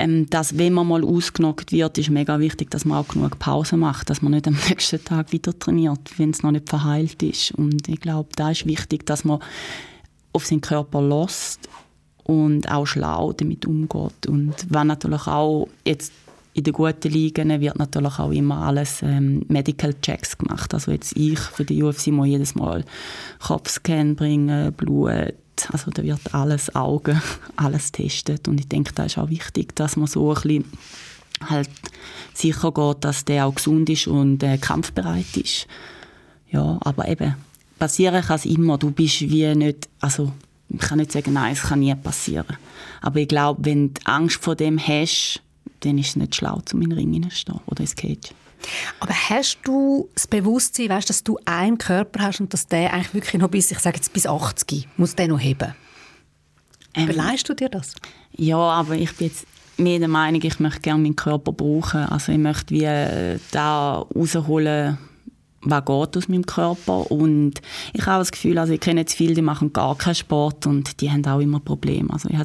ähm, 0.00 0.28
dass 0.30 0.56
wenn 0.56 0.72
man 0.72 0.88
mal 0.88 1.04
ausgenockt 1.04 1.72
wird, 1.72 1.98
ist 1.98 2.08
mega 2.08 2.40
wichtig, 2.40 2.70
dass 2.70 2.86
man 2.86 2.98
auch 2.98 3.08
genug 3.08 3.38
Pause 3.38 3.76
macht, 3.76 4.08
dass 4.08 4.22
man 4.22 4.32
nicht 4.32 4.48
am 4.48 4.56
nächsten 4.68 5.04
Tag 5.04 5.30
wieder 5.32 5.56
trainiert, 5.58 6.18
wenn 6.18 6.30
es 6.30 6.42
noch 6.42 6.52
nicht 6.52 6.70
verheilt 6.70 7.22
ist. 7.22 7.52
Und 7.52 7.86
ich 7.86 8.00
glaube, 8.00 8.30
da 8.34 8.50
ist 8.50 8.66
wichtig, 8.66 9.04
dass 9.04 9.24
man 9.24 9.40
auf 10.32 10.46
seinen 10.46 10.62
Körper 10.62 11.02
lässt 11.02 11.68
und 12.24 12.70
auch 12.70 12.86
schlau 12.86 13.32
damit 13.32 13.66
umgeht. 13.66 14.26
Und 14.26 14.54
wenn 14.70 14.86
natürlich 14.86 15.26
auch 15.26 15.68
jetzt 15.84 16.12
in 16.54 16.64
den 16.64 16.72
guten 16.72 17.12
Ligen 17.12 17.60
wird 17.60 17.78
natürlich 17.78 18.18
auch 18.18 18.32
immer 18.32 18.62
alles 18.62 19.02
ähm, 19.02 19.44
Medical 19.48 19.94
Checks 20.00 20.36
gemacht. 20.36 20.72
Also 20.72 20.92
jetzt 20.92 21.14
ich 21.16 21.38
für 21.38 21.64
die 21.64 21.82
UFC 21.82 22.08
muss 22.08 22.26
jedes 22.26 22.54
Mal 22.54 22.84
Kopfscan 23.38 24.16
bringen, 24.16 24.72
Blut, 24.72 25.34
also 25.70 25.90
da 25.90 26.02
wird 26.02 26.34
alles 26.34 26.74
Augen, 26.74 27.20
alles 27.56 27.92
testet 27.92 28.48
und 28.48 28.60
ich 28.60 28.68
denke, 28.68 28.92
da 28.94 29.04
ist 29.04 29.18
auch 29.18 29.30
wichtig, 29.30 29.74
dass 29.76 29.96
man 29.96 30.06
so 30.06 30.30
ein 30.30 30.34
bisschen 30.34 30.64
halt 31.48 31.70
sicher 32.34 32.72
geht, 32.72 33.04
dass 33.04 33.24
der 33.24 33.46
auch 33.46 33.54
gesund 33.54 33.88
ist 33.88 34.06
und 34.06 34.42
äh, 34.42 34.58
kampfbereit 34.58 35.36
ist. 35.36 35.66
Ja, 36.50 36.78
aber 36.82 37.08
eben, 37.08 37.34
passieren 37.78 38.22
kann 38.22 38.36
es 38.36 38.44
immer. 38.44 38.78
Du 38.78 38.90
bist 38.90 39.20
wie 39.22 39.54
nicht, 39.54 39.88
also 40.00 40.32
ich 40.68 40.78
kann 40.78 40.98
nicht 40.98 41.12
sagen, 41.12 41.32
nein, 41.32 41.52
es 41.52 41.62
kann 41.62 41.80
nie 41.80 41.94
passieren. 41.94 42.56
Aber 43.00 43.18
ich 43.18 43.28
glaube, 43.28 43.64
wenn 43.64 43.94
du 43.94 44.00
Angst 44.04 44.42
vor 44.42 44.54
dem 44.54 44.78
hast, 44.78 45.42
dann 45.80 45.98
ist 45.98 46.10
es 46.10 46.16
nicht 46.16 46.36
schlau, 46.36 46.60
in 46.72 46.80
den 46.80 46.92
Ring 46.92 47.12
hineinzustehen 47.12 47.60
oder 47.66 47.80
ins 47.80 47.96
Cage. 47.96 48.34
Aber 49.00 49.14
hast 49.14 49.58
du 49.64 50.08
das 50.14 50.26
Bewusstsein, 50.26 50.88
weißt, 50.88 51.08
dass 51.08 51.24
du 51.24 51.38
einen 51.44 51.78
Körper 51.78 52.24
hast 52.24 52.40
und 52.40 52.52
dass 52.52 52.66
der 52.66 52.92
eigentlich 52.92 53.14
wirklich 53.14 53.40
noch 53.40 53.48
bis, 53.48 53.70
ich 53.70 53.78
sage 53.78 53.96
jetzt 53.96 54.12
bis 54.12 54.26
80, 54.26 54.88
muss 54.96 55.14
der 55.14 55.28
noch 55.28 55.40
heben? 55.40 55.74
Ähm, 56.94 57.08
Überleist 57.08 57.48
du 57.48 57.54
dir 57.54 57.68
das? 57.68 57.94
Ja, 58.32 58.58
aber 58.58 58.94
ich 58.94 59.14
bin 59.16 59.28
jetzt 59.28 59.46
mehr 59.76 59.98
der 59.98 60.08
Meinung, 60.08 60.42
ich 60.42 60.60
möchte 60.60 60.80
gerne 60.80 61.02
meinen 61.02 61.16
Körper 61.16 61.52
brauchen. 61.52 62.04
Also 62.04 62.32
ich 62.32 62.38
möchte 62.38 62.74
wie 62.74 62.84
äh, 62.84 63.38
da 63.50 64.06
rausholen, 64.14 64.98
was 65.62 65.84
geht 65.84 66.16
aus 66.16 66.28
meinem 66.28 66.46
Körper 66.46 67.10
und 67.10 67.60
ich 67.92 68.06
habe 68.06 68.20
das 68.20 68.32
Gefühl, 68.32 68.58
also 68.58 68.72
ich 68.72 68.80
kenne 68.80 69.00
jetzt 69.00 69.14
viele, 69.14 69.34
die 69.34 69.42
machen 69.42 69.72
gar 69.72 69.96
keinen 69.96 70.14
Sport 70.14 70.66
und 70.66 71.00
die 71.00 71.10
haben 71.10 71.24
auch 71.26 71.40
immer 71.40 71.60
Probleme. 71.60 72.10
Also 72.10 72.30
ich 72.30 72.38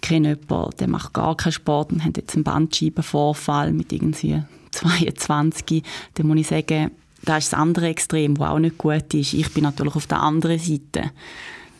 kenne 0.00 0.38
jemanden, 0.40 0.76
der 0.78 0.88
macht 0.88 1.12
gar 1.12 1.36
keinen 1.36 1.52
Sport 1.52 1.92
und 1.92 2.04
hat 2.04 2.16
jetzt 2.16 2.34
einen 2.34 2.44
Bandscheibenvorfall 2.44 3.72
mit 3.72 3.92
irgendwie 3.92 4.42
22, 4.74 5.82
dann 6.14 6.26
muss 6.26 6.38
ich 6.38 6.46
sagen, 6.48 6.90
da 7.22 7.38
ist 7.38 7.52
das 7.52 7.58
andere 7.58 7.88
Extrem, 7.88 8.36
das 8.36 8.48
auch 8.48 8.58
nicht 8.58 8.78
gut 8.78 9.14
ist. 9.14 9.32
Ich 9.32 9.52
bin 9.52 9.64
natürlich 9.64 9.96
auf 9.96 10.06
der 10.06 10.20
anderen 10.20 10.58
Seite. 10.58 11.10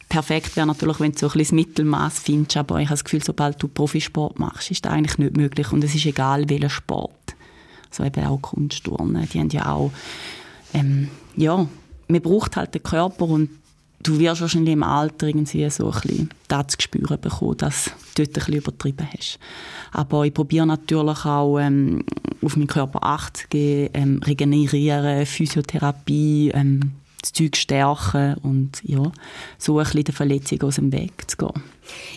Perfekt 0.08 0.56
wäre 0.56 0.66
natürlich, 0.66 1.00
wenn 1.00 1.12
du 1.12 1.18
so 1.18 1.26
ein 1.26 1.32
bisschen 1.32 1.58
das 1.58 1.66
Mittelmaß 1.66 2.18
findest, 2.18 2.56
aber 2.56 2.78
ich 2.78 2.86
habe 2.86 2.94
das 2.94 3.04
Gefühl, 3.04 3.22
sobald 3.22 3.62
du 3.62 3.68
Profisport 3.68 4.38
machst, 4.38 4.70
ist 4.70 4.84
das 4.84 4.92
eigentlich 4.92 5.18
nicht 5.18 5.36
möglich 5.36 5.72
und 5.72 5.82
es 5.82 5.94
ist 5.94 6.06
egal, 6.06 6.48
welcher 6.48 6.70
Sport. 6.70 7.34
So 7.90 8.04
eben 8.04 8.24
auch 8.26 8.40
Kunstturnen, 8.40 9.28
die 9.28 9.40
haben 9.40 9.50
ja 9.50 9.72
auch, 9.72 9.92
ähm, 10.72 11.08
ja, 11.36 11.66
man 12.08 12.22
braucht 12.22 12.56
halt 12.56 12.74
den 12.74 12.82
Körper 12.82 13.26
und 13.26 13.50
du 14.04 14.18
wirst 14.18 14.40
wahrscheinlich 14.40 14.74
im 14.74 14.82
Alter 14.82 15.26
irgendwie 15.26 15.68
so 15.70 15.90
ein 15.90 16.00
bisschen 16.00 16.30
das 16.48 16.66
zu 16.68 16.76
spüren 16.80 17.20
bekommen, 17.20 17.56
dass 17.56 17.86
du 18.14 18.24
dort 18.24 18.28
ein 18.28 18.32
bisschen 18.32 18.54
übertrieben 18.54 19.08
hast. 19.12 19.38
Aber 19.92 20.24
ich 20.24 20.34
probiere 20.34 20.66
natürlich 20.66 21.24
auch 21.24 21.58
ähm, 21.58 22.04
auf 22.42 22.56
meinen 22.56 22.68
Körper 22.68 23.02
Acht 23.02 23.38
zu 23.38 23.48
geben, 23.48 23.90
ähm, 23.94 24.20
regenerieren, 24.24 25.26
Physiotherapie, 25.26 26.50
ähm, 26.54 26.92
das 27.24 27.32
Zeug 27.32 27.56
stärken 27.56 28.34
und 28.42 28.82
ja, 28.82 29.10
so 29.58 29.78
ein 29.78 29.84
bisschen 29.84 30.04
der 30.04 30.14
Verletzung 30.14 30.62
aus 30.62 30.76
dem 30.76 30.92
Weg 30.92 31.30
zu 31.30 31.36
gehen. 31.38 31.62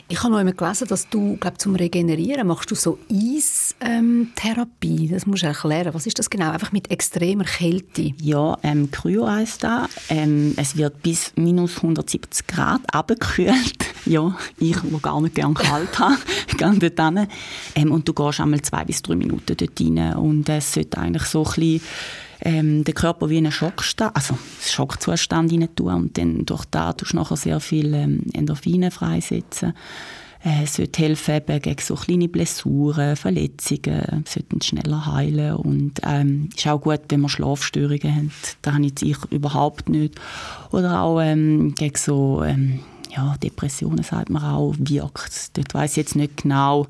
Ich 0.08 0.20
habe 0.20 0.32
noch 0.32 0.40
einmal 0.40 0.54
gelesen, 0.54 0.88
dass 0.88 1.10
du, 1.10 1.38
glaub, 1.38 1.60
zum 1.60 1.76
Regenerieren 1.76 2.48
machst 2.48 2.72
du 2.72 2.76
so 2.76 2.98
Eistherapie. 3.12 5.06
Ähm, 5.06 5.10
das 5.12 5.26
musst 5.26 5.44
du 5.44 5.48
erklären. 5.48 5.94
Was 5.94 6.08
ist 6.08 6.20
das 6.20 6.30
genau? 6.30 6.52
Einfach 6.52 6.72
mit 6.72 6.90
extremer 6.90 7.44
Kälte? 7.44 8.14
Ja, 8.22 8.58
ähm, 8.64 8.90
Kryo 8.92 9.28
heisst 9.28 9.64
da. 9.64 9.90
Ähm, 10.10 10.54
es 10.56 10.78
wird 10.78 11.02
bis 11.04 11.34
minus 11.36 11.78
170 11.78 12.48
Grad 12.48 12.82
abgekühlt. 12.94 13.86
ja, 14.06 14.38
ich, 14.58 14.78
wo 14.84 14.98
gar 15.00 15.20
nicht 15.22 15.36
gerne 15.36 15.54
kalt 15.54 16.00
habe, 16.00 16.18
gehe 16.58 16.90
dort 16.90 17.18
hin. 17.18 17.28
Ähm, 17.76 17.92
und 17.92 18.08
du 18.08 18.14
gehst 18.14 18.40
einmal 18.40 18.62
zwei 18.62 18.86
bis 18.86 19.02
drei 19.02 19.16
Minuten 19.16 19.56
dort 19.58 19.80
rein 19.80 20.16
und 20.16 20.48
es 20.50 20.74
sollte 20.74 20.98
eigentlich 20.98 21.24
so 21.24 21.44
ein 21.44 21.54
bisschen 21.54 21.82
ähm, 22.42 22.84
den 22.84 22.94
Körper 22.94 23.30
wie 23.30 23.38
einen 23.38 23.52
Schockstand, 23.52 24.16
also 24.16 24.38
Schockzustand 24.62 25.52
rein 25.52 25.70
tun 25.76 25.94
und 25.94 26.18
dann 26.18 26.46
durch 26.46 26.66
da 26.66 26.94
tust 26.94 27.14
du 27.14 27.18
nachher 27.18 27.38
sehr 27.38 27.60
viel 27.60 27.94
ähm, 27.94 28.24
Endorphine 28.34 28.92
freisetzen. 28.92 29.74
Äh, 30.44 30.64
es 30.64 30.76
sollte 30.76 31.02
helfen 31.02 31.36
eben 31.36 31.62
gegen 31.62 31.82
so 31.82 31.96
kleine 31.96 32.28
Blessuren, 32.28 33.16
Verletzungen, 33.16 34.24
sollten 34.28 34.62
schneller 34.62 35.06
heilen 35.06 35.56
und 35.56 36.00
ähm, 36.04 36.50
ist 36.56 36.68
auch 36.68 36.82
gut, 36.82 37.02
wenn 37.10 37.22
man 37.22 37.30
Schlafstörungen 37.30 38.16
haben. 38.16 38.32
Das 38.62 38.74
habe 38.74 38.86
ich 38.86 39.32
überhaupt 39.32 39.90
nicht. 39.90 40.16
Oder 40.72 41.02
auch 41.02 41.20
ähm, 41.22 41.74
gegen 41.76 41.98
so 41.98 42.44
ähm, 42.44 42.80
ja, 43.16 43.36
Depressionen, 43.42 44.04
sagt 44.04 44.30
man 44.30 44.44
auch, 44.44 44.76
wirkt. 44.78 45.58
Dort 45.58 45.74
weiss 45.74 45.92
ich 45.92 45.98
jetzt 45.98 46.16
nicht 46.16 46.44
genau, 46.44 46.88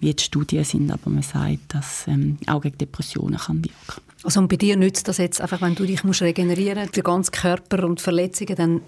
wie 0.00 0.14
die 0.14 0.22
Studien 0.22 0.64
sind, 0.64 0.90
aber 0.90 1.10
man 1.10 1.22
sagt, 1.22 1.74
dass 1.74 2.06
ähm, 2.08 2.38
auch 2.46 2.60
gegen 2.60 2.78
Depressionen 2.78 3.38
kann 3.38 3.64
wirken. 3.64 4.02
Also 4.24 4.40
und 4.40 4.48
bei 4.48 4.56
dir 4.56 4.76
nützt 4.76 5.08
das 5.08 5.18
jetzt 5.18 5.40
einfach, 5.40 5.60
wenn 5.60 5.74
du 5.74 5.84
dich 5.84 6.04
musst 6.04 6.22
regenerieren 6.22 6.82
musst, 6.82 6.96
der 6.96 7.02
ganze 7.02 7.30
Körper 7.32 7.84
und 7.84 8.00
Verletzungen, 8.00 8.56
dann 8.56 8.80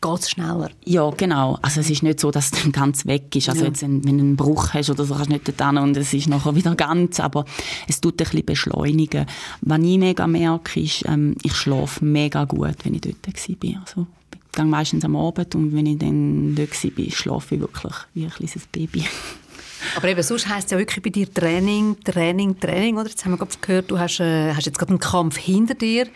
geht 0.00 0.20
es 0.20 0.30
schneller. 0.30 0.70
Ja, 0.84 1.10
genau. 1.10 1.58
Also 1.62 1.80
es 1.80 1.90
ist 1.90 2.02
nicht 2.02 2.20
so, 2.20 2.30
dass 2.30 2.46
es 2.52 2.62
dann 2.62 2.72
ganz 2.72 3.06
weg 3.06 3.34
ist. 3.34 3.48
Also 3.48 3.62
ja. 3.62 3.68
jetzt, 3.68 3.82
wenn 3.82 4.02
du 4.02 4.08
einen 4.08 4.36
Bruch 4.36 4.74
hast 4.74 4.90
oder 4.90 5.04
so, 5.04 5.14
kannst 5.14 5.30
du 5.30 5.34
nicht 5.34 5.60
dort 5.60 5.78
und 5.78 5.96
es 5.96 6.12
ist 6.12 6.28
nachher 6.28 6.54
wieder 6.54 6.74
ganz, 6.74 7.20
aber 7.20 7.44
es 7.86 8.00
tut 8.00 8.14
ein 8.14 8.24
bisschen 8.24 8.44
beschleunigen. 8.44 9.26
Was 9.62 9.78
ich 9.80 9.98
mega 9.98 10.26
merke, 10.26 10.80
ist, 10.80 11.04
ähm, 11.06 11.36
ich 11.42 11.54
schlafe 11.54 12.04
mega 12.04 12.44
gut, 12.44 12.76
wenn 12.84 12.94
ich 12.94 13.00
dort 13.00 13.26
war. 13.26 13.80
Also 13.84 14.06
ich 14.32 14.52
gehe 14.52 14.64
meistens 14.64 15.04
am 15.04 15.16
Abend 15.16 15.54
und 15.54 15.74
wenn 15.74 15.86
ich 15.86 15.98
dann 15.98 16.54
dort 16.54 16.70
war, 16.70 17.10
schlafe 17.10 17.54
ich 17.54 17.60
wirklich 17.60 17.94
wie 18.14 18.24
ein 18.24 18.30
kleines 18.30 18.66
Baby. 18.70 19.04
Aber 19.96 20.08
eben, 20.08 20.22
sonst 20.22 20.48
heisst 20.48 20.66
es 20.66 20.70
ja 20.72 20.78
wirklich 20.78 21.02
bei 21.02 21.10
dir 21.10 21.32
Training, 21.32 21.96
Training, 22.04 22.58
Training, 22.58 22.96
oder? 22.96 23.08
Jetzt 23.08 23.24
haben 23.24 23.38
wir 23.38 23.48
gehört, 23.60 23.90
du 23.90 23.98
hast, 23.98 24.20
äh, 24.20 24.52
hast 24.54 24.66
jetzt 24.66 24.78
gerade 24.78 24.90
einen 24.90 25.00
Kampf 25.00 25.36
hinter 25.36 25.74
dir. 25.74 26.06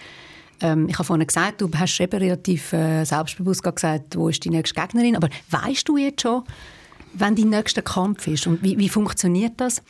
Ähm, 0.61 0.89
ich 0.89 0.95
habe 0.95 1.05
vorhin 1.05 1.27
gesagt, 1.27 1.61
du 1.61 1.71
hast 1.75 2.01
eben 2.01 2.19
relativ 2.19 2.73
äh, 2.73 3.05
selbstbewusst 3.05 3.63
gesagt, 3.63 4.17
wo 4.17 4.29
ist 4.29 4.45
die 4.45 4.51
nächste 4.51 4.81
Gegnerin. 4.81 5.17
Aber 5.17 5.29
weißt 5.51 5.89
du 5.89 5.97
jetzt 5.97 6.23
schon, 6.23 6.43
wann 7.15 7.37
dein 7.37 7.51
nächster 7.51 7.83
Kampf 7.83 8.27
ist? 8.27 8.47
Und 8.47 8.63
wie, 8.63 8.79
wie 8.79 8.89
funktioniert 8.89 9.55
das? 9.57 9.83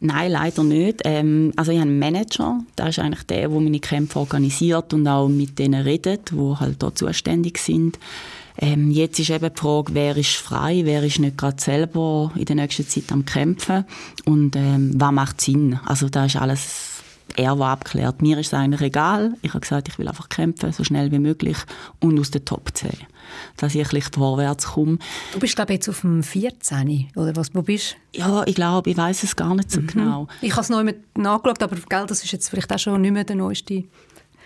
Nein, 0.00 0.30
leider 0.30 0.62
nicht. 0.62 1.00
Ähm, 1.04 1.52
also 1.56 1.72
ich 1.72 1.78
habe 1.78 1.88
einen 1.88 1.98
Manager, 1.98 2.60
der 2.76 2.88
ist 2.88 2.98
eigentlich 2.98 3.24
der, 3.24 3.48
der 3.48 3.60
meine 3.60 3.80
Kämpfe 3.80 4.20
organisiert 4.20 4.94
und 4.94 5.08
auch 5.08 5.28
mit 5.28 5.58
denen 5.58 5.82
redet, 5.82 6.30
die 6.30 6.56
halt 6.60 6.82
da 6.82 6.94
zuständig 6.94 7.58
sind. 7.58 7.98
Ähm, 8.60 8.90
jetzt 8.90 9.18
ist 9.20 9.30
eben 9.30 9.54
die 9.54 9.60
Frage, 9.60 9.94
wer 9.94 10.16
ist 10.16 10.34
frei, 10.34 10.80
wer 10.84 11.02
ist 11.04 11.20
nicht 11.20 11.38
gerade 11.38 11.60
selber 11.60 12.32
in 12.34 12.44
der 12.44 12.56
nächsten 12.56 12.88
Zeit 12.88 13.12
am 13.12 13.24
Kämpfen 13.24 13.84
und 14.24 14.56
ähm, 14.56 14.92
was 14.96 15.12
macht 15.12 15.40
Sinn. 15.40 15.78
Also 15.84 16.08
da 16.08 16.24
ist 16.24 16.36
alles 16.36 16.98
er 17.36 17.58
war 17.58 17.70
abgeklärt. 17.72 18.20
Mir 18.22 18.38
ist 18.38 18.48
es 18.48 18.54
eigentlich 18.54 18.80
egal. 18.80 19.34
Ich 19.42 19.50
habe 19.50 19.60
gesagt, 19.60 19.88
ich 19.88 19.98
will 19.98 20.08
einfach 20.08 20.28
kämpfen, 20.28 20.72
so 20.72 20.82
schnell 20.82 21.12
wie 21.12 21.18
möglich 21.18 21.56
und 22.00 22.18
aus 22.18 22.30
der 22.30 22.44
Top 22.44 22.70
10. 22.74 22.90
Dass 23.56 23.74
ich 23.74 23.92
ein 23.92 24.02
vorwärts 24.02 24.66
komme. 24.66 24.98
Du 25.32 25.38
bist, 25.38 25.54
glaube 25.54 25.72
ich, 25.72 25.76
jetzt 25.76 25.88
auf 25.88 26.00
dem 26.00 26.22
14. 26.22 27.10
oder 27.14 27.36
was? 27.36 27.54
Wo 27.54 27.62
bist 27.62 27.96
du? 28.12 28.20
Ja, 28.20 28.44
ich 28.46 28.54
glaube, 28.54 28.90
ich 28.90 28.96
weiß 28.96 29.22
es 29.22 29.36
gar 29.36 29.54
nicht 29.54 29.70
so 29.70 29.80
mhm. 29.80 29.86
genau. 29.86 30.28
Ich 30.40 30.52
habe 30.52 30.62
es 30.62 30.68
noch 30.68 30.82
nicht 30.82 30.98
nachgeschaut, 31.16 31.62
aber 31.62 31.76
gell, 31.88 32.06
das 32.06 32.24
ist 32.24 32.32
jetzt 32.32 32.48
vielleicht 32.48 32.72
auch 32.72 32.78
schon 32.78 33.00
nicht 33.00 33.12
mehr 33.12 33.24
der 33.24 33.36
neueste. 33.36 33.84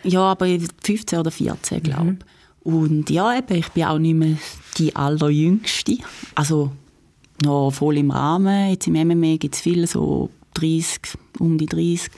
Ja, 0.02 0.32
aber 0.32 0.46
15 0.82 1.18
oder 1.18 1.30
14, 1.30 1.82
glaube 1.82 2.02
ich. 2.02 2.18
Mhm. 2.18 2.18
Und 2.64 3.10
ja, 3.10 3.36
eben, 3.36 3.56
ich 3.56 3.68
bin 3.70 3.84
auch 3.84 3.98
nicht 3.98 4.14
mehr 4.14 4.36
die 4.78 4.94
allerjüngste. 4.94 5.98
Also 6.34 6.72
noch 7.42 7.70
voll 7.70 7.98
im 7.98 8.10
Rahmen. 8.10 8.70
Jetzt 8.70 8.86
im 8.86 8.94
MMA 8.94 9.36
gibt 9.36 9.54
es 9.54 9.60
viele, 9.60 9.86
so 9.86 10.30
30, 10.54 11.00
um 11.38 11.58
die 11.58 11.66
30. 11.66 12.10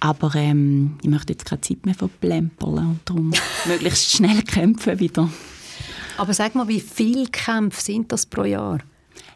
Aber 0.00 0.34
ähm, 0.34 0.98
ich 1.02 1.10
möchte 1.10 1.34
jetzt 1.34 1.44
keine 1.44 1.60
Zeit 1.60 1.84
mehr 1.84 1.94
verplempern 1.94 2.78
und 2.78 3.00
darum 3.04 3.32
möglichst 3.66 4.12
schnell 4.12 4.42
kämpfen 4.42 4.98
wieder. 4.98 5.28
Aber 6.16 6.32
sag 6.32 6.54
mal, 6.54 6.68
wie 6.68 6.80
viele 6.80 7.26
Kämpfe 7.26 7.80
sind 7.80 8.10
das 8.12 8.26
pro 8.26 8.44
Jahr? 8.44 8.78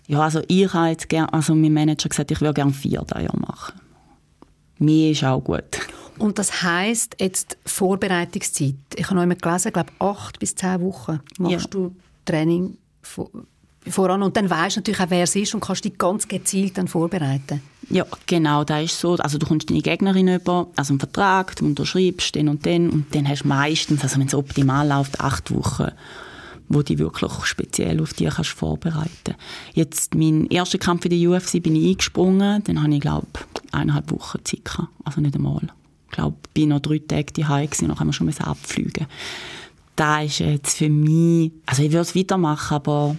Ja, 0.07 0.21
also 0.21 0.43
ich 0.49 0.73
habe 0.73 0.89
jetzt 0.89 1.09
gern, 1.09 1.27
also 1.27 1.55
mein 1.55 1.73
Manager 1.73 2.09
gesagt, 2.09 2.31
ich 2.31 2.41
würde 2.41 2.55
gerne 2.55 2.73
vier 2.73 3.05
Jahr 3.11 3.37
machen. 3.39 3.81
Mir 4.79 5.11
ist 5.11 5.25
auch 5.25 5.41
gut. 5.41 5.65
Und 6.19 6.39
das 6.39 6.63
heisst 6.63 7.17
jetzt 7.21 7.57
Vorbereitungszeit. 7.67 8.75
Ich 8.97 9.05
habe 9.07 9.17
noch 9.17 9.23
einmal 9.23 9.37
gelesen, 9.37 9.69
ich 9.69 9.75
glaube 9.75 9.93
acht 9.99 10.39
bis 10.39 10.55
zehn 10.55 10.81
Wochen 10.81 11.21
machst 11.39 11.65
ja. 11.65 11.71
du 11.71 11.97
Training 12.25 12.77
voran 13.87 14.23
und 14.23 14.37
dann 14.37 14.49
weißt 14.49 14.77
du 14.77 14.81
natürlich 14.81 15.01
auch, 15.01 15.11
wer 15.11 15.25
es 15.25 15.37
ist 15.37 15.55
und 15.55 15.61
kannst 15.61 15.85
dich 15.85 15.99
ganz 15.99 16.27
gezielt 16.27 16.79
dann 16.79 16.89
vorbereiten. 16.89 17.61
Ja, 17.91 18.07
genau, 18.27 18.65
das 18.65 18.85
ist 18.85 19.01
so. 19.01 19.15
Also 19.17 19.37
du 19.37 19.47
kommst 19.47 19.69
deine 19.69 19.83
Gegnerin 19.83 20.29
über, 20.29 20.69
also 20.75 20.93
einen 20.93 21.01
Vertrag, 21.01 21.55
du 21.57 21.67
unterschreibst 21.67 22.35
den 22.35 22.49
und 22.49 22.65
den 22.65 22.89
und 22.89 23.15
dann 23.15 23.29
hast 23.29 23.43
du 23.43 23.49
meistens, 23.49 24.03
also 24.03 24.19
wenn 24.19 24.27
es 24.27 24.35
optimal 24.35 24.89
läuft, 24.89 25.21
acht 25.21 25.55
Wochen 25.55 25.91
wo 26.67 26.81
du 26.81 26.99
wirklich 26.99 27.31
speziell 27.45 28.01
auf 28.01 28.15
dich 28.15 28.31
kannst 28.31 28.53
vorbereiten 28.53 29.35
Jetzt, 29.75 30.15
mein 30.15 30.47
erster 30.47 30.79
Kampf 30.79 31.05
in 31.05 31.11
der 31.11 31.31
UFC 31.31 31.63
bin 31.63 31.77
ich 31.77 31.91
eingesprungen, 31.91 32.65
dann 32.65 32.83
habe 32.83 32.95
ich, 32.95 33.01
glaube 33.03 33.27
eineinhalb 33.71 34.11
Wochen 34.11 34.39
Zeit 34.45 34.65
gehabt, 34.65 34.89
also 35.05 35.21
nicht 35.21 35.35
einmal 35.35 35.61
glaube, 36.15 36.37
bin 36.55 36.71
noch 36.71 36.81
drei 36.81 36.99
Tage 36.99 37.33
daheim 37.33 37.67
gewesen, 37.67 37.89
noch 37.89 38.01
haben 38.01 38.09
wir 38.09 38.13
schon 38.13 38.29
abfliegen. 38.29 39.07
Da 39.97 40.23
ist 40.23 40.41
jetzt 40.41 40.79
für 40.79 40.89
mich, 40.89 41.53
also 41.67 41.83
ich 41.83 41.91
würde 41.91 42.03
es 42.03 42.17
weitermachen, 42.17 42.75
aber 42.75 43.17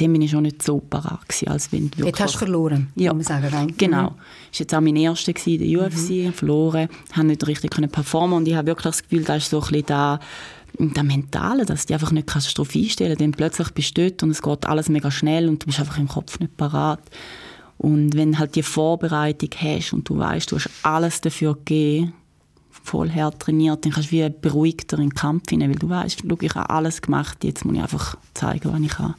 dem 0.00 0.12
bin 0.12 0.22
ich 0.22 0.30
schon 0.30 0.44
nicht 0.44 0.62
so 0.62 0.78
parat 0.78 1.28
gewesen, 1.28 1.48
als 1.48 1.72
wenn 1.72 1.84
wirklich... 1.84 2.06
Jetzt 2.06 2.20
hast 2.20 2.34
du 2.34 2.38
verloren, 2.38 2.92
ja. 2.94 3.12
man 3.12 3.22
sagen. 3.24 3.46
Rein. 3.46 3.74
Genau. 3.76 4.10
Mhm. 4.10 4.14
Das 4.50 4.60
war 4.60 4.60
jetzt 4.60 4.74
auch 4.74 4.80
mein 4.80 4.96
erster 4.96 5.32
in 5.46 5.58
der 5.58 5.86
UFC, 5.86 6.10
mhm. 6.10 6.32
verloren, 6.32 6.88
habe 7.12 7.26
nicht 7.26 7.46
richtig 7.46 7.70
performen 7.70 8.38
und 8.38 8.48
ich 8.48 8.54
habe 8.54 8.68
wirklich 8.68 8.84
das 8.84 9.02
Gefühl, 9.02 9.24
das 9.24 9.44
ist 9.44 9.50
so 9.50 9.58
ein 9.58 9.68
bisschen 9.68 9.86
da 9.86 10.20
das 10.78 11.04
Mentale, 11.04 11.64
dass 11.64 11.86
du 11.86 11.94
einfach 11.94 12.12
nicht 12.12 12.28
kannst 12.28 12.56
darauf 12.56 12.74
einstellen 12.74 13.10
kannst, 13.10 13.22
dann 13.22 13.32
plötzlich 13.32 13.70
bist 13.70 13.96
du 13.96 14.02
dort 14.02 14.22
und 14.22 14.30
es 14.30 14.42
geht 14.42 14.66
alles 14.66 14.88
mega 14.88 15.10
schnell 15.10 15.48
und 15.48 15.62
du 15.62 15.66
bist 15.66 15.80
einfach 15.80 15.98
im 15.98 16.08
Kopf 16.08 16.38
nicht 16.38 16.56
parat. 16.56 17.00
Und 17.78 18.16
wenn 18.16 18.38
halt 18.38 18.54
die 18.54 18.62
Vorbereitung 18.62 19.50
hast 19.56 19.92
und 19.92 20.08
du 20.08 20.18
weißt, 20.18 20.50
du 20.50 20.56
hast 20.56 20.68
alles 20.82 21.20
dafür 21.20 21.54
gegeben, 21.54 22.12
voll 22.82 23.10
hart 23.10 23.40
trainiert, 23.40 23.84
dann 23.84 23.92
kannst 23.92 24.10
du 24.10 24.16
wie 24.16 24.28
beruhigter 24.28 24.98
in 24.98 25.10
den 25.10 25.14
Kampf 25.14 25.50
hinein, 25.50 25.70
weil 25.70 25.78
du 25.78 25.88
weißt, 25.88 26.22
ich 26.24 26.54
habe 26.54 26.70
alles 26.70 27.02
gemacht, 27.02 27.44
jetzt 27.44 27.64
muss 27.64 27.76
ich 27.76 27.82
einfach 27.82 28.16
zeigen, 28.34 28.72
was 28.72 28.80
ich 28.80 28.88
kann. 28.88 29.14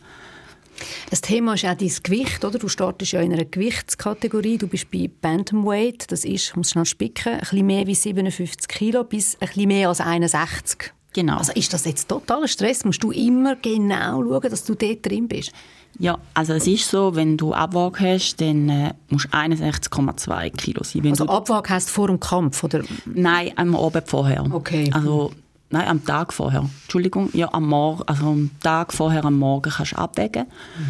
Das 1.09 1.21
Thema 1.21 1.55
ist 1.55 1.65
auch 1.65 1.75
dein 1.75 1.91
Gewicht, 2.03 2.45
oder? 2.45 2.57
Du 2.57 2.67
startest 2.67 3.11
ja 3.11 3.21
in 3.21 3.33
einer 3.33 3.45
Gewichtskategorie. 3.45 4.57
Du 4.57 4.67
bist 4.67 4.89
bei 4.91 5.09
Bantamweight. 5.21 6.11
Das 6.11 6.23
ist, 6.23 6.49
ich 6.49 6.55
muss 6.55 6.71
schnell 6.71 6.85
spicken, 6.85 7.33
ein 7.33 7.39
bisschen 7.39 7.65
mehr 7.65 7.87
wie 7.87 7.95
57 7.95 8.67
Kilo 8.67 9.03
bis 9.03 9.35
ein 9.41 9.47
bisschen 9.47 9.67
mehr 9.67 9.89
als 9.89 9.99
61. 9.99 10.93
Genau. 11.13 11.37
Also 11.37 11.53
ist 11.53 11.73
das 11.73 11.85
jetzt 11.85 12.07
totaler 12.07 12.47
Stress? 12.47 12.85
Musst 12.85 13.03
du 13.03 13.11
immer 13.11 13.55
genau 13.55 14.23
schauen, 14.23 14.49
dass 14.49 14.63
du 14.63 14.75
dort 14.75 15.05
drin 15.05 15.27
bist? 15.27 15.51
Ja, 15.97 16.19
also 16.33 16.53
es 16.53 16.67
ist 16.67 16.89
so, 16.89 17.15
wenn 17.15 17.35
du 17.35 17.53
Abwaage 17.53 18.13
hast, 18.13 18.39
dann 18.39 18.69
äh, 18.69 18.93
musst 19.09 19.25
du 19.25 19.37
61,2 19.37 20.49
Kilo 20.51 20.83
sein. 20.83 21.03
Wenn 21.03 21.11
also 21.11 21.27
Abwaage 21.27 21.69
heisst 21.69 21.89
vor 21.89 22.07
dem 22.07 22.19
Kampf, 22.19 22.63
oder? 22.63 22.83
Nein, 23.05 23.51
am 23.55 23.75
Abend 23.75 24.07
vorher. 24.07 24.45
Okay. 24.51 24.91
Also, 24.93 25.31
nein, 25.71 25.87
am 25.87 26.05
Tag 26.05 26.31
vorher. 26.31 26.69
Entschuldigung, 26.83 27.29
ja, 27.33 27.51
am 27.51 27.67
Morgen, 27.67 28.03
also 28.03 28.27
am 28.27 28.51
Tag 28.61 28.93
vorher, 28.93 29.25
am 29.25 29.39
Morgen 29.39 29.71
kannst 29.71 29.93
du 29.93 29.97
abwägen. 29.97 30.45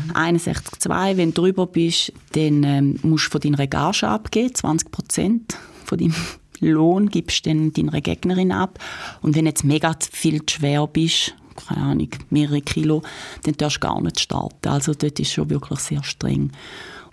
Mhm. 0.09 0.15
61,2, 0.15 1.17
wenn 1.17 1.33
du 1.33 1.41
drüber 1.41 1.65
bist, 1.65 2.11
dann 2.33 2.63
ähm, 2.63 2.99
musst 3.01 3.27
du 3.27 3.31
von 3.31 3.41
deiner 3.41 3.67
Gage 3.67 4.07
abgeben, 4.07 4.53
20 4.53 4.91
Prozent 4.91 5.57
von 5.85 5.97
deinem 5.97 6.13
Lohn 6.61 7.09
gibst 7.09 7.45
du 7.45 7.69
deiner 7.69 8.01
Gegnerin 8.01 8.51
ab. 8.51 8.79
Und 9.21 9.35
wenn 9.35 9.45
jetzt 9.45 9.63
mega 9.63 9.95
viel 10.11 10.45
zu 10.45 10.57
schwer 10.57 10.87
bist, 10.87 11.35
keine 11.67 11.81
Ahnung, 11.81 12.09
mehrere 12.29 12.61
Kilo, 12.61 13.01
dann 13.43 13.55
darfst 13.57 13.77
du 13.77 13.81
gar 13.81 14.01
nicht 14.01 14.19
starten. 14.19 14.69
Also 14.69 14.93
dort 14.93 15.19
ist 15.19 15.31
schon 15.31 15.49
wirklich 15.49 15.79
sehr 15.79 16.03
streng. 16.03 16.51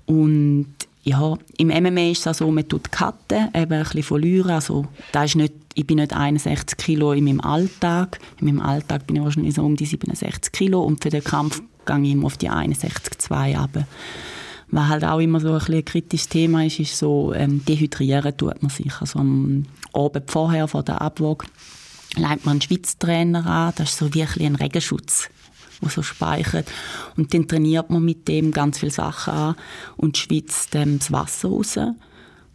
Und 0.06 0.66
ja, 1.02 1.38
im 1.58 1.68
MMA 1.68 2.10
ist 2.10 2.20
es 2.20 2.26
auch 2.26 2.34
so, 2.34 2.50
man 2.50 2.66
tut 2.66 2.90
Cutten, 2.90 3.48
eben 3.54 3.72
ein 3.72 3.82
bisschen 3.84 4.02
verlieren. 4.02 4.50
Also, 4.50 4.86
da 5.12 5.22
ist 5.22 5.36
nicht, 5.36 5.54
ich 5.74 5.86
bin 5.86 5.98
nicht 5.98 6.12
61 6.12 6.76
Kilo 6.76 7.12
in 7.12 7.24
meinem 7.24 7.40
Alltag. 7.40 8.18
In 8.40 8.46
meinem 8.46 8.60
Alltag 8.60 9.06
bin 9.06 9.16
ich 9.16 9.22
wahrscheinlich 9.22 9.54
so 9.54 9.62
um 9.62 9.76
die 9.76 9.86
67 9.86 10.52
Kilo 10.52 10.82
und 10.82 11.02
für 11.02 11.10
den 11.10 11.22
Kampf 11.22 11.62
gehe 11.86 12.00
ich 12.00 12.10
immer 12.10 12.26
auf 12.26 12.36
die 12.36 12.50
61,2 12.50 13.56
runter. 13.56 13.86
Was 14.68 14.88
halt 14.88 15.04
auch 15.04 15.20
immer 15.20 15.40
so 15.40 15.52
ein, 15.52 15.74
ein 15.74 15.84
kritisches 15.84 16.28
Thema 16.28 16.64
ist, 16.64 16.80
ist 16.80 16.98
so, 16.98 17.32
ähm, 17.34 17.64
dehydrieren 17.64 18.36
tut 18.36 18.62
man 18.62 18.70
sich. 18.70 18.92
Also 19.00 19.20
am 19.20 19.66
Abend 19.92 20.30
vorher, 20.30 20.66
vor 20.68 20.82
der 20.82 21.00
Abwaage, 21.00 21.46
leitet 22.16 22.44
man 22.44 22.52
einen 22.52 22.62
Schwitztrainer 22.62 23.46
an, 23.46 23.72
das 23.76 23.90
ist 23.90 23.98
so 23.98 24.12
wie 24.14 24.22
ein, 24.22 24.56
Regenschutz 24.56 25.28
der 25.82 25.90
so 25.90 26.02
speichert. 26.02 26.70
Und 27.16 27.34
dann 27.34 27.48
trainiert 27.48 27.90
man 27.90 28.04
mit 28.04 28.28
dem 28.28 28.50
ganz 28.50 28.78
viele 28.78 28.92
Sachen 28.92 29.34
an 29.34 29.56
und 29.96 30.16
schwitzt 30.16 30.74
ähm, 30.74 30.98
das 30.98 31.12
Wasser 31.12 31.48
raus 31.48 31.78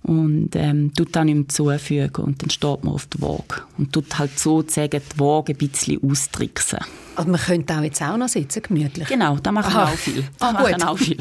und 0.03 0.55
ähm, 0.55 0.93
tut 0.95 1.15
dann 1.15 1.27
ihm 1.27 1.47
zufügen 1.47 2.25
und 2.25 2.41
dann 2.41 2.49
steht 2.49 2.83
man 2.83 2.93
auf 2.93 3.05
der 3.05 3.21
Waage 3.21 3.61
und 3.77 3.93
tut 3.93 4.17
halt 4.17 4.37
sozusagen 4.39 5.01
die 5.13 5.19
Waage 5.19 5.53
ein 5.53 5.57
bisschen 5.57 6.01
austricksen. 6.03 6.79
Also 7.15 7.29
man 7.29 7.39
könnte 7.39 7.77
auch 7.77 7.81
jetzt 7.81 8.01
auch 8.01 8.17
noch 8.17 8.29
sitzen, 8.29 8.61
gemütlich? 8.61 9.07
Genau, 9.07 9.37
da 9.37 9.51
machen 9.51 9.73
wir 9.73 9.83
auch 9.83 9.89
viel. 9.89 10.23
Da 10.39 10.49
ah, 10.49 10.53
machen 10.53 10.83
auch 10.83 10.97
viel. 10.97 11.17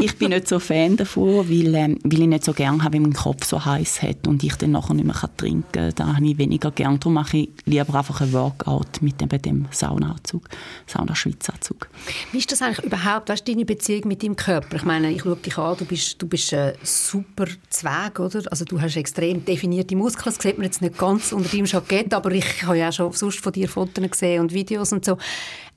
Ich 0.00 0.16
bin 0.16 0.30
nicht 0.30 0.48
so 0.48 0.58
Fan 0.58 0.96
davon, 0.96 1.48
weil, 1.48 1.74
ähm, 1.74 1.98
weil 2.02 2.22
ich 2.22 2.26
nicht 2.26 2.44
so 2.44 2.52
gerne 2.52 2.82
habe, 2.82 2.94
wenn 2.94 3.02
mein 3.02 3.12
Kopf 3.12 3.44
so 3.44 3.64
heiß 3.64 4.02
hat 4.02 4.26
und 4.26 4.42
ich 4.42 4.54
dann 4.56 4.72
nachher 4.72 4.94
nicht 4.94 5.06
mehr 5.06 5.16
trinken 5.36 5.64
kann. 5.72 5.92
Da 5.94 6.16
habe 6.16 6.26
ich 6.26 6.38
weniger 6.38 6.70
gern. 6.70 6.98
Darum 6.98 7.14
mache 7.14 7.38
ich 7.38 7.48
lieber 7.64 7.94
einfach 7.94 8.20
ein 8.20 8.32
Workout 8.32 9.00
mit 9.00 9.20
dem, 9.20 9.28
dem 9.28 9.66
Saunaanzug, 9.70 10.48
Saunaschwitzanzug. 10.86 11.88
Wie 12.32 12.38
ist 12.38 12.50
das 12.50 12.62
eigentlich 12.62 12.84
überhaupt, 12.84 13.28
weißt, 13.28 13.46
deine 13.46 13.64
Beziehung 13.64 14.08
mit 14.08 14.22
deinem 14.22 14.36
Körper? 14.36 14.76
Ich 14.76 14.84
meine, 14.84 15.10
ich 15.10 15.22
schaue 15.22 15.36
dich 15.36 15.56
an, 15.56 15.76
du 15.76 15.84
bist, 15.84 16.20
du 16.20 16.26
bist 16.26 16.52
ein 16.54 16.74
super 16.82 17.46
Zweig, 17.70 18.18
oder? 18.18 18.42
Also 18.50 18.64
du 18.64 18.80
hast 18.80 18.96
extrem 18.96 19.44
definierte 19.44 19.96
Muskeln, 19.96 20.34
das 20.34 20.42
sieht 20.42 20.58
man 20.58 20.64
jetzt 20.64 20.82
nicht 20.82 20.98
ganz 20.98 21.32
unter 21.32 21.48
deinem 21.48 21.66
Jackett, 21.66 22.12
aber 22.14 22.30
ich 22.32 22.62
habe 22.64 22.78
ja 22.78 22.88
auch 22.88 22.92
schon 22.92 23.12
sonst 23.12 23.40
von 23.40 23.52
dir 23.52 23.68
Fotos 23.68 24.10
gesehen 24.10 24.40
und 24.42 24.52
Videos 24.52 24.92
und 24.92 25.04
so. 25.04 25.18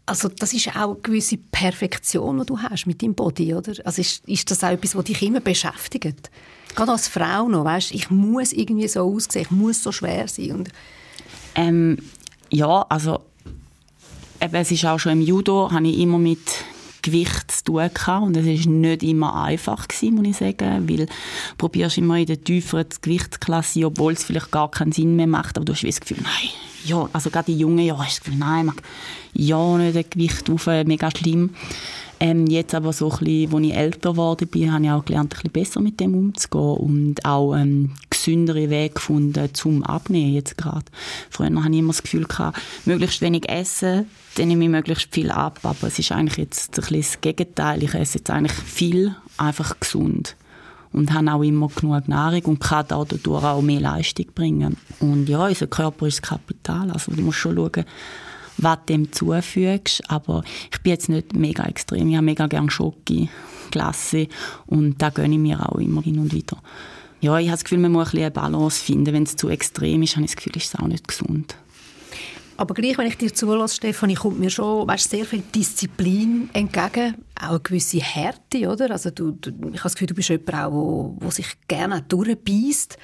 Also 0.05 0.27
das 0.29 0.53
ist 0.53 0.75
auch 0.75 0.91
eine 0.91 1.01
gewisse 1.01 1.37
Perfektion, 1.37 2.39
die 2.39 2.45
du 2.45 2.59
hast 2.59 2.85
mit 2.85 3.01
deinem 3.01 3.13
Body, 3.13 3.53
oder? 3.53 3.73
Also 3.85 4.01
ist, 4.01 4.27
ist 4.27 4.49
das 4.51 4.63
auch 4.63 4.69
etwas, 4.69 4.95
was 4.95 5.05
dich 5.05 5.21
immer 5.21 5.39
beschäftigt? 5.39 6.31
Gerade 6.75 6.91
als 6.91 7.07
Frau 7.07 7.47
noch, 7.47 7.65
weißt, 7.65 7.91
ich 7.91 8.09
muss 8.09 8.51
irgendwie 8.51 8.87
so 8.87 9.01
aussehen, 9.01 9.43
ich 9.43 9.51
muss 9.51 9.83
so 9.83 9.91
schwer 9.91 10.27
sein. 10.27 10.51
Und 10.51 10.69
ähm, 11.55 11.97
ja, 12.49 12.85
also 12.89 13.23
eben, 14.41 14.55
es 14.55 14.71
ist 14.71 14.85
auch 14.85 14.99
schon 14.99 15.13
im 15.13 15.21
Judo, 15.21 15.71
habe 15.71 15.87
ich 15.87 15.99
immer 15.99 16.17
mit 16.17 16.39
Gewicht 17.01 17.51
zu 17.51 17.63
tun 17.63 17.89
gehabt. 17.93 18.25
und 18.25 18.37
es 18.37 18.45
ist 18.45 18.65
nicht 18.67 19.03
immer 19.03 19.43
einfach 19.43 19.87
gewesen, 19.87 20.15
muss 20.15 20.27
ich 20.27 20.37
sagen, 20.37 20.89
weil 20.89 21.05
du 21.05 21.07
probierst 21.57 21.97
immer 21.97 22.17
in 22.17 22.25
der 22.25 22.43
tieferen 22.43 22.87
Gewichtsklasse, 23.01 23.85
obwohl 23.85 24.13
es 24.13 24.23
vielleicht 24.23 24.51
gar 24.51 24.69
keinen 24.69 24.91
Sinn 24.91 25.15
mehr 25.15 25.27
macht, 25.27 25.57
aber 25.57 25.65
du 25.65 25.73
hast 25.73 25.83
das 25.83 25.99
Gefühl, 25.99 26.19
nein, 26.21 26.49
ja, 26.85 27.09
also 27.13 27.29
gerade 27.29 27.51
in 27.51 27.59
jungen 27.59 27.85
Jahren 27.85 28.05
hast 28.05 28.17
das 28.17 28.23
Gefühl, 28.23 28.39
nein, 28.39 28.65
mag 28.65 28.81
ja 29.33 29.77
nicht 29.77 29.97
ein 29.97 30.05
Gewicht 30.09 30.49
auf, 30.49 30.67
mega 30.67 31.09
schlimm. 31.11 31.51
Ähm, 32.19 32.45
jetzt 32.45 32.75
aber 32.75 32.93
so 32.93 33.09
ein 33.11 33.17
bisschen, 33.17 33.55
als 33.55 33.65
ich 33.65 33.73
älter 33.73 34.11
geworden 34.11 34.47
bin, 34.47 34.71
habe 34.71 34.83
ich 34.83 34.91
auch 34.91 35.03
gelernt, 35.03 35.33
ein 35.33 35.37
bisschen 35.37 35.51
besser 35.51 35.79
mit 35.81 35.99
dem 35.99 36.13
umzugehen 36.13 36.77
und 36.77 37.25
auch 37.25 37.55
ähm, 37.55 37.93
gesündere 38.21 38.69
Wege 38.69 38.93
gefunden 38.93 39.53
zum 39.53 39.83
Abnehmen 39.83 40.33
jetzt 40.33 40.57
gerade. 40.57 40.85
Früher 41.29 41.47
hatte 41.63 41.73
ich 41.73 41.79
immer 41.79 41.89
das 41.93 42.03
Gefühl, 42.03 42.25
gehabt, 42.25 42.59
möglichst 42.85 43.21
wenig 43.21 43.49
essen, 43.49 44.05
dann 44.35 44.47
nehme 44.47 44.65
ich 44.65 44.69
möglichst 44.69 45.13
viel 45.13 45.31
ab, 45.31 45.59
aber 45.63 45.87
es 45.87 45.99
ist 45.99 46.11
eigentlich 46.11 46.37
jetzt 46.37 46.77
ein 46.77 46.99
das 46.99 47.21
Gegenteil. 47.21 47.83
Ich 47.83 47.93
esse 47.93 48.19
jetzt 48.19 48.29
eigentlich 48.29 48.53
viel, 48.53 49.15
einfach 49.37 49.79
gesund 49.79 50.35
und 50.93 51.13
habe 51.13 51.31
auch 51.31 51.41
immer 51.41 51.67
genug 51.67 52.07
Nahrung 52.07 52.43
und 52.43 52.59
kann 52.59 52.85
dadurch 52.87 53.25
auch 53.25 53.61
mehr 53.61 53.79
Leistung 53.79 54.27
bringen. 54.35 54.77
Und 54.99 55.27
ja, 55.29 55.47
unser 55.47 55.67
Körper 55.67 56.07
ist 56.07 56.21
das 56.21 56.29
Kapital, 56.29 56.91
also 56.91 57.11
du 57.13 57.21
musst 57.21 57.39
schon 57.39 57.55
schauen, 57.55 57.85
was 58.57 58.77
du 58.85 58.93
dem 58.93 59.11
zufügst, 59.11 60.03
aber 60.09 60.43
ich 60.71 60.81
bin 60.81 60.91
jetzt 60.91 61.09
nicht 61.09 61.33
mega 61.33 61.63
extrem, 61.63 62.09
ich 62.09 62.15
habe 62.15 62.25
mega 62.25 62.47
gerne 62.47 62.69
Schoki, 62.69 63.29
Glasse 63.71 64.27
und 64.67 65.01
da 65.01 65.09
gönne 65.09 65.35
ich 65.35 65.39
mir 65.39 65.67
auch 65.67 65.79
immer 65.79 66.01
hin 66.01 66.19
und 66.19 66.33
wieder. 66.33 66.57
Ja, 67.21 67.37
ich 67.37 67.47
habe 67.47 67.55
das 67.55 67.63
Gefühl, 67.63 67.77
man 67.77 67.91
muss 67.91 68.07
ein 68.07 68.11
bisschen 68.11 68.23
eine 68.23 68.31
Balance 68.31 68.83
finden. 68.83 69.13
Wenn 69.13 69.23
es 69.23 69.35
zu 69.35 69.49
extrem 69.49 70.01
ist, 70.01 70.15
habe 70.15 70.25
ich 70.25 70.31
das 70.31 70.35
Gefühl, 70.37 70.57
ist 70.57 70.73
es 70.73 70.79
auch 70.79 70.87
nicht 70.87 71.07
gesund. 71.07 71.55
Aber 72.57 72.73
gleich, 72.73 72.97
wenn 72.97 73.07
ich 73.07 73.17
dir 73.17 73.33
zulasse, 73.33 73.75
Stefanie, 73.75 74.15
kommt 74.15 74.39
mir 74.39 74.49
schon 74.49 74.87
weißt, 74.87 75.09
sehr 75.09 75.25
viel 75.25 75.41
Disziplin 75.53 76.49
entgegen, 76.53 77.15
auch 77.39 77.49
eine 77.49 77.59
gewisse 77.59 77.99
Härte, 77.99 78.69
oder? 78.69 78.91
Also 78.91 79.09
du, 79.09 79.31
du, 79.31 79.49
ich 79.49 79.79
habe 79.79 79.83
das 79.83 79.93
Gefühl, 79.93 80.07
du 80.07 80.13
bist 80.13 80.29
jemand, 80.29 80.53
auch, 80.53 80.71
wo, 80.71 81.17
wo 81.19 81.31
sich 81.31 81.47
gerne 81.67 82.03
durchbeißt. 82.03 82.97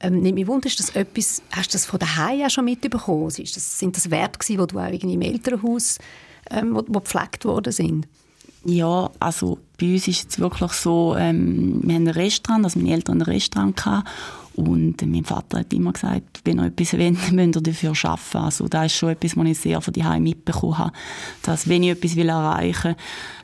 Ähm, 0.00 0.20
nimmt 0.20 0.34
mich 0.34 0.46
wunder, 0.46 0.66
ist 0.66 0.80
das 0.80 0.90
etwas, 0.90 1.42
hast 1.52 1.72
du 1.72 1.76
das 1.76 1.86
von 1.86 2.00
daheim 2.00 2.42
auch 2.42 2.50
schon 2.50 2.64
mitbekommen? 2.64 3.28
Ist 3.28 3.56
das, 3.56 3.78
sind 3.78 3.96
das 3.96 4.10
Werte 4.10 4.38
gewesen, 4.38 4.60
die 4.60 4.66
du 4.66 4.78
auch 4.78 4.86
irgendwie 4.86 5.14
im 5.14 5.22
Elternhaus 5.22 5.98
ähm, 6.50 6.74
wo, 6.74 6.82
wo 6.86 7.00
gepflegt 7.00 7.44
worden 7.44 7.72
sind? 7.72 8.08
Ja, 8.64 9.10
also 9.20 9.58
bei 9.78 9.92
uns 9.92 10.08
ist 10.08 10.30
es 10.30 10.38
wirklich 10.38 10.72
so, 10.72 11.16
ähm, 11.18 11.80
wir 11.82 11.94
haben 11.94 12.06
ein 12.06 12.14
Restaurant, 12.14 12.64
also 12.64 12.78
meine 12.78 12.92
Eltern 12.92 13.18
ein 13.18 13.22
Restaurant 13.22 13.76
gehabt 13.76 14.08
und 14.54 15.04
mein 15.04 15.24
Vater 15.24 15.60
hat 15.60 15.72
immer 15.72 15.92
gesagt, 15.92 16.40
wenn 16.44 16.58
ihr 16.58 16.66
etwas 16.66 16.92
wollt, 16.92 17.32
müsst 17.32 17.56
ihr 17.56 17.62
dafür 17.62 17.92
arbeiten. 18.04 18.38
Also 18.38 18.68
das 18.68 18.86
ist 18.86 18.96
schon 18.96 19.10
etwas, 19.10 19.36
was 19.36 19.46
ich 19.46 19.58
sehr 19.58 19.80
von 19.80 19.94
daheim 19.94 20.22
mitbekommen 20.22 20.78
habe. 20.78 20.92
Dass, 21.42 21.68
wenn 21.68 21.82
ich 21.82 21.90
etwas 21.90 22.14
will 22.14 22.28
erreichen 22.28 22.90
will, 22.90 22.96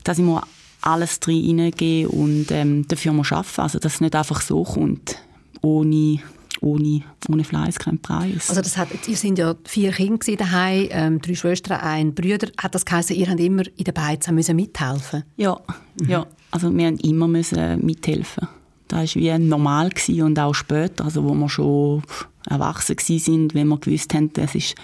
dass 0.04 0.18
ich 0.18 0.24
mir 0.24 0.42
alles 0.82 1.20
drin 1.20 1.42
hineingebe 1.42 2.08
und 2.08 2.46
ähm, 2.50 2.86
dafür 2.86 3.12
muss 3.12 3.32
arbeiten. 3.32 3.60
Also 3.60 3.78
dass 3.80 3.94
es 3.94 4.00
nicht 4.00 4.14
einfach 4.14 4.40
so 4.40 4.62
kommt, 4.62 5.16
ohne 5.62 6.20
ohne, 6.60 7.02
ohne 7.28 7.44
Fleiß 7.44 7.78
kein 7.78 7.98
Preis. 7.98 8.48
Also 8.48 8.60
das 8.62 8.76
hat, 8.76 8.88
ihr 9.06 9.16
sind 9.16 9.38
ja 9.38 9.54
vier 9.64 9.92
Kinder 9.92 10.36
daheim, 10.36 10.88
ähm, 10.90 11.20
drei 11.20 11.34
Schwestern, 11.34 11.80
ein 11.80 12.14
Brüder. 12.14 12.48
Hat 12.58 12.74
das 12.74 12.84
geheißen, 12.84 13.16
ihr 13.16 13.28
habt 13.28 13.40
immer 13.40 13.62
in 13.76 13.84
den 13.84 13.94
Beizen 13.94 14.34
müssen 14.34 14.56
mithelfen? 14.56 15.24
Ja, 15.36 15.58
mhm. 16.00 16.08
ja. 16.08 16.26
Also 16.50 16.74
wir 16.74 16.86
haben 16.86 16.98
immer 16.98 17.28
müssen 17.28 17.84
mithelfen. 17.84 18.48
Das 18.88 19.14
war 19.14 19.22
wie 19.22 19.38
normal 19.38 19.90
gewesen 19.90 20.22
und 20.22 20.38
auch 20.38 20.54
später, 20.54 21.04
also 21.04 21.22
wo 21.22 21.32
wir 21.32 21.48
schon 21.48 22.02
erwachsen 22.48 22.96
sind, 22.98 23.54
wenn 23.54 23.68
wir 23.68 23.78
gewusst 23.78 24.12
haben, 24.14 24.30
es 24.36 24.54
ist 24.54 24.74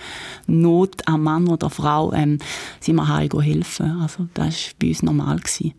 Not 0.47 1.07
am 1.07 1.25
Mann 1.25 1.49
oder 1.49 1.71
Frau, 1.71 2.13
ähm, 2.13 2.39
sind 2.81 2.97
wir 2.97 3.09
heim 3.09 3.31
helfen. 3.41 4.01
Also 4.01 4.29
das 4.35 4.67
war 4.67 4.75
bei 4.79 4.89
uns 4.89 5.03
normal. 5.03 5.39
Gewesen. 5.39 5.75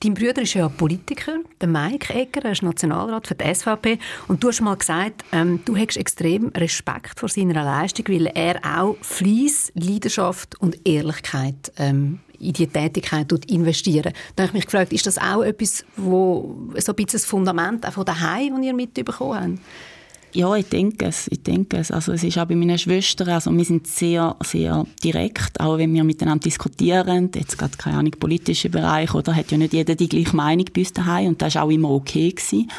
Dein 0.00 0.14
Bruder 0.14 0.42
ist 0.42 0.54
ja 0.54 0.68
Politiker, 0.68 1.38
der 1.60 1.68
Mike 1.68 2.12
Egger, 2.14 2.44
er 2.44 2.52
ist 2.52 2.62
Nationalrat 2.62 3.26
für 3.26 3.34
die 3.34 3.54
SVP. 3.54 3.98
Und 4.28 4.42
du 4.42 4.48
hast 4.48 4.60
mal 4.60 4.76
gesagt, 4.76 5.24
ähm, 5.32 5.60
du 5.64 5.76
hättest 5.76 5.98
extrem 5.98 6.48
Respekt 6.48 7.18
vor 7.18 7.28
seiner 7.28 7.64
Leistung, 7.64 8.06
weil 8.08 8.26
er 8.26 8.60
auch 8.64 8.96
Fleiss, 9.00 9.72
Leidenschaft 9.74 10.60
und 10.60 10.86
Ehrlichkeit 10.86 11.72
ähm, 11.78 12.20
in 12.38 12.52
die 12.52 12.66
Tätigkeit 12.66 13.32
investieren. 13.46 14.12
Da 14.34 14.42
habe 14.42 14.50
ich 14.50 14.54
mich 14.54 14.64
gefragt, 14.66 14.92
ist 14.92 15.06
das 15.06 15.18
auch 15.18 15.42
etwas, 15.42 15.84
wo 15.96 16.56
so 16.76 16.92
ein 16.92 16.96
bisschen 16.96 17.12
das 17.12 17.24
Fundament 17.24 17.86
auch 17.86 17.92
von 17.92 18.04
daheim, 18.04 18.56
das 18.56 18.64
ihr 18.64 18.74
mitbekommen 18.74 19.40
habt? 19.40 19.91
Ja, 20.34 20.54
ich 20.56 20.66
denke 20.66 21.06
es. 21.06 21.28
Ich 21.28 21.42
denke 21.42 21.76
es. 21.76 21.90
Also 21.90 22.12
es 22.12 22.24
ist 22.24 22.38
auch 22.38 22.46
bei 22.46 22.56
meinen 22.56 22.78
Schwestern, 22.78 23.28
also 23.28 23.52
wir 23.54 23.64
sind 23.64 23.86
sehr, 23.86 24.34
sehr 24.42 24.86
direkt, 25.04 25.60
auch 25.60 25.76
wenn 25.76 25.92
wir 25.92 26.04
miteinander 26.04 26.44
diskutieren, 26.44 27.30
jetzt 27.34 27.58
gerade, 27.58 27.76
keine 27.76 27.98
Ahnung, 27.98 28.12
politische 28.18 28.70
Bereich, 28.70 29.14
oder 29.14 29.36
hat 29.36 29.50
ja 29.50 29.58
nicht 29.58 29.74
jeder 29.74 29.94
die 29.94 30.08
gleiche 30.08 30.34
Meinung 30.34 30.64
bei 30.74 30.80
uns 30.80 30.92
daheim 30.94 31.28
und 31.28 31.42
das 31.42 31.54
war 31.54 31.64
auch 31.64 31.70
immer 31.70 31.90
okay 31.90 32.30
gewesen. 32.30 32.70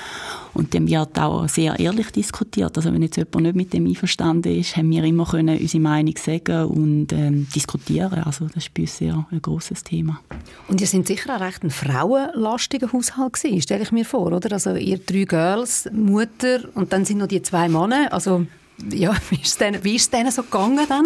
Und 0.56 0.74
dann 0.76 0.88
wird 0.88 1.18
auch 1.20 1.50
sehr 1.50 1.80
ehrlich 1.80 2.12
diskutiert. 2.12 2.78
Also 2.78 2.94
wenn 2.94 3.02
jetzt 3.02 3.18
jemand 3.18 3.42
nicht 3.42 3.56
mit 3.56 3.74
dem 3.74 3.88
einverstanden 3.88 4.56
ist, 4.56 4.78
haben 4.78 4.92
wir 4.92 5.04
immer 5.04 5.26
können 5.26 5.58
unsere 5.60 5.82
Meinung 5.82 6.13
sagen 6.18 6.66
und 6.66 7.12
ähm, 7.12 7.48
diskutieren. 7.56 8.24
Also 8.24 8.46
das 8.46 8.66
ist 8.66 8.74
bei 8.74 8.84
uns 8.84 8.98
sehr 8.98 9.26
ein 9.32 9.42
grosses 9.42 9.84
Thema. 9.84 10.20
Und 10.68 10.80
ihr 10.80 10.88
sind 10.88 11.08
sicher 11.08 11.36
auch 11.36 11.42
recht 11.42 11.63
ein 11.63 11.72
frauenlastiger 11.72 12.92
Haushalt 12.92 13.34
gewesen, 13.34 13.62
stelle 13.62 13.84
ich 13.84 13.92
mir 13.92 14.06
vor, 14.06 14.32
oder? 14.32 14.52
Also 14.52 14.76
ihr 14.76 15.00
drei 15.00 15.26
Girls, 15.26 15.89
Mutter 15.92 16.60
und 16.76 16.94
dann 16.94 17.04
sind 17.04 17.18
noch 17.18 17.28
die 17.28 17.42
zwei 17.43 17.69
Männer. 17.69 18.12
Also 18.12 18.45
ja, 18.91 19.13
wie 19.29 19.41
ist 19.41 19.62
es 19.86 20.10
denen, 20.10 20.32
so 20.32 20.43
gegangen 20.43 20.86
dann? 20.88 21.06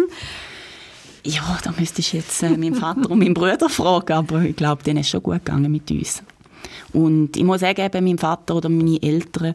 Ja, 1.24 1.58
da 1.62 1.72
müsste 1.78 2.00
ich 2.00 2.12
jetzt 2.12 2.42
äh, 2.42 2.50
meinen 2.50 2.74
Vater 2.74 3.10
und 3.10 3.18
meinen 3.18 3.34
Bruder 3.34 3.68
fragen, 3.68 4.12
aber 4.12 4.42
ich 4.42 4.56
glaube, 4.56 4.82
denen 4.82 5.00
ist 5.00 5.10
schon 5.10 5.22
gut 5.22 5.44
gegangen 5.44 5.70
mit 5.70 5.90
uns. 5.90 6.22
Und 6.92 7.36
ich 7.36 7.44
muss 7.44 7.60
sagen, 7.60 7.84
eben 7.84 8.04
mein 8.04 8.18
Vater 8.18 8.56
oder 8.56 8.68
meine 8.68 9.02
Eltern, 9.02 9.54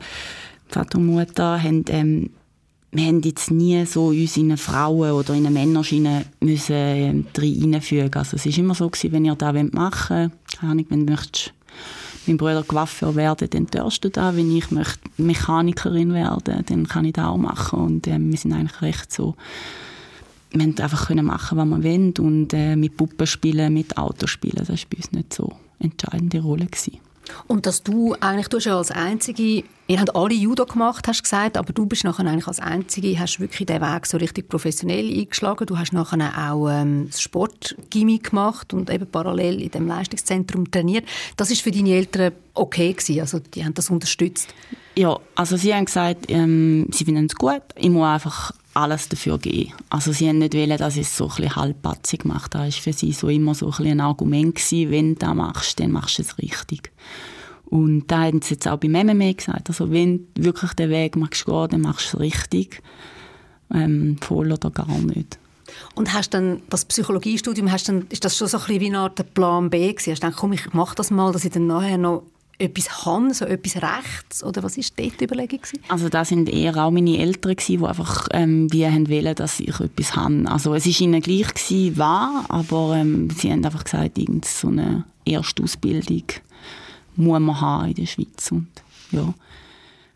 Vater 0.68 0.98
und 0.98 1.08
Mutter, 1.08 1.62
haben, 1.62 1.86
ähm, 1.90 2.30
wir 2.92 3.08
haben 3.08 3.22
jetzt 3.22 3.50
nie 3.50 3.86
so 3.86 4.08
uns 4.08 4.38
in 4.38 4.46
eine 4.46 4.58
Frauen- 4.58 5.12
oder 5.12 5.34
in 5.34 5.48
eine 5.48 5.52
Männerschiene 5.52 6.26
müssen 6.42 6.76
ähm, 6.76 7.26
reinfügen. 7.36 8.14
Also 8.14 8.38
es 8.38 8.46
ist 8.46 8.58
immer 8.58 8.76
so 8.76 8.90
gewesen, 8.90 9.12
wenn 9.12 9.26
ihr 9.26 9.36
das 9.36 9.54
machen 9.72 10.18
wollt, 10.18 10.60
keine 10.60 10.72
Ahnung, 10.72 10.86
wenn 10.90 11.08
du 11.08 11.14
möchtest, 11.14 11.54
mein 12.28 12.38
Bruder 12.38 12.64
Coiffeur 12.64 13.16
werden, 13.16 13.50
dann 13.50 13.68
darfst 13.68 14.04
du 14.04 14.10
da. 14.10 14.36
Wenn 14.36 14.56
ich 14.56 14.72
möchte 14.72 15.00
Mechanikerin 15.18 16.14
werden, 16.14 16.64
dann 16.66 16.88
kann 16.88 17.06
ich 17.06 17.14
das 17.14 17.26
auch 17.26 17.38
machen. 17.38 17.80
Und 17.80 18.08
ähm, 18.08 18.32
wir 18.32 18.38
sind 18.38 18.54
eigentlich 18.54 18.82
recht 18.82 19.12
so 19.12 19.36
wir 20.54 20.64
haben 20.64 20.80
einfach 20.80 21.10
machen, 21.16 21.58
was 21.58 21.68
wir 21.68 21.84
wollen 21.84 22.14
und 22.20 22.54
äh, 22.54 22.76
mit 22.76 22.96
Puppen 22.96 23.26
spielen, 23.26 23.74
mit 23.74 23.98
Autos 23.98 24.30
spielen. 24.30 24.58
Das 24.58 24.70
war 24.70 24.78
bei 24.90 24.98
uns 24.98 25.12
nicht 25.12 25.34
so 25.34 25.52
eine 25.80 25.92
entscheidende 25.92 26.42
Rolle 26.42 26.66
gewesen. 26.68 27.00
Und 27.48 27.66
dass 27.66 27.84
du 27.84 28.16
eigentlich, 28.20 28.48
du 28.48 28.58
hast 28.58 28.66
ja 28.66 28.78
als 28.78 28.92
Einzige, 28.92 29.64
ihr 29.88 30.00
habt 30.00 30.16
alle 30.16 30.34
Judo 30.34 30.66
gemacht, 30.66 31.08
hast 31.08 31.24
gesagt, 31.24 31.58
aber 31.58 31.74
du 31.74 31.86
bist 31.86 32.04
nachher 32.04 32.26
eigentlich 32.26 32.48
als 32.48 32.60
Einzige, 32.60 33.20
hast 33.20 33.40
wirklich 33.40 33.66
den 33.66 33.82
Weg 33.82 34.06
so 34.06 34.18
richtig 34.18 34.50
professionell 34.50 35.10
eingeschlagen. 35.10 35.66
Du 35.66 35.78
hast 35.78 35.94
nachher 35.94 36.52
auch 36.52 36.70
ähm, 36.70 37.08
das 37.10 37.22
Sportgimmick 37.22 38.30
gemacht 38.30 38.74
und 38.74 38.90
eben 38.90 39.08
parallel 39.08 39.62
in 39.62 39.72
dem 39.72 39.88
Leistungszentrum 39.88 40.72
trainiert. 40.72 41.06
Das 41.38 41.52
ist 41.52 41.62
für 41.62 41.72
deine 41.72 41.92
Eltern 41.92 42.34
okay 42.54 42.94
gewesen, 42.94 43.20
also 43.20 43.40
die 43.40 43.64
haben 43.66 43.74
das 43.74 43.90
unterstützt? 43.90 44.54
Ja, 44.96 45.18
also 45.36 45.58
sie 45.58 45.74
haben 45.74 45.86
gesagt, 45.86 46.26
ähm, 46.30 46.88
sie 46.92 47.06
finden 47.06 47.26
es 47.26 47.36
gut. 47.36 47.64
Ich 47.76 47.90
muss 47.90 48.06
einfach 48.06 48.54
alles 48.74 49.10
dafür 49.10 49.38
gegeben. 49.38 49.74
Also 49.90 50.12
sie 50.12 50.28
haben 50.28 50.40
nicht 50.40 50.54
wollen, 50.54 50.78
dass 50.78 50.96
ich 50.96 51.08
es 51.08 51.18
so 51.18 51.30
ein 51.38 51.56
halbpatzig 51.56 52.26
mache. 52.26 52.50
Das 52.50 52.62
war 52.62 52.72
für 52.72 52.94
sie 52.94 53.12
so 53.12 53.30
immer 53.30 53.56
so 53.56 53.72
ein, 53.72 53.88
ein 53.88 54.02
Argument 54.02 54.56
gewesen, 54.56 54.92
wenn 54.92 55.16
du 55.16 55.20
das 55.20 55.36
machst, 55.36 55.80
dann 55.80 55.92
machst 55.92 56.18
du 56.18 56.24
es 56.24 56.38
richtig. 56.38 56.92
Und 57.66 58.08
da 58.08 58.24
haben 58.24 58.42
sie 58.42 58.56
jetzt 58.56 58.68
auch 58.68 58.78
beim 58.78 58.92
MMA 58.92 59.32
gesagt, 59.34 59.70
also 59.70 59.92
wenn 59.92 60.28
du 60.36 60.44
wirklich 60.44 60.74
den 60.74 60.90
Weg 60.90 61.16
machst 61.16 61.46
gehen, 61.46 61.68
dann 61.70 61.82
machst 61.82 62.14
du 62.14 62.18
es 62.18 62.20
richtig, 62.20 62.84
ähm, 63.74 64.18
voll 64.22 64.52
oder 64.52 64.70
gar 64.70 64.98
nicht. 65.00 65.40
Und 65.96 66.14
hast 66.14 66.34
dann 66.34 66.62
das 66.70 66.86
Psychologiestudium, 66.86 67.72
hast 67.72 67.90
dann, 67.90 68.06
ist 68.10 68.26
das 68.26 68.38
schon 68.38 68.48
so 68.48 68.58
ein 68.58 68.66
bisschen 68.66 68.82
wie 68.82 68.88
eine 68.88 69.00
Art 69.00 69.34
Plan 69.34 69.70
B 69.70 69.92
gewesen? 69.92 70.12
Hast 70.12 70.22
du 70.22 70.28
gedacht, 70.28 70.40
komm, 70.40 70.54
ich 70.54 70.74
mache 70.74 70.96
das 70.96 71.10
mal, 71.10 71.32
dass 71.32 71.46
ich 71.46 71.52
dann 71.52 71.68
nachher 71.68 71.98
noch 71.98 72.24
etwas 72.58 73.06
habe, 73.06 73.34
so 73.34 73.46
etwas 73.46 73.76
rechts? 73.78 74.44
Oder 74.44 74.64
was 74.64 74.78
war 74.78 74.84
dort 74.96 75.20
die 75.20 75.26
Überlegung? 75.26 75.60
Gewesen? 75.62 75.80
Also 75.88 76.10
das 76.10 76.30
sind 76.30 76.50
eher 76.50 76.78
auch 76.78 76.92
meine 76.92 77.18
Eltern, 77.18 77.56
gewesen, 77.56 77.80
die 77.80 77.86
einfach 77.86 78.28
ähm, 78.32 78.72
wie 78.72 78.86
haben 78.86 79.10
wollen, 79.10 79.36
dass 79.36 79.60
ich 79.60 79.80
etwas 79.80 80.16
habe. 80.16 80.44
Also 80.48 80.74
es 80.74 80.86
war 80.86 81.02
ihnen 81.02 81.22
gleich, 81.22 81.54
gewesen, 81.54 81.98
war, 81.98 82.46
aber 82.50 82.96
ähm, 82.96 83.30
sie 83.32 83.52
haben 83.52 83.66
einfach 83.66 83.84
gesagt, 83.84 84.18
so 84.46 84.68
eine 84.68 85.04
Erstausbildung 85.26 86.24
muss 87.16 87.40
man 87.40 87.62
haben 87.62 87.90
in 87.90 87.96
der 87.96 88.06
Schweiz. 88.06 88.52
Und, 88.52 88.68
ja. 89.12 89.34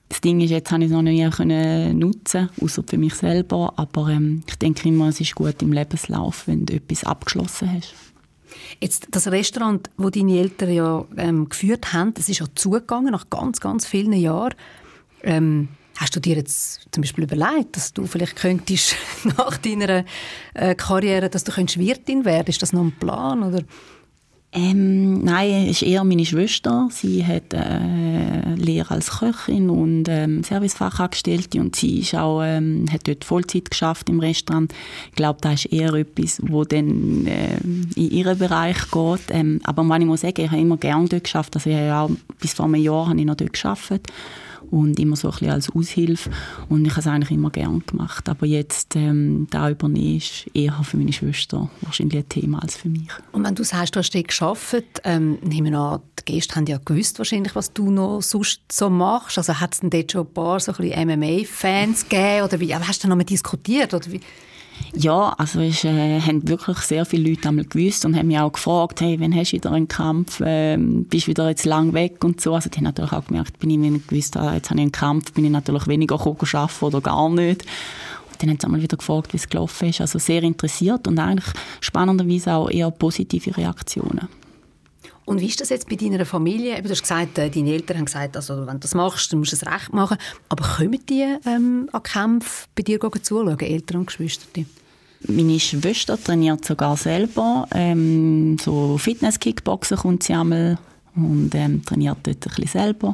Das 0.10 0.22
Ding 0.22 0.40
ist, 0.40 0.52
jetzt 0.52 0.72
habe 0.72 0.84
ich 0.84 0.90
es 0.90 0.96
noch 0.96 1.02
nie 1.02 1.30
können 1.30 2.00
nutzen, 2.00 2.50
außer 2.62 2.82
für 2.88 2.98
mich 2.98 3.14
selber. 3.16 3.74
Aber 3.76 4.10
ähm, 4.10 4.44
ich 4.48 4.56
denke 4.56 4.88
immer, 4.88 5.10
es 5.10 5.20
ist 5.20 5.36
gut 5.36 5.62
im 5.62 5.74
Lebenslauf, 5.74 6.48
wenn 6.48 6.66
du 6.66 6.76
etwas 6.76 7.04
abgeschlossen 7.04 7.74
hast. 7.74 7.94
Jetzt 8.80 9.08
das 9.12 9.28
Restaurant, 9.28 9.90
wo 9.98 10.10
deine 10.10 10.40
Eltern 10.40 10.72
ja 10.72 11.06
ähm, 11.18 11.50
geführt 11.50 11.94
haben, 11.94 12.14
das 12.14 12.30
ist 12.30 12.40
ja 12.40 12.46
zugegangen 12.56 13.12
nach 13.12 13.30
ganz, 13.30 13.60
ganz 13.60 13.86
vielen 13.86 14.14
Jahren. 14.14 14.56
Ähm, 15.24 15.70
hast 15.98 16.16
du 16.16 16.20
dir 16.20 16.36
jetzt 16.36 16.88
zum 16.92 17.02
Beispiel 17.02 17.24
überlegt, 17.26 17.76
dass 17.76 17.94
du 17.94 18.06
vielleicht 18.06 18.36
könntest 18.36 18.96
nach 19.38 19.58
deiner 19.58 20.06
äh, 20.54 20.76
Karriere, 20.76 21.30
dass 21.30 21.44
du 21.44 21.52
könntest 21.52 21.80
Wirtin 21.80 22.26
werden? 22.26 22.48
Ist 22.48 22.62
das 22.62 22.74
noch 22.74 22.84
ein 22.84 22.98
Plan 22.98 23.44
oder? 23.44 23.64
Ähm, 24.58 25.24
nein, 25.24 25.68
es 25.70 25.82
ist 25.82 25.84
eher 25.84 26.04
meine 26.04 26.26
Schwester. 26.26 26.90
Sie 26.92 27.24
hat 27.24 27.54
äh, 27.54 28.56
Lehre 28.56 28.92
als 28.92 29.20
Köchin 29.20 29.70
und 29.70 30.06
ähm, 30.10 30.44
Servicefachangestellte 30.44 31.60
und 31.60 31.76
sie 31.76 32.00
ist 32.00 32.16
auch, 32.16 32.42
ähm, 32.44 32.86
hat 32.92 33.08
dort 33.08 33.24
Vollzeit 33.24 33.70
geschafft 33.70 34.10
im 34.10 34.20
Restaurant. 34.20 34.74
Ich 35.10 35.16
glaube, 35.16 35.40
das 35.42 35.66
ist 35.66 35.74
eher 35.74 35.94
etwas, 35.94 36.42
wo 36.42 36.64
dann 36.64 37.28
äh, 37.28 37.58
in 37.96 38.12
ihren 38.12 38.38
Bereich 38.40 38.78
geht. 38.90 39.22
Ähm, 39.30 39.62
aber 39.64 39.84
ich 39.98 40.06
muss 40.06 40.22
sagen, 40.22 40.42
ich 40.42 40.52
habe 40.52 40.62
immer 40.62 40.78
gerne 40.78 41.08
dort 41.08 41.26
geschafft. 41.26 41.56
Also 41.56 41.70
ich 41.70 41.76
habe 41.76 42.14
auch, 42.14 42.18
bis 42.40 42.54
vor 42.54 42.66
einem 42.66 42.82
Jahr 42.82 43.10
habe 43.10 43.20
ich 43.20 43.26
noch 43.26 43.36
dort 43.36 43.54
geschafft 43.54 43.92
und 44.72 45.00
immer 45.00 45.16
so 45.16 45.30
ein 45.30 45.32
bisschen 45.32 45.50
als 45.52 45.70
Aushilfe. 45.70 46.30
Und 46.70 46.86
ich 46.86 46.92
habe 46.92 47.02
es 47.02 47.08
eigentlich 47.08 47.32
immer 47.32 47.50
gern 47.50 47.84
gemacht, 47.86 48.28
aber 48.30 48.46
jetzt 48.46 48.96
ähm, 48.96 49.48
da 49.50 49.70
übernehmen 49.70 50.18
ist 50.18 50.46
eher 50.54 50.74
für 50.84 50.98
meine 50.98 51.14
Schwester 51.14 51.70
wahrscheinlich 51.82 52.24
ein 52.24 52.30
Thema 52.30 52.62
als 52.62 52.76
für 52.76 52.90
mich. 52.90 53.10
Und 53.32 53.46
wenn 53.46 53.56
du 53.56 53.64
sagst, 53.64 53.96
du 53.96 54.00
hast 54.00 54.14
dort 54.14 54.28
gearbeitet, 54.28 55.02
ähm, 55.04 55.38
nehmen 55.42 55.76
an, 55.76 56.02
die 56.20 56.34
Gäste 56.34 56.56
haben 56.56 56.66
ja 56.66 56.80
gewusst 56.84 57.18
wahrscheinlich, 57.20 57.56
was 57.56 57.74
du 57.74 57.92
noch 57.92 58.22
sonst 58.22 58.62
so 58.72 58.90
machst, 58.90 59.38
also 59.38 59.60
hat 59.60 59.74
es 59.74 59.80
denn 59.80 59.90
dort 59.90 60.12
schon 60.12 60.28
ein 60.28 60.34
paar 60.34 60.60
so 60.60 60.72
MMA-Fans 60.72 62.10
gegeben? 62.10 62.44
Oder 62.44 62.60
wie, 62.60 62.76
hast 62.76 63.04
du 63.04 63.08
noch 63.08 63.16
mal 63.16 63.24
diskutiert? 63.24 63.94
Oder 63.94 64.12
wie? 64.12 64.22
Ja, 64.94 65.36
also 65.38 65.60
es 65.60 65.84
äh, 65.84 66.22
haben 66.22 66.48
wirklich 66.48 66.78
sehr 66.80 67.06
viele 67.06 67.30
Leute 67.30 67.50
einmal 67.50 67.66
gewusst 67.66 68.06
und 68.06 68.16
haben 68.16 68.28
mich 68.28 68.40
auch 68.40 68.52
gefragt, 68.52 69.02
hey, 69.02 69.20
wann 69.20 69.36
hast 69.36 69.52
du 69.52 69.58
wieder 69.58 69.72
einen 69.72 69.88
Kampf, 69.88 70.42
ähm, 70.44 71.06
bist 71.06 71.28
du 71.28 71.32
wieder 71.32 71.50
jetzt 71.50 71.66
lang 71.66 71.94
weg 71.94 72.24
und 72.24 72.42
so. 72.42 72.56
Also 72.56 72.70
die 72.70 72.78
haben 72.78 72.86
natürlich 72.86 73.12
auch 73.12 73.26
gemerkt, 73.26 73.60
bin 73.60 73.70
ich 73.70 73.78
nicht 73.78 74.08
gewusst, 74.08 74.38
ah, 74.38 74.54
jetzt 74.54 74.70
habe 74.70 74.80
ich 74.80 74.84
einen 74.84 74.92
Kampf, 74.92 75.34
bin 75.34 75.46
ich 75.46 75.52
natürlich 75.52 75.88
weniger 75.88 76.16
arbeiten 76.16 76.86
oder 76.86 77.02
gar 77.02 77.30
nicht. 77.30 77.64
Und 78.32 78.42
dann 78.42 78.50
haben 78.50 78.60
sie 78.60 78.66
einmal 78.66 78.82
wieder 78.82 78.98
gefragt, 78.98 79.34
wie 79.34 79.38
es 79.38 79.50
gelaufen 79.50 79.90
ist. 79.90 80.02
Also 80.02 80.20
sehr 80.20 80.44
interessiert 80.44 81.08
und 81.08 81.20
eigentlich 81.20 81.54
spannenderweise 81.82 82.54
auch 82.54 82.70
eher 82.70 82.92
positive 82.92 83.58
Reaktionen. 83.58 84.28
Und 85.28 85.42
wie 85.42 85.48
ist 85.48 85.60
das 85.60 85.68
jetzt 85.68 85.90
bei 85.90 85.98
deiner 85.98 86.26
Familie? 86.26 86.82
Du 86.82 86.90
hast 86.90 87.02
gesagt, 87.02 87.38
äh, 87.38 87.50
deine 87.50 87.72
Eltern 87.72 87.98
haben 87.98 88.06
gesagt, 88.06 88.38
also, 88.38 88.66
wenn 88.66 88.76
du 88.76 88.80
das 88.80 88.96
machst, 88.96 89.30
dann 89.30 89.40
musst 89.40 89.52
du 89.52 89.58
es 89.58 89.66
recht 89.68 89.92
machen. 89.92 90.18
Aber 90.48 90.66
kommen 90.66 91.06
die 91.10 91.26
ähm, 91.46 91.90
an 91.92 92.04
Kämpfen 92.04 92.70
bei 92.74 92.84
dir 92.84 92.98
zuschauen, 92.98 93.60
Eltern 93.60 93.98
und 93.98 94.06
Geschwister? 94.06 94.46
Meine 95.28 95.60
Schwester 95.60 96.18
trainiert 96.18 96.64
sogar 96.64 96.96
selber. 96.96 97.68
Ähm, 97.76 98.58
so 98.58 98.98
Fitness-Kickboxen 98.98 99.98
kommt 99.98 100.24
sie 100.24 100.34
einmal 100.34 100.78
und 101.14 101.54
ähm, 101.56 101.84
trainiert 101.84 102.20
dort 102.24 102.48
ein 102.48 102.54
bisschen 102.56 102.68
selber. 102.68 103.14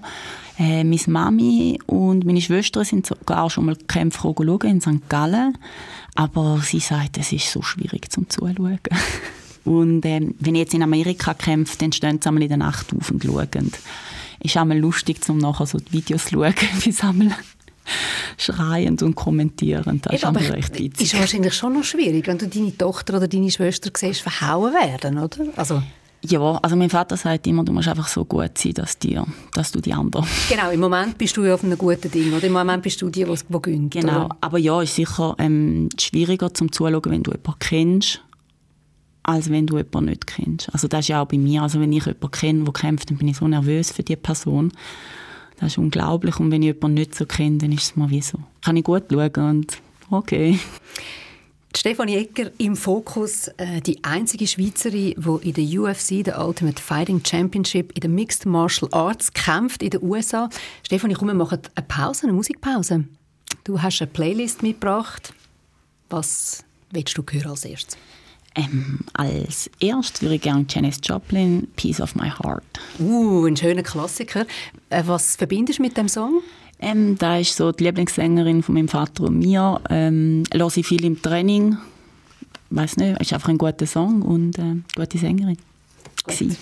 Äh, 0.60 0.84
meine 0.84 1.02
Mami 1.08 1.80
und 1.88 2.26
meine 2.26 2.42
Schwestern 2.42 2.86
sind 2.86 3.08
sogar 3.08 3.50
schon 3.50 3.66
mal 3.66 3.76
Kämpfe 3.88 4.36
in 4.66 4.82
St. 4.82 5.10
Gallen. 5.10 5.58
Aber 6.14 6.60
sie 6.64 6.80
sagt, 6.80 7.18
es 7.18 7.32
ist 7.32 7.52
so 7.52 7.64
schwierig 7.64 8.12
zum 8.12 8.30
Zuschauen. 8.30 8.80
Und 9.66 10.06
ähm, 10.06 10.36
wenn 10.40 10.56
ich 10.56 10.62
jetzt 10.62 10.74
in 10.74 10.84
Amerika 10.84 11.34
kämpfe, 11.34 11.78
dann 11.78 11.92
stehen 11.92 12.20
sie 12.22 12.28
einmal 12.28 12.44
in 12.44 12.50
der 12.50 12.58
Nacht 12.58 12.88
auf 12.94 13.12
und 13.12 13.24
schauen. 13.24 13.72
Ist 14.42 14.58
einmal 14.58 14.78
lustig, 14.78 15.18
um 15.30 15.38
nachher 15.38 15.66
so 15.66 15.78
die 15.78 15.94
Videos 15.94 16.26
zu 16.26 16.36
schauen, 16.36 16.54
wie 16.82 16.92
sie 16.92 17.04
einmal 17.04 17.32
schreiend 18.38 19.04
und 19.04 19.16
kommentieren. 19.16 20.02
Das 20.02 20.16
ist 20.16 20.26
aber 20.26 20.40
recht 20.40 20.78
witzig. 20.80 21.14
ist 21.14 21.20
wahrscheinlich 21.20 21.54
schon 21.54 21.74
noch 21.74 21.84
schwierig, 21.84 22.28
wenn 22.28 22.38
du 22.38 22.48
deine 22.48 22.76
Tochter 22.78 23.18
oder 23.18 23.28
deine 23.28 23.52
Schwester 23.52 23.90
siehst, 23.96 24.22
verhauen 24.22 24.74
werden, 24.74 25.18
oder? 25.18 25.46
Also 25.56 25.82
ja, 26.26 26.40
also 26.62 26.78
mein 26.78 26.90
Vater 26.90 27.18
sagt 27.18 27.48
immer, 27.48 27.66
du 27.66 27.74
musst 27.74 27.90
einfach 27.90 28.08
so 28.08 28.24
gut 28.24 28.58
sein, 28.58 28.74
dass, 28.76 28.98
dir, 28.98 29.26
dass 29.54 29.74
du 29.74 29.82
die 29.82 29.92
anderen... 29.92 30.26
Genau, 30.50 30.72
im 30.72 30.80
Moment 30.80 31.18
bist 31.18 31.36
du 31.36 31.44
ja 31.44 31.54
auf 31.56 31.66
einem 31.66 31.78
guten 31.78 32.10
Ding, 32.10 32.34
oder? 32.34 32.46
Im 32.46 32.54
Moment 32.54 32.82
bist 32.82 33.02
du 33.02 33.10
die, 33.10 33.26
die, 33.26 33.36
die 33.36 33.62
gönnt, 33.62 33.92
Genau, 33.92 34.26
oder? 34.26 34.38
aber 34.40 34.58
ja, 34.58 34.82
ist 34.82 34.96
sicher 34.96 35.36
ähm, 35.38 35.90
schwieriger 36.00 36.54
zum 36.54 36.72
Zuschauen, 36.72 37.02
wenn 37.08 37.24
du 37.24 37.32
jemanden 37.32 37.60
kennst, 37.60 38.22
als 39.24 39.50
wenn 39.50 39.66
du 39.66 39.78
jemanden 39.78 40.12
nicht 40.12 40.28
kennst. 40.28 40.72
Also 40.74 40.88
das 40.88 41.02
ist 41.02 41.08
ja 41.08 41.22
auch 41.22 41.28
bei 41.28 41.38
mir. 41.38 41.62
Also 41.62 41.80
wenn 41.80 41.92
ich 41.94 42.06
jemanden 42.06 42.32
kenne, 42.32 42.64
der 42.64 42.74
kämpft, 42.74 43.10
dann 43.10 43.18
bin 43.18 43.30
ich 43.30 43.38
so 43.38 43.48
nervös 43.48 43.92
für 43.92 44.04
die 44.04 44.16
Person. 44.16 44.72
Das 45.60 45.74
ist 45.74 45.78
unglaublich. 45.78 46.40
Und 46.40 46.52
wenn 46.52 46.62
ich 46.62 46.76
jemanden 46.76 46.96
nicht 46.96 47.16
so 47.16 47.26
kenne, 47.26 47.58
dann 47.58 47.72
ist 47.72 47.84
es 47.84 47.96
mal 47.96 48.10
wie 48.10 48.22
so. 48.22 48.38
Kann 48.62 48.78
ich 48.78 48.84
gut 48.84 49.06
schauen 49.10 49.32
und 49.36 49.78
okay. 50.10 50.60
Stefanie 51.76 52.18
Ecker 52.18 52.52
im 52.60 52.76
Fokus, 52.76 53.48
äh, 53.58 53.82
die 53.82 54.04
einzige 54.04 54.46
Schweizerin, 54.46 55.16
die 55.18 55.50
in 55.50 55.54
der 55.54 55.82
UFC, 55.82 56.24
der 56.24 56.46
Ultimate 56.46 56.80
Fighting 56.80 57.22
Championship, 57.26 57.92
in 57.94 58.02
der 58.02 58.12
Mixed 58.12 58.46
Martial 58.46 58.90
Arts 58.94 59.34
kämpft 59.34 59.82
in 59.82 59.90
den 59.90 60.04
USA. 60.04 60.50
Stefanie, 60.84 61.16
komm, 61.16 61.30
wir 61.30 61.34
machen 61.34 61.60
eine 61.74 61.86
Pause, 61.88 62.24
eine 62.24 62.34
Musikpause. 62.34 63.06
Du 63.64 63.82
hast 63.82 64.02
eine 64.02 64.12
Playlist 64.12 64.62
mitgebracht. 64.62 65.34
Was 66.10 66.64
willst 66.92 67.18
du 67.18 67.24
hören 67.32 67.50
als 67.50 67.66
erstes? 67.66 67.98
Ähm, 68.56 69.00
als 69.14 69.70
erstes 69.80 70.22
würde 70.22 70.36
ich 70.36 70.42
gerne 70.42 70.66
Janis 70.70 71.00
Joplin, 71.04 71.68
Piece 71.76 72.00
of 72.00 72.16
My 72.16 72.30
Heart. 72.30 72.64
Uh, 73.00 73.46
ein 73.46 73.58
schöner 73.58 73.82
Klassiker. 73.82 74.46
Äh, 74.90 75.04
was 75.06 75.36
verbindest 75.36 75.80
du 75.80 75.84
mit 75.84 75.98
dem 75.98 76.08
Song? 76.08 76.42
Ähm, 76.80 77.18
da 77.18 77.38
ist 77.38 77.56
so 77.56 77.72
die 77.72 77.86
Lieblingssängerin 77.86 78.62
von 78.62 78.76
meinem 78.76 78.90
Vater 78.90 79.24
und 79.24 79.40
mir. 79.40 79.82
Ähm, 79.90 80.44
höre 80.54 80.78
ich 80.78 80.86
viel 80.86 81.04
im 81.06 81.22
Training. 81.22 81.78
Weiß 82.70 82.98
nicht, 82.98 83.20
ist 83.22 83.34
einfach 83.34 83.50
ein 83.50 83.58
guter 83.58 83.88
Song 83.88 84.22
und 84.22 84.60
äh, 84.60 84.76
gute 84.96 85.18
Sängerin. 85.18 85.58
Gut. 86.26 86.58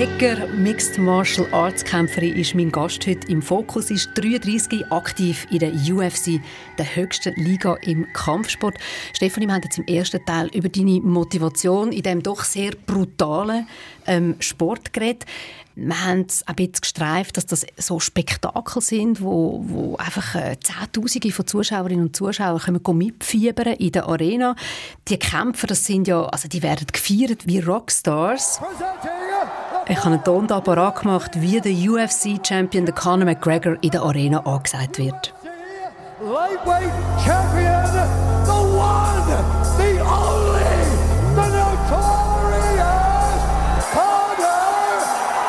Gregor, 0.00 0.46
Mixed 0.46 0.96
Martial 0.96 1.46
Arts 1.52 1.84
Kämpferin, 1.84 2.34
ist 2.34 2.54
mein 2.54 2.72
Gast 2.72 3.06
heute 3.06 3.28
im 3.28 3.42
Fokus. 3.42 3.90
Ist 3.90 4.08
33, 4.14 4.90
aktiv 4.90 5.46
in 5.50 5.58
der 5.58 5.72
UFC, 5.74 6.40
der 6.78 6.96
höchsten 6.96 7.34
Liga 7.34 7.76
im 7.82 8.10
Kampfsport. 8.14 8.78
Stefanie, 9.12 9.46
wir 9.46 9.52
haben 9.52 9.62
jetzt 9.62 9.76
im 9.76 9.84
ersten 9.84 10.24
Teil 10.24 10.48
über 10.54 10.70
deine 10.70 11.02
Motivation 11.02 11.92
in 11.92 12.00
dem 12.00 12.22
doch 12.22 12.44
sehr 12.44 12.70
brutalen 12.86 13.68
ähm, 14.06 14.36
Sport 14.38 14.94
geredet. 14.94 15.26
Wir 15.74 16.02
haben 16.02 16.24
es 16.26 16.48
ein 16.48 16.54
bisschen 16.54 16.80
gestreift, 16.80 17.36
dass 17.36 17.44
das 17.44 17.66
so 17.76 18.00
Spektakel 18.00 18.80
sind, 18.80 19.20
wo, 19.20 19.62
wo 19.66 19.96
einfach 19.96 20.34
äh, 20.34 20.56
Zehntausende 20.60 21.30
von 21.30 21.46
Zuschauerinnen 21.46 22.06
und 22.06 22.16
Zuschauern 22.16 22.58
können 22.58 22.96
mitfiebern 22.96 23.74
in 23.74 23.92
der 23.92 24.08
Arena. 24.08 24.56
Die 25.08 25.18
Kämpfer, 25.18 25.66
das 25.66 25.84
sind 25.84 26.08
ja, 26.08 26.24
also 26.24 26.48
die 26.48 26.62
werden 26.62 26.86
gefeiert 26.90 27.46
wie 27.46 27.58
Rockstars. 27.58 28.62
Ich 29.88 29.98
habe 29.98 30.14
einen 30.14 30.24
Ton 30.24 30.46
da 30.46 30.60
parat 30.60 31.00
gemacht, 31.00 31.32
wie 31.40 31.60
der 31.60 31.72
UFC-Champion 31.72 32.86
Conor 32.94 33.24
McGregor 33.24 33.76
in 33.80 33.90
der 33.90 34.02
Arena 34.02 34.40
angesagt 34.44 34.98
wird. 34.98 35.34
Lightweight 36.22 36.92
Champion, 37.24 37.86
the 38.44 38.52
one, 38.52 39.24
the 39.78 40.00
only, 40.02 40.84
the 41.34 41.46
notorious 41.56 42.70
Conor 43.92 45.00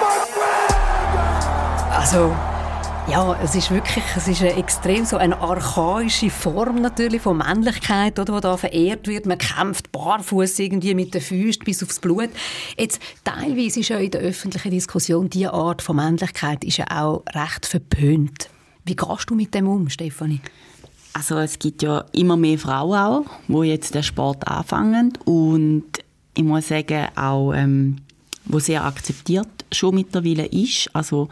McGregor! 0.02 0.80
Also, 2.00 2.51
ja, 3.12 3.38
es 3.43 3.55
ist 3.55 3.72
wirklich, 3.72 4.05
es 4.16 4.30
ist 4.30 4.41
eine 4.41 4.55
extrem 4.55 5.03
so 5.03 5.18
eine 5.18 5.38
archaische 5.38 6.30
Form 6.30 6.82
natürlich 6.82 7.22
von 7.22 7.39
Männlichkeit, 7.39 8.18
oder, 8.18 8.36
die 8.36 8.41
da 8.41 8.55
verehrt 8.55 9.05
wird. 9.05 9.26
Man 9.26 9.38
kämpft 9.38 9.91
barfuß 9.91 10.59
irgendwie 10.59 10.95
mit 10.95 11.14
den 11.14 11.20
Füßen 11.20 11.62
bis 11.66 11.84
aufs 11.84 11.99
Blut. 11.99 12.30
Jetzt, 12.78 13.01
teilweise 13.26 13.82
ist 13.82 13.89
ja 13.89 13.97
in 13.97 14.12
der 14.12 14.22
öffentlichen 14.22 14.72
Diskussion 14.72 15.30
diese 15.30 15.51
Art 15.51 15.82
von 15.82 15.97
Männlichkeit 15.97 16.64
ist 16.64 16.78
ja 16.78 16.86
auch 16.89 17.24
recht 17.34 17.66
verpönt. 17.66 18.49
Wie 18.86 18.95
gehst 18.95 19.30
du 19.30 19.36
mit 19.36 19.53
dem 19.53 19.68
um, 19.68 19.89
Stefanie? 19.89 20.39
Also 21.12 21.38
es 21.38 21.59
gibt 21.59 21.82
ja 21.82 22.05
immer 22.14 22.38
mehr 22.38 22.57
Frauen 22.57 22.97
auch, 22.97 23.26
die 23.49 23.68
jetzt 23.68 23.93
den 23.93 24.03
Sport 24.03 24.47
anfangen 24.47 25.18
und 25.26 25.84
ich 26.34 26.43
muss 26.43 26.70
sagen, 26.70 27.07
auch 27.18 27.51
ähm, 27.51 27.97
wo 28.45 28.59
sehr 28.59 28.86
akzeptiert 28.86 29.49
schon 29.70 29.95
mittlerweile 29.95 30.45
ist. 30.45 30.89
Also 30.93 31.28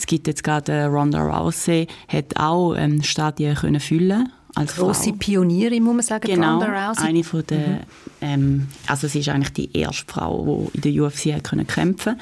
es 0.00 0.06
gibt 0.06 0.26
jetzt 0.26 0.42
gerade 0.42 0.72
äh, 0.72 0.84
Ronda 0.84 1.22
Rousey, 1.22 1.86
hat 2.08 2.36
auch 2.36 2.74
ähm, 2.74 3.02
Stadien 3.02 3.54
können 3.54 3.80
füllen 3.80 4.32
als 4.54 4.74
Grosse 4.74 5.12
Pionierin, 5.12 5.82
muss 5.82 5.94
man 5.94 6.02
sagen, 6.02 6.26
genau, 6.26 6.58
Ronda 6.58 6.88
Rousey. 6.88 7.04
eine 7.06 7.22
von 7.22 7.44
der, 7.46 7.58
mhm. 7.58 7.78
ähm, 8.20 8.68
also 8.86 9.06
sie 9.06 9.20
ist 9.20 9.28
eigentlich 9.28 9.52
die 9.52 9.76
erste 9.78 10.10
Frau, 10.10 10.70
die 10.72 10.88
in 10.88 10.94
der 10.94 11.04
UFC 11.04 11.34
hat 11.34 11.44
können 11.44 11.66
kämpfen 11.66 12.18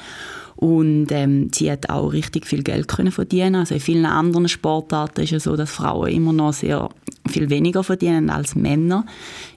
und 0.59 1.07
ähm, 1.11 1.51
sie 1.53 1.71
hat 1.71 1.89
auch 1.89 2.11
richtig 2.11 2.45
viel 2.45 2.63
Geld 2.63 2.89
können 2.89 3.13
verdienen. 3.13 3.55
Also 3.55 3.75
in 3.75 3.79
vielen 3.79 4.05
anderen 4.05 4.49
Sportarten 4.49 5.21
ist 5.21 5.31
es 5.31 5.45
so, 5.45 5.55
dass 5.55 5.71
Frauen 5.71 6.09
immer 6.09 6.33
noch 6.33 6.51
sehr 6.51 6.89
viel 7.29 7.49
weniger 7.49 7.81
verdienen 7.81 8.29
als 8.29 8.55
Männer. 8.55 9.05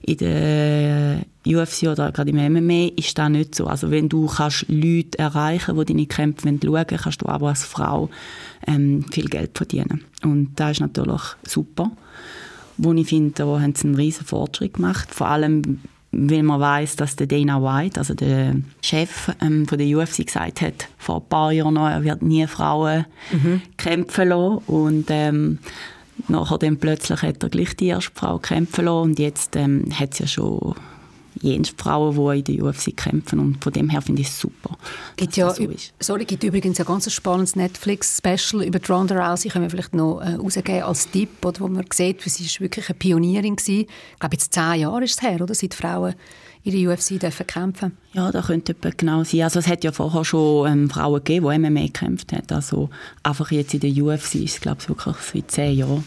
In 0.02 0.16
der 0.18 1.22
UFC 1.44 1.88
oder 1.88 2.12
gerade 2.12 2.30
im 2.30 2.36
MMA 2.36 2.92
ist 2.96 3.18
das 3.18 3.30
nicht 3.30 3.56
so. 3.56 3.66
Also 3.66 3.90
wenn 3.90 4.08
du 4.08 4.26
kannst 4.26 4.66
Leute 4.68 5.18
erreichen, 5.18 5.76
die 5.76 5.84
deine 5.86 6.06
Kämpfe 6.06 6.56
schauen 6.62 6.86
kannst 6.86 7.20
du 7.20 7.26
aber 7.26 7.48
als 7.48 7.64
Frau 7.64 8.08
ähm, 8.68 9.04
viel 9.10 9.26
Geld 9.26 9.58
verdienen. 9.58 10.04
Und 10.22 10.52
das 10.54 10.72
ist 10.72 10.80
natürlich 10.82 11.22
super. 11.42 11.90
Wo 12.76 12.92
ich 12.92 13.08
finde, 13.08 13.32
da 13.34 13.44
haben 13.58 13.74
sie 13.74 13.88
einen 13.88 13.96
riesen 13.96 14.24
Fortschritt 14.24 14.74
gemacht. 14.74 15.12
Vor 15.12 15.26
allem, 15.26 15.80
weil 16.12 16.42
man 16.42 16.60
weiß, 16.60 16.96
dass 16.96 17.16
der 17.16 17.26
Dana 17.26 17.62
White, 17.62 17.98
also 17.98 18.12
der 18.12 18.56
Chef 18.82 19.30
ähm, 19.40 19.66
von 19.66 19.78
der 19.78 19.86
UFC, 19.96 20.26
gesagt 20.26 20.60
hat, 20.60 20.88
vor 20.98 21.16
ein 21.16 21.28
paar 21.28 21.52
Jahren 21.52 21.74
noch, 21.74 21.88
er 21.88 22.04
wird 22.04 22.20
nie 22.20 22.46
Frauen 22.46 23.06
mhm. 23.32 23.62
kämpfen 23.78 24.28
lassen. 24.28 24.58
Und 24.66 25.06
ähm, 25.08 25.58
nachher 26.28 26.58
dann 26.58 26.76
plötzlich 26.76 27.22
hat 27.22 27.42
er 27.42 27.48
gleich 27.48 27.74
die 27.76 27.86
erste 27.86 28.12
Frau 28.14 28.38
kämpfen 28.38 28.84
lassen. 28.84 29.02
Und 29.02 29.18
jetzt 29.18 29.56
ähm, 29.56 29.86
hat 29.98 30.12
es 30.12 30.18
ja 30.18 30.26
schon 30.26 30.74
jene 31.42 31.64
Frauen, 31.76 32.14
die 32.44 32.52
in 32.52 32.56
der 32.56 32.64
UFC 32.64 32.96
kämpfen. 32.96 33.38
Und 33.38 33.62
von 33.62 33.72
dem 33.72 33.90
her 33.90 34.00
finde 34.00 34.22
ich 34.22 34.28
es 34.28 34.40
super. 34.40 34.78
Gibt 35.16 35.36
ja, 35.36 35.52
so 35.52 35.68
sorry, 36.00 36.24
gibt 36.24 36.44
übrigens 36.44 36.80
ein 36.80 36.86
ganz 36.86 37.12
spannendes 37.12 37.56
Netflix-Special 37.56 38.64
über 38.64 38.78
Ronda 38.88 39.30
Rousey. 39.30 39.50
Können 39.50 39.64
wir 39.64 39.70
vielleicht 39.70 39.94
noch 39.94 40.20
äh, 40.20 40.34
rausgeben 40.34 40.82
als 40.82 41.10
Tipp, 41.10 41.44
oder, 41.44 41.60
wo 41.60 41.68
man 41.68 41.84
sieht, 41.92 42.22
sie 42.22 42.44
ist 42.44 42.60
wirklich 42.60 42.88
eine 42.88 42.98
Pionierin 42.98 43.56
gewesen. 43.56 43.86
Ich 44.14 44.20
glaube, 44.20 44.34
jetzt 44.34 44.54
zehn 44.54 44.80
Jahre 44.80 45.04
ist 45.04 45.16
es 45.16 45.22
her, 45.22 45.40
oder? 45.40 45.54
Seit 45.54 45.74
Frauen 45.74 46.14
in 46.64 46.72
der 46.72 46.92
UFC 46.92 47.18
dürfen 47.18 47.46
kämpfen 47.46 47.96
Ja, 48.12 48.30
das 48.30 48.46
könnte 48.46 48.74
genau 48.96 49.24
sein. 49.24 49.42
Also 49.42 49.58
es 49.58 49.66
hat 49.66 49.82
ja 49.82 49.90
vorher 49.90 50.24
schon 50.24 50.70
ähm, 50.70 50.90
Frauen 50.90 51.24
gegeben, 51.24 51.50
die 51.50 51.58
MMA 51.58 51.86
gekämpft 51.86 52.32
haben. 52.32 52.46
Also 52.50 52.88
einfach 53.22 53.50
jetzt 53.50 53.74
in 53.74 53.80
der 53.80 53.90
UFC 53.90 54.36
ist 54.36 54.54
es, 54.54 54.60
glaube 54.60 54.78
ich, 54.80 54.88
wirklich 54.88 55.16
seit 55.16 55.50
zehn 55.50 55.76
Jahren. 55.76 56.04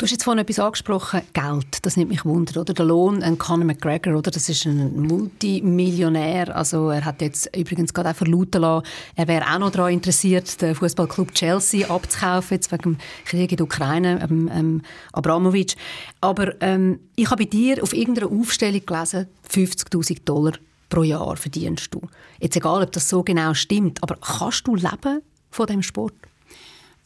Du 0.00 0.04
hast 0.04 0.12
jetzt 0.12 0.24
vorhin 0.24 0.38
etwas 0.38 0.58
angesprochen, 0.58 1.20
Geld, 1.34 1.84
das 1.84 1.98
nimmt 1.98 2.08
mich 2.08 2.24
wunder, 2.24 2.58
oder? 2.62 2.72
Der 2.72 2.86
Lohn 2.86 3.22
an 3.22 3.36
Conor 3.36 3.66
McGregor, 3.66 4.16
oder? 4.16 4.30
Das 4.30 4.48
ist 4.48 4.64
ein 4.64 4.98
Multimillionär, 4.98 6.56
also 6.56 6.88
er 6.88 7.04
hat 7.04 7.20
jetzt 7.20 7.54
übrigens 7.54 7.92
gerade 7.92 8.08
auch 8.08 8.14
verlauten 8.14 8.62
lassen, 8.62 8.86
er 9.14 9.28
wäre 9.28 9.44
auch 9.52 9.58
noch 9.58 9.70
daran 9.70 9.92
interessiert, 9.92 10.62
den 10.62 10.74
Fußballclub 10.74 11.34
Chelsea 11.34 11.86
abzukaufen, 11.86 12.54
jetzt 12.54 12.72
wegen 12.72 12.82
dem 12.82 12.98
Krieg 13.26 13.50
in 13.50 13.58
der 13.58 13.66
Ukraine, 13.66 14.20
ähm, 14.22 14.50
ähm, 14.50 14.82
Abramovic. 15.12 15.74
Aber 16.22 16.54
ähm, 16.62 17.00
ich 17.14 17.30
habe 17.30 17.44
bei 17.44 17.50
dir 17.50 17.82
auf 17.82 17.92
irgendeiner 17.92 18.32
Aufstellung 18.32 18.86
gelesen, 18.86 19.26
50'000 19.52 20.24
Dollar 20.24 20.54
pro 20.88 21.02
Jahr 21.02 21.36
verdienst 21.36 21.92
du. 21.92 22.00
Jetzt 22.38 22.56
egal, 22.56 22.84
ob 22.84 22.92
das 22.92 23.06
so 23.06 23.22
genau 23.22 23.52
stimmt, 23.52 24.02
aber 24.02 24.16
kannst 24.16 24.66
du 24.66 24.76
leben 24.76 25.20
von 25.50 25.66
dem 25.66 25.82
Sport? 25.82 26.14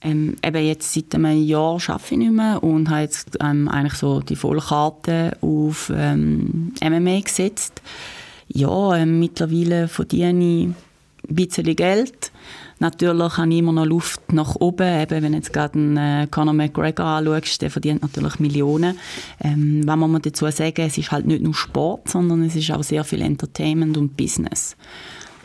Ähm, 0.04 0.36
eben 0.44 0.64
jetzt 0.66 0.92
seit 0.92 1.14
einem 1.14 1.42
Jahr 1.42 1.80
arbeite 1.88 2.12
ich 2.12 2.18
nicht 2.18 2.32
mehr 2.32 2.62
und 2.62 2.90
habe 2.90 3.00
jetzt 3.00 3.38
ähm, 3.40 3.68
eigentlich 3.68 3.94
so 3.94 4.20
die 4.20 4.36
Vollkarte 4.36 5.36
auf 5.40 5.90
ähm, 5.94 6.74
MMA 6.82 7.20
gesetzt. 7.20 7.80
Ja, 8.48 8.96
ähm, 8.96 9.18
mittlerweile 9.18 9.88
verdiene 9.88 10.44
ich 10.44 10.66
ein 10.66 11.34
bisschen 11.34 11.74
Geld. 11.74 12.30
Natürlich 12.80 13.38
habe 13.38 13.50
ich 13.50 13.58
immer 13.58 13.72
noch 13.72 13.86
Luft 13.86 14.32
nach 14.32 14.56
oben. 14.56 15.00
Eben, 15.00 15.22
wenn 15.22 15.32
du 15.32 15.38
jetzt 15.38 15.52
gerade 15.52 15.78
einen 15.78 15.96
äh, 15.96 16.26
Conor 16.30 16.52
McGregor 16.52 17.06
anschaust, 17.06 17.62
der 17.62 17.70
verdient 17.70 18.02
natürlich 18.02 18.38
Millionen. 18.40 18.98
Ähm, 19.40 19.86
wenn 19.86 19.98
man 19.98 20.10
mal 20.10 20.18
dazu 20.18 20.46
sagen, 20.50 20.82
es 20.82 20.98
ist 20.98 21.10
halt 21.10 21.26
nicht 21.26 21.42
nur 21.42 21.54
Sport, 21.54 22.10
sondern 22.10 22.42
es 22.42 22.56
ist 22.56 22.70
auch 22.72 22.82
sehr 22.82 23.04
viel 23.04 23.22
Entertainment 23.22 23.96
und 23.96 24.16
Business. 24.16 24.76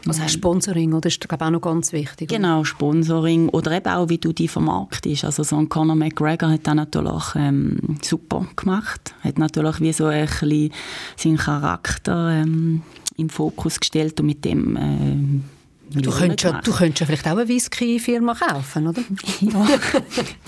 Also 0.07 0.27
Sponsoring, 0.27 0.93
oder? 0.93 1.01
Das 1.01 1.13
ist, 1.13 1.27
glaube 1.27 1.43
ich, 1.43 1.47
auch 1.47 1.51
noch 1.51 1.61
ganz 1.61 1.91
wichtig. 1.91 2.29
Genau, 2.29 2.63
Sponsoring. 2.63 3.49
Oder 3.49 3.71
eben 3.73 3.87
auch, 3.87 4.09
wie 4.09 4.17
du 4.17 4.33
die 4.33 4.47
vermarktest. 4.47 5.25
Also 5.25 5.43
so 5.43 5.57
ein 5.57 5.69
Conor 5.69 5.95
McGregor 5.95 6.49
hat 6.49 6.65
das 6.65 6.75
natürlich 6.75 7.23
ähm, 7.35 7.97
super 8.01 8.47
gemacht. 8.55 9.13
Hat 9.23 9.37
natürlich 9.37 9.81
wie 9.81 9.93
so 9.93 10.05
ein 10.05 10.25
bisschen 10.25 10.71
seinen 11.17 11.37
Charakter 11.37 12.31
ähm, 12.31 12.81
im 13.17 13.29
Fokus 13.29 13.79
gestellt 13.79 14.19
und 14.19 14.25
mit 14.25 14.45
dem 14.45 14.77
ähm, 14.77 15.43
Du 15.91 16.11
könntest, 16.11 16.43
ja, 16.43 16.61
du 16.61 16.71
könntest 16.71 16.99
ja 16.99 17.05
vielleicht 17.07 17.25
auch 17.25 17.31
eine 17.31 17.47
Whisky-Firma 17.47 18.35
kaufen, 18.35 18.87
oder? 18.87 19.01
Ja. 19.41 19.65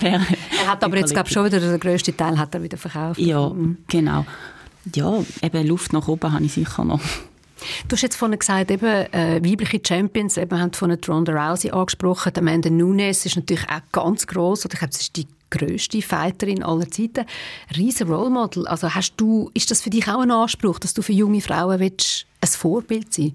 er 0.00 0.20
hat 0.68 0.84
aber 0.84 0.98
jetzt, 0.98 1.12
glaube 1.12 1.28
schon 1.28 1.44
wieder 1.46 1.58
den 1.58 1.80
grössten 1.80 2.16
Teil 2.16 2.38
hat 2.38 2.54
er 2.54 2.62
wieder 2.62 2.78
verkauft. 2.78 3.18
Ja, 3.18 3.48
mhm. 3.48 3.78
genau. 3.88 4.24
Ja, 4.94 5.18
eben 5.42 5.66
Luft 5.66 5.92
nach 5.92 6.06
oben 6.06 6.32
habe 6.32 6.44
ich 6.44 6.52
sicher 6.52 6.84
noch. 6.84 7.00
Du 7.88 7.96
hast 7.96 8.02
jetzt 8.02 8.16
vorhin 8.16 8.38
gesagt, 8.38 8.70
eben, 8.70 9.12
äh, 9.12 9.40
weibliche 9.42 9.80
Champions, 9.86 10.36
eben, 10.36 10.50
wir 10.50 10.60
haben 10.60 10.72
von 10.72 10.92
Ronda 10.92 11.32
Rousey 11.32 11.70
angesprochen, 11.70 12.32
Amanda 12.36 12.70
Nunes 12.70 13.26
ist 13.26 13.36
natürlich 13.36 13.68
auch 13.68 13.80
ganz 13.92 14.26
groß 14.26 14.64
oder 14.64 14.74
ich 14.74 14.78
glaube, 14.78 14.94
sie 14.94 15.00
ist 15.00 15.16
die 15.16 15.26
grösste 15.50 16.00
Fighterin 16.00 16.62
aller 16.62 16.90
Zeiten. 16.90 17.26
Riesen 17.76 18.08
Role 18.08 18.30
Model. 18.30 18.66
Also 18.66 18.94
hast 18.94 19.14
du, 19.16 19.50
ist 19.54 19.70
das 19.70 19.82
für 19.82 19.90
dich 19.90 20.08
auch 20.08 20.20
ein 20.20 20.30
Anspruch, 20.30 20.78
dass 20.78 20.94
du 20.94 21.02
für 21.02 21.12
junge 21.12 21.40
Frauen 21.40 21.78
willst, 21.78 22.26
ein 22.40 22.48
Vorbild 22.48 23.12
sein 23.12 23.34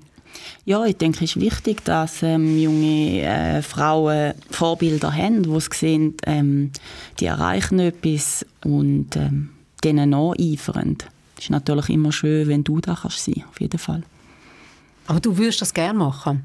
ja, 0.65 0.85
ich 0.85 0.97
denke, 0.97 1.23
es 1.23 1.35
ist 1.35 1.41
wichtig, 1.41 1.83
dass 1.85 2.23
ähm, 2.23 2.57
junge 2.57 3.21
äh, 3.21 3.61
Frauen 3.61 4.33
Vorbilder 4.49 5.13
haben, 5.13 5.43
die 5.43 5.59
sehen, 5.73 6.15
ähm, 6.25 6.71
die 7.19 7.25
erreichen 7.25 7.79
etwas 7.79 8.45
und 8.63 9.15
ähm, 9.15 9.49
denen 9.83 10.09
nacheifern. 10.09 10.97
Es 11.37 11.45
ist 11.45 11.49
natürlich 11.49 11.89
immer 11.89 12.11
schön, 12.11 12.47
wenn 12.47 12.63
du 12.63 12.81
da 12.81 12.97
kannst 13.01 13.23
sein, 13.23 13.43
auf 13.49 13.61
jeden 13.61 13.79
Fall. 13.79 14.03
Aber 15.07 15.19
du 15.19 15.37
würdest 15.37 15.61
das 15.61 15.73
gerne 15.73 15.97
machen? 15.97 16.43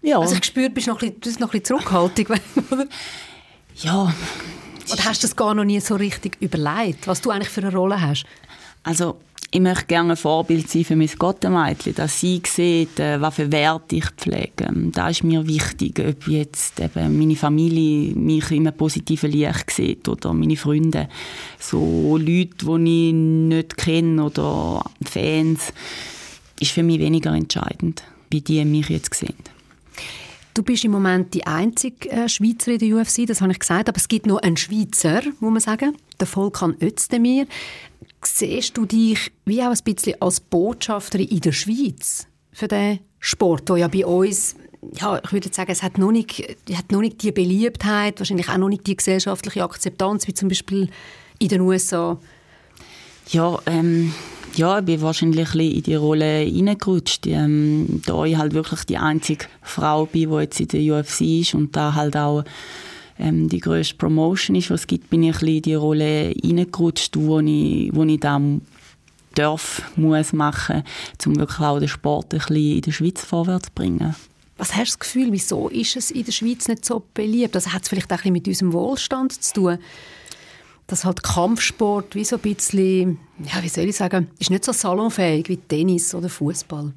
Ja. 0.00 0.18
Also 0.18 0.34
ich 0.34 0.44
spüre, 0.44 0.68
du 0.68 0.74
bist 0.74 0.86
noch 0.86 1.00
ein 1.02 1.14
bisschen, 1.14 1.40
noch 1.40 1.48
ein 1.52 1.60
bisschen 1.60 1.78
zurückhaltend. 1.78 2.28
ja. 3.76 4.14
Oder 4.92 5.04
hast 5.04 5.22
du 5.22 5.26
das 5.26 5.36
gar 5.36 5.54
noch 5.54 5.64
nie 5.64 5.80
so 5.80 5.94
richtig 5.94 6.36
überlegt, 6.40 7.06
was 7.06 7.20
du 7.20 7.30
eigentlich 7.30 7.48
für 7.48 7.60
eine 7.60 7.72
Rolle 7.72 8.00
hast? 8.00 8.24
Also 8.82 9.20
ich 9.54 9.60
möchte 9.60 9.84
gerne 9.84 10.14
ein 10.14 10.16
Vorbild 10.16 10.68
sein 10.68 10.84
für 10.84 10.96
mein 10.96 11.10
Gottemädchen, 11.18 11.94
dass 11.94 12.18
sie 12.18 12.40
sieht, 12.46 12.98
äh, 12.98 13.20
was 13.20 13.34
für 13.34 13.52
Werte 13.52 13.96
ich 13.96 14.06
pflege. 14.16 14.68
Das 14.92 15.10
ist 15.10 15.24
mir 15.24 15.46
wichtig, 15.46 16.00
ob 16.00 16.26
jetzt 16.26 16.80
eben 16.80 17.18
meine 17.18 17.36
Familie 17.36 18.14
mich 18.14 18.50
in 18.50 18.66
einem 18.66 18.76
positiven 18.76 19.30
Licht 19.30 19.70
sieht 19.70 20.08
oder 20.08 20.32
meine 20.32 20.56
Freunde. 20.56 21.08
So 21.58 22.16
Leute, 22.16 22.64
die 22.78 23.08
ich 23.08 23.14
nicht 23.14 23.76
kenne 23.76 24.24
oder 24.24 24.84
Fans 25.04 25.72
ist 26.62 26.70
für 26.70 26.82
mich 26.82 27.00
weniger 27.00 27.34
entscheidend, 27.34 28.04
wie 28.30 28.40
die 28.40 28.64
mich 28.64 28.88
jetzt 28.88 29.14
sehen. 29.14 29.34
Du 30.54 30.62
bist 30.62 30.84
im 30.84 30.92
Moment 30.92 31.32
die 31.32 31.46
einzige 31.46 32.10
äh, 32.10 32.28
Schweizerin 32.28 32.78
in 32.78 32.90
der 32.90 32.98
UFC, 32.98 33.26
das 33.26 33.40
habe 33.40 33.52
ich 33.52 33.58
gesagt, 33.58 33.88
aber 33.88 33.96
es 33.96 34.08
gibt 34.08 34.26
noch 34.26 34.38
einen 34.38 34.56
Schweizer, 34.56 35.22
muss 35.40 35.52
man 35.52 35.60
sagen, 35.60 35.96
der 36.20 36.26
Volkan 36.26 36.76
Özdemir. 36.80 37.46
Siehst 38.24 38.76
du 38.76 38.84
dich 38.84 39.32
wie 39.44 39.62
auch 39.62 39.70
ein 39.70 39.78
bisschen 39.84 40.20
als 40.20 40.40
Botschafterin 40.40 41.28
in 41.28 41.40
der 41.40 41.52
Schweiz 41.52 42.26
für 42.52 42.68
den 42.68 43.00
Sport, 43.18 43.68
der 43.68 43.78
ja 43.78 43.88
bei 43.88 44.06
uns 44.06 44.56
ja, 44.94 45.20
ich 45.24 45.32
würde 45.32 45.48
sagen, 45.52 45.70
es 45.70 45.82
hat 45.82 45.96
noch, 45.96 46.10
nicht, 46.10 46.42
hat 46.74 46.90
noch 46.90 47.00
nicht 47.00 47.22
die 47.22 47.30
Beliebtheit, 47.30 48.18
wahrscheinlich 48.18 48.48
auch 48.48 48.58
noch 48.58 48.68
nicht 48.68 48.84
die 48.86 48.96
gesellschaftliche 48.96 49.62
Akzeptanz, 49.62 50.26
wie 50.26 50.34
zum 50.34 50.48
Beispiel 50.48 50.90
in 51.38 51.48
den 51.48 51.60
USA. 51.60 52.18
Ja, 53.28 53.60
ähm, 53.66 54.12
ja, 54.54 54.78
ich 54.78 54.84
bin 54.84 55.00
wahrscheinlich 55.00 55.54
ein 55.54 55.60
in 55.60 55.82
die 55.82 55.94
Rolle 55.94 56.46
reingerutscht, 56.46 57.26
ähm, 57.26 58.02
da 58.06 58.24
ich 58.24 58.36
halt 58.36 58.54
wirklich 58.54 58.84
die 58.84 58.98
einzige 58.98 59.46
Frau 59.62 60.06
bin, 60.06 60.30
die 60.30 60.36
jetzt 60.36 60.60
in 60.60 60.68
der 60.68 60.98
UFC 60.98 61.20
ist 61.20 61.54
und 61.54 61.74
da 61.76 61.94
halt 61.94 62.16
auch 62.16 62.44
ähm, 63.18 63.48
die 63.48 63.60
grösste 63.60 63.96
Promotion 63.96 64.56
ist, 64.56 64.70
was 64.70 64.80
es 64.82 64.86
gibt, 64.86 65.10
bin 65.10 65.22
ich 65.22 65.40
ein 65.40 65.48
in 65.48 65.62
die 65.62 65.74
Rolle 65.74 66.34
reingerutscht, 66.42 67.16
wo 67.16 67.40
ich, 67.40 67.90
wo 67.94 68.04
ich 68.04 68.20
dann 68.20 68.62
darf, 69.34 69.82
muss 69.96 70.32
machen, 70.32 70.82
um 71.26 71.36
wirklich 71.36 71.60
auch 71.60 71.78
den 71.78 71.88
Sport 71.88 72.34
ein 72.34 72.38
bisschen 72.38 72.56
in 72.56 72.80
der 72.82 72.92
Schweiz 72.92 73.24
vorwärts 73.24 73.66
zu 73.66 73.72
bringen. 73.74 74.14
Was 74.58 74.74
hast 74.76 74.92
du 74.92 74.98
das 74.98 74.98
Gefühl, 74.98 75.32
wieso 75.32 75.68
ist 75.68 75.96
es 75.96 76.10
in 76.10 76.24
der 76.24 76.32
Schweiz 76.32 76.68
nicht 76.68 76.84
so 76.84 77.02
beliebt? 77.14 77.54
Das 77.54 77.72
hat 77.72 77.82
es 77.82 77.88
vielleicht 77.88 78.12
auch 78.12 78.24
ein 78.24 78.32
bisschen 78.32 78.32
mit 78.32 78.48
unserem 78.48 78.72
Wohlstand 78.72 79.32
zu 79.42 79.54
tun 79.54 79.78
dass 80.86 81.04
halt 81.04 81.22
Kampfsport 81.22 82.14
wie 82.14 82.24
so 82.24 82.36
ein 82.36 82.42
bisschen, 82.42 83.18
ja, 83.44 83.62
wie 83.62 83.68
soll 83.68 83.88
ich 83.88 83.96
sagen, 83.96 84.28
ist 84.38 84.50
nicht 84.50 84.64
so 84.64 84.72
salonfähig 84.72 85.48
wie 85.48 85.56
Tennis 85.56 86.14
oder 86.14 86.28
Fußball. 86.28 86.92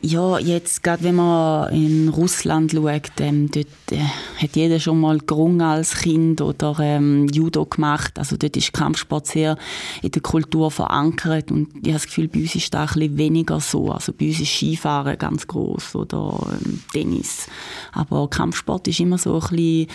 Ja, 0.00 0.38
jetzt 0.38 0.82
gerade 0.82 1.04
wenn 1.04 1.16
man 1.16 1.70
in 1.70 2.08
Russland 2.08 2.72
schaut, 2.72 3.20
ähm, 3.20 3.50
dort 3.50 3.66
äh, 3.90 3.98
hat 4.38 4.56
jeder 4.56 4.80
schon 4.80 4.98
mal 4.98 5.18
gerungen 5.18 5.60
als 5.60 5.96
Kind 5.96 6.40
oder 6.40 6.76
ähm, 6.80 7.28
Judo 7.28 7.66
gemacht. 7.66 8.18
Also 8.18 8.38
dort 8.38 8.56
ist 8.56 8.72
Kampfsport 8.72 9.26
sehr 9.26 9.58
in 10.00 10.10
der 10.10 10.22
Kultur 10.22 10.70
verankert 10.70 11.50
und 11.50 11.68
ich 11.74 11.88
habe 11.88 11.92
das 11.92 12.06
Gefühl, 12.06 12.28
bei 12.28 12.40
uns 12.40 12.54
ist 12.54 12.72
das 12.72 12.92
ein 12.92 13.00
bisschen 13.00 13.18
weniger 13.18 13.60
so. 13.60 13.92
Also 13.92 14.14
bei 14.14 14.28
uns 14.28 14.40
ist 14.40 14.48
Skifahren 14.48 15.18
ganz 15.18 15.46
groß 15.46 15.94
oder 15.96 16.38
ähm, 16.64 16.80
Tennis. 16.90 17.48
Aber 17.92 18.30
Kampfsport 18.30 18.88
ist 18.88 19.00
immer 19.00 19.18
so 19.18 19.34
ein 19.34 19.40
bisschen 19.40 19.88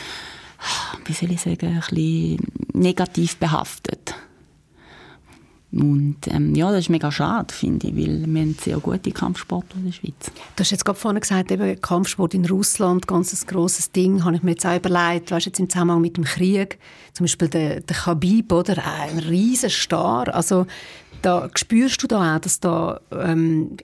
wie 1.06 1.14
soll 1.14 1.32
ich 1.32 1.42
sagen, 1.42 1.68
ein 1.68 1.80
bisschen 1.80 2.40
negativ 2.74 3.38
behaftet. 3.38 4.16
Und 5.72 6.16
ähm, 6.28 6.56
ja, 6.56 6.72
das 6.72 6.82
ist 6.82 6.90
mega 6.90 7.12
schade, 7.12 7.54
finde 7.54 7.88
ich, 7.88 7.96
weil 7.96 8.26
wir 8.26 8.42
haben 8.42 8.56
sehr 8.60 8.78
gute 8.78 9.12
Kampfsportler 9.12 9.76
in 9.76 9.86
der 9.86 9.92
Schweiz. 9.92 10.32
Du 10.56 10.62
hast 10.62 10.72
jetzt 10.72 10.86
gerade 10.86 10.98
vorhin 10.98 11.20
gesagt, 11.20 11.52
eben 11.52 11.80
Kampfsport 11.82 12.34
in 12.34 12.46
Russland, 12.46 13.06
ganz 13.06 13.34
ein 13.34 13.48
grosses 13.48 13.92
Ding, 13.92 14.24
habe 14.24 14.38
ich 14.38 14.44
mir 14.44 14.52
jetzt 14.52 14.66
auch 14.66 14.78
überlegt, 14.78 15.30
weißt, 15.30 15.46
jetzt 15.46 15.60
im 15.60 15.70
Zusammenhang 15.70 16.02
mit 16.02 16.16
dem 16.16 16.24
Krieg, 16.24 16.80
zum 17.12 17.26
Beispiel 17.26 17.50
der, 17.50 17.82
der 17.82 17.96
Khabib, 17.96 18.54
oder, 18.54 18.82
ein 19.02 19.20
riesen 19.20 19.70
Star, 19.70 20.34
also 20.34 20.66
da 21.22 21.50
spürst 21.54 22.02
du 22.02 22.08
da 22.08 22.36
auch, 22.36 22.40
dass 22.40 22.62
da 22.62 23.02
ähm, 23.12 23.76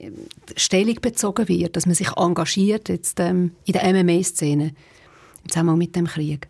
Stellung 0.56 0.96
bezogen 1.02 1.48
wird, 1.48 1.76
dass 1.76 1.84
man 1.84 1.94
sich 1.94 2.16
engagiert 2.16 2.88
jetzt 2.88 3.20
ähm, 3.20 3.52
in 3.66 3.74
der 3.74 3.92
MMA-Szene 3.92 4.72
im 5.42 5.50
Zusammenhang 5.50 5.78
mit 5.78 5.94
dem 5.96 6.06
Krieg? 6.06 6.48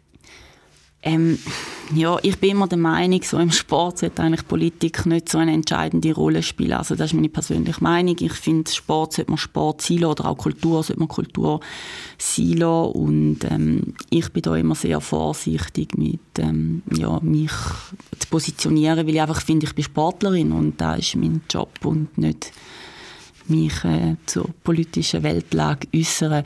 Ähm, 1.07 1.38
ja, 1.94 2.16
ich 2.22 2.38
bin 2.38 2.52
immer 2.52 2.66
der 2.66 2.78
Meinung, 2.78 3.22
so 3.22 3.38
im 3.38 3.50
Sport 3.50 3.98
sollte 3.98 4.22
eigentlich 4.22 4.48
Politik 4.48 5.05
nicht 5.05 5.28
so 5.28 5.36
eine 5.36 5.52
entscheidende 5.52 6.14
Rolle 6.14 6.42
spielen. 6.42 6.72
Also 6.72 6.94
das 6.94 7.11
ist 7.11 7.14
meine 7.14 7.28
persönliche 7.28 7.84
Meinung. 7.84 8.16
Ich 8.18 8.32
finde, 8.32 8.70
Sport 8.70 9.12
sollte 9.12 9.30
man 9.30 9.36
Sport 9.36 9.82
sein 9.82 10.02
oder 10.02 10.24
auch 10.24 10.38
Kultur 10.38 10.82
sollte 10.82 10.98
man 10.98 11.09
Kultur 11.09 11.61
sein 12.16 12.62
Und 12.62 13.40
ähm, 13.44 13.94
ich 14.09 14.32
bin 14.32 14.42
da 14.42 14.57
immer 14.57 14.74
sehr 14.74 15.02
vorsichtig 15.02 15.98
mit, 15.98 16.20
ähm, 16.38 16.82
ja, 16.96 17.20
mich 17.20 17.52
zu 18.18 18.28
positionieren, 18.30 19.07
weil 19.07 19.14
ich 19.14 19.20
einfach 19.20 19.42
finde, 19.42 19.66
ich 19.66 19.74
bin 19.74 19.84
Sportlerin 19.84 20.52
und 20.52 20.80
da 20.80 20.94
ist 20.94 21.16
mein 21.16 21.42
Job 21.50 21.84
und 21.84 22.16
nicht 22.16 22.50
mich 23.46 23.84
äh, 23.84 24.16
zur 24.24 24.48
politischen 24.64 25.22
Weltlage 25.22 25.86
äußern. 25.94 26.44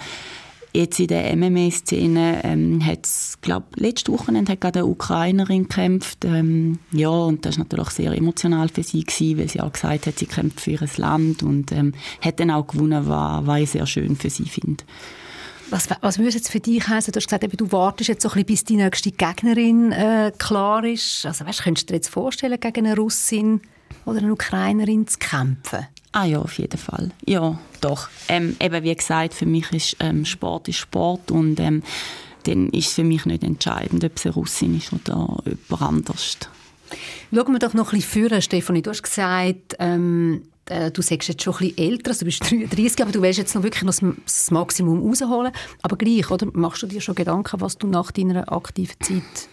Jetzt 0.75 1.01
in 1.01 1.09
der 1.09 1.35
MMA-Szene 1.35 2.43
ähm, 2.45 2.85
hat 2.85 3.07
es, 3.07 3.39
glaube 3.41 3.67
letzte 3.77 4.13
Wochenende 4.13 4.53
hat 4.53 4.61
gerade 4.61 4.81
eine 4.81 4.89
Ukrainerin 4.89 5.63
gekämpft. 5.63 6.25
Ähm, 6.25 6.79
ja, 6.93 7.09
und 7.09 7.47
das 7.47 7.57
war 7.57 7.65
natürlich 7.65 7.91
sehr 7.91 8.13
emotional 8.13 8.69
für 8.69 8.83
sie, 8.83 9.03
gewesen, 9.03 9.39
weil 9.39 9.49
sie 9.49 9.61
auch 9.61 9.73
gesagt 9.73 10.07
hat, 10.07 10.19
sie 10.19 10.27
kämpft 10.27 10.61
für 10.61 10.73
ihr 10.73 10.89
Land 10.97 11.43
und 11.43 11.73
ähm, 11.73 11.95
hat 12.21 12.39
dann 12.39 12.51
auch 12.51 12.67
gewonnen, 12.67 13.09
was, 13.09 13.47
was 13.47 13.61
ich 13.61 13.71
sehr 13.71 13.87
schön 13.87 14.17
für 14.17 14.31
sie 14.31 14.49
finde. 14.49 14.85
Was, 15.71 15.89
was 16.01 16.19
würde 16.19 16.31
jetzt 16.31 16.51
für 16.51 16.61
dich 16.61 16.87
heißen? 16.87 17.13
Du 17.13 17.19
hast 17.19 17.27
gesagt, 17.27 17.45
eben, 17.45 17.57
du 17.57 17.71
wartest 17.73 18.09
jetzt 18.09 18.23
so 18.23 18.29
ein 18.29 18.33
bisschen, 18.33 18.47
bis 18.47 18.65
die 18.65 18.77
nächste 18.77 19.11
Gegnerin 19.11 19.93
äh, 19.93 20.33
klar 20.39 20.85
ist. 20.85 21.27
Also, 21.27 21.45
weißt, 21.45 21.63
könntest 21.63 21.89
du 21.89 21.93
dir 21.93 21.97
jetzt 21.97 22.09
vorstellen, 22.09 22.59
gegen 22.59 22.87
eine 22.87 22.97
Russin 22.97 23.61
oder 24.07 24.19
eine 24.19 24.33
Ukrainerin 24.33 25.07
zu 25.07 25.19
kämpfen? 25.19 25.87
Ah 26.13 26.25
ja, 26.25 26.39
auf 26.39 26.59
jeden 26.59 26.79
Fall. 26.79 27.11
Ja, 27.27 27.59
doch. 27.81 28.09
Ähm, 28.29 28.57
eben 28.61 28.83
wie 28.83 28.95
gesagt, 28.95 29.35
für 29.35 29.47
mich 29.47 29.71
ist 29.73 29.97
ähm, 30.01 30.25
Sport 30.25 30.69
ist 30.69 30.77
Sport 30.77 31.31
und 31.31 31.61
ähm, 31.61 31.83
dann 32.45 32.71
ist 32.71 32.89
es 32.89 32.93
für 32.95 33.05
mich 33.05 33.27
nicht 33.27 33.43
entscheidend, 33.43 34.05
ob 34.05 34.17
es 34.17 34.25
eine 34.25 34.35
Russin 34.35 34.77
ist 34.77 34.93
oder 34.93 35.37
jemand 35.45 35.83
anders. 35.83 36.39
Schauen 37.35 37.53
wir 37.53 37.59
doch 37.59 37.75
noch 37.75 37.93
ein 37.93 37.99
bisschen 38.01 38.29
vor, 38.31 38.41
Stefanie. 38.41 38.81
Du 38.81 38.91
hast 38.91 39.03
gesagt, 39.03 39.77
ähm, 39.79 40.43
äh, 40.67 40.91
du 40.91 41.03
sagst 41.03 41.29
jetzt 41.29 41.43
schon 41.43 41.55
ein 41.55 41.59
bisschen 41.59 41.79
älter, 41.79 42.11
also 42.11 42.21
du 42.21 42.25
bist 42.27 42.51
33, 42.51 43.03
aber 43.03 43.13
du 43.13 43.21
willst 43.21 43.39
jetzt 43.39 43.55
noch 43.55 43.63
wirklich 43.63 43.83
noch 43.83 43.95
das 44.25 44.51
Maximum 44.51 45.03
rausholen. 45.07 45.53
Aber 45.83 45.97
gleich, 45.97 46.31
oder? 46.31 46.47
Machst 46.53 46.83
du 46.83 46.87
dir 46.87 47.01
schon 47.01 47.15
Gedanken, 47.15 47.61
was 47.61 47.77
du 47.77 47.87
nach 47.87 48.11
deiner 48.11 48.51
aktiven 48.51 48.97
Zeit 49.01 49.49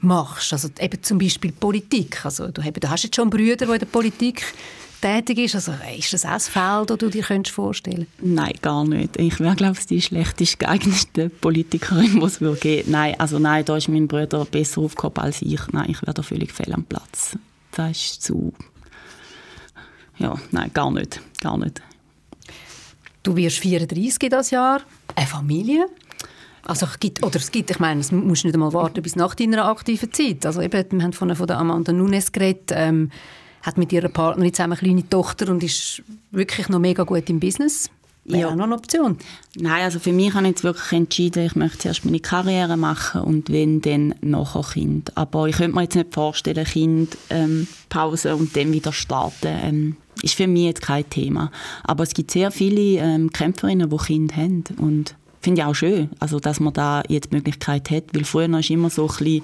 machst? 0.00 0.52
Also 0.52 0.68
eben 0.80 1.02
zum 1.02 1.18
Beispiel 1.18 1.52
Politik. 1.52 2.24
Also 2.24 2.48
du 2.48 2.62
hast 2.62 3.04
jetzt 3.04 3.16
schon 3.16 3.30
Brüder, 3.30 3.66
die 3.66 3.72
in 3.72 3.78
der 3.78 3.86
Politik 3.86 4.44
tätig 5.00 5.38
ist? 5.38 5.54
Also 5.54 5.72
ist 5.96 6.12
das 6.12 6.24
auch 6.24 6.30
ein 6.30 6.40
Feld, 6.40 6.90
das 6.90 6.98
du 6.98 7.08
dir 7.08 7.24
vorstellen 7.24 8.06
könntest? 8.18 8.22
Nein, 8.22 8.52
gar 8.62 8.84
nicht. 8.84 9.16
Ich 9.16 9.40
wäre, 9.40 9.54
glaube 9.54 9.78
ich, 9.78 9.86
die 9.86 10.00
schlechtest 10.00 10.58
geeignete 10.58 11.28
Politikerin, 11.28 12.20
die 12.20 12.26
es 12.26 12.40
würde 12.40 12.60
geben. 12.60 12.90
Nein, 12.90 13.18
also 13.18 13.38
nein, 13.38 13.64
da 13.64 13.76
ist 13.76 13.88
mein 13.88 14.08
Bruder 14.08 14.44
besser 14.44 14.82
aufgehoben 14.82 15.22
als 15.22 15.42
ich. 15.42 15.60
Nein, 15.72 15.90
ich 15.90 16.02
wäre 16.02 16.14
da 16.14 16.22
völlig 16.22 16.52
fehl 16.52 16.72
am 16.72 16.84
Platz. 16.84 17.36
Das 17.72 17.90
ist 17.90 18.22
zu... 18.22 18.52
Ja, 20.18 20.34
nein, 20.50 20.70
gar 20.74 20.90
nicht. 20.90 21.20
Gar 21.40 21.58
nicht. 21.58 21.80
Du 23.22 23.36
wirst 23.36 23.58
34 23.58 24.30
das 24.30 24.50
Jahr, 24.50 24.80
eine 25.14 25.26
Familie. 25.26 25.86
Also 26.64 26.86
es 26.86 26.98
gibt, 27.00 27.24
oder 27.24 27.36
es 27.36 27.50
gibt, 27.50 27.70
ich 27.70 27.78
meine, 27.78 28.00
es 28.00 28.12
musst 28.12 28.44
nicht 28.44 28.54
einmal 28.54 28.72
warten 28.72 29.02
bis 29.02 29.16
nach 29.16 29.34
deiner 29.34 29.66
aktiven 29.66 30.12
Zeit. 30.12 30.44
Also 30.44 30.60
eben, 30.60 30.84
wir 30.90 31.02
haben 31.02 31.12
von, 31.12 31.34
von 31.34 31.46
der 31.46 31.58
Amanda 31.58 31.92
Nunes 31.92 32.32
geredet, 32.32 32.70
ähm, 32.72 33.10
hat 33.62 33.78
mit 33.78 33.92
ihrer 33.92 34.08
Partnerin 34.08 34.52
zusammen 34.52 34.72
eine 34.74 34.80
kleine 34.80 35.08
Tochter 35.08 35.50
und 35.50 35.62
ist 35.62 36.02
wirklich 36.30 36.68
noch 36.68 36.78
mega 36.78 37.04
gut 37.04 37.28
im 37.30 37.40
Business. 37.40 37.90
Wäre 38.28 38.40
ja. 38.42 38.48
auch 38.48 38.56
noch 38.56 38.64
eine 38.64 38.74
Option. 38.74 39.16
Nein, 39.56 39.84
also 39.84 39.98
für 39.98 40.12
mich 40.12 40.34
habe 40.34 40.44
ich 40.44 40.50
jetzt 40.50 40.64
wirklich 40.64 40.92
entschieden, 40.92 41.46
ich 41.46 41.56
möchte 41.56 41.78
zuerst 41.78 42.04
meine 42.04 42.20
Karriere 42.20 42.76
machen 42.76 43.22
und 43.22 43.50
wenn, 43.50 43.80
dann 43.80 44.14
nachher 44.20 44.62
Kind. 44.62 45.16
Aber 45.16 45.48
ich 45.48 45.56
könnte 45.56 45.74
mir 45.74 45.84
jetzt 45.84 45.94
nicht 45.94 46.12
vorstellen, 46.12 46.64
Kind, 46.66 47.16
ähm, 47.30 47.66
Pause 47.88 48.36
und 48.36 48.54
dann 48.54 48.72
wieder 48.72 48.92
starten. 48.92 49.48
Ähm, 49.48 49.96
ist 50.22 50.34
für 50.34 50.46
mich 50.46 50.64
jetzt 50.64 50.82
kein 50.82 51.08
Thema. 51.08 51.50
Aber 51.84 52.02
es 52.02 52.12
gibt 52.12 52.32
sehr 52.32 52.50
viele 52.50 53.00
ähm, 53.00 53.30
Kämpferinnen, 53.30 53.88
die 53.88 53.96
Kinder 53.96 54.36
haben 54.36 54.64
und 54.78 55.14
finde 55.48 55.62
ich 55.62 55.66
auch 55.66 55.74
schön, 55.74 56.10
also 56.18 56.40
dass 56.40 56.60
man 56.60 56.74
da 56.74 57.02
jetzt 57.08 57.32
die 57.32 57.36
Möglichkeit 57.36 57.90
hat, 57.90 58.04
weil 58.12 58.24
früher 58.24 58.52
war 58.52 58.70
immer 58.70 58.90
so 58.90 59.04
ein 59.04 59.08
bisschen 59.08 59.42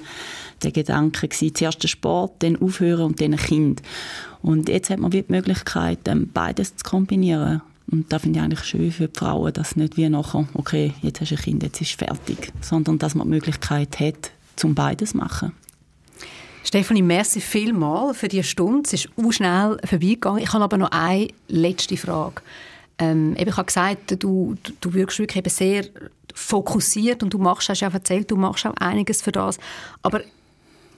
der 0.63 0.71
Gedanke 0.71 1.29
gewesen, 1.29 1.55
zuerst 1.55 1.83
der 1.83 1.89
Sport, 1.89 2.43
dann 2.43 2.61
aufhören 2.61 3.07
und 3.07 3.23
dann 3.23 3.33
ein 3.33 3.39
Kind. 3.39 3.81
Und 4.43 4.69
jetzt 4.69 4.91
hat 4.91 4.99
man 4.99 5.11
die 5.11 5.25
Möglichkeit, 5.29 6.01
ähm, 6.05 6.29
beides 6.31 6.77
zu 6.77 6.85
kombinieren. 6.85 7.63
Und 7.91 8.13
da 8.13 8.19
finde 8.19 8.39
ich 8.39 8.45
eigentlich 8.45 8.65
schön 8.65 8.93
für 8.93 9.09
die 9.09 9.19
Frauen, 9.19 9.55
dass 9.55 9.77
nicht 9.77 9.97
wie 9.97 10.07
nachher, 10.11 10.47
okay, 10.53 10.93
jetzt 11.01 11.23
hast 11.23 11.31
du 11.31 11.37
ein 11.37 11.41
Kind, 11.41 11.63
jetzt 11.63 11.81
ist 11.81 11.89
es 11.89 11.95
fertig, 11.95 12.53
sondern 12.61 12.99
dass 12.99 13.15
man 13.15 13.27
die 13.27 13.31
Möglichkeit 13.31 13.99
hat, 13.99 14.31
zum 14.57 14.75
beides 14.75 15.13
zu 15.13 15.17
machen. 15.17 15.53
Stefanie, 16.65 17.01
merci 17.01 17.41
vielmal 17.41 18.13
für 18.13 18.29
diese 18.29 18.45
Stunde. 18.45 18.83
Es 18.85 18.93
ist 18.93 19.09
auch 19.17 19.33
schnell 19.33 19.79
vorbeigegangen. 19.83 20.43
Ich 20.43 20.53
habe 20.53 20.65
aber 20.65 20.77
noch 20.77 20.91
eine 20.91 21.29
letzte 21.49 21.97
Frage. 21.97 22.43
Ähm, 22.99 23.35
ich 23.37 23.57
habe 23.57 23.65
gesagt, 23.65 24.23
du, 24.23 24.55
du, 24.81 24.95
wirkst 24.95 25.19
wirklich 25.19 25.39
eben 25.39 25.51
sehr 25.51 25.85
fokussiert 26.35 27.23
und 27.23 27.33
du 27.33 27.39
machst, 27.39 27.69
hast 27.69 27.81
ja 27.81 27.89
auch 27.89 27.95
erzählt, 27.95 28.31
du 28.31 28.37
machst 28.37 28.67
auch 28.67 28.75
einiges 28.77 29.23
für 29.23 29.33
das. 29.33 29.59
Aber 30.03 30.21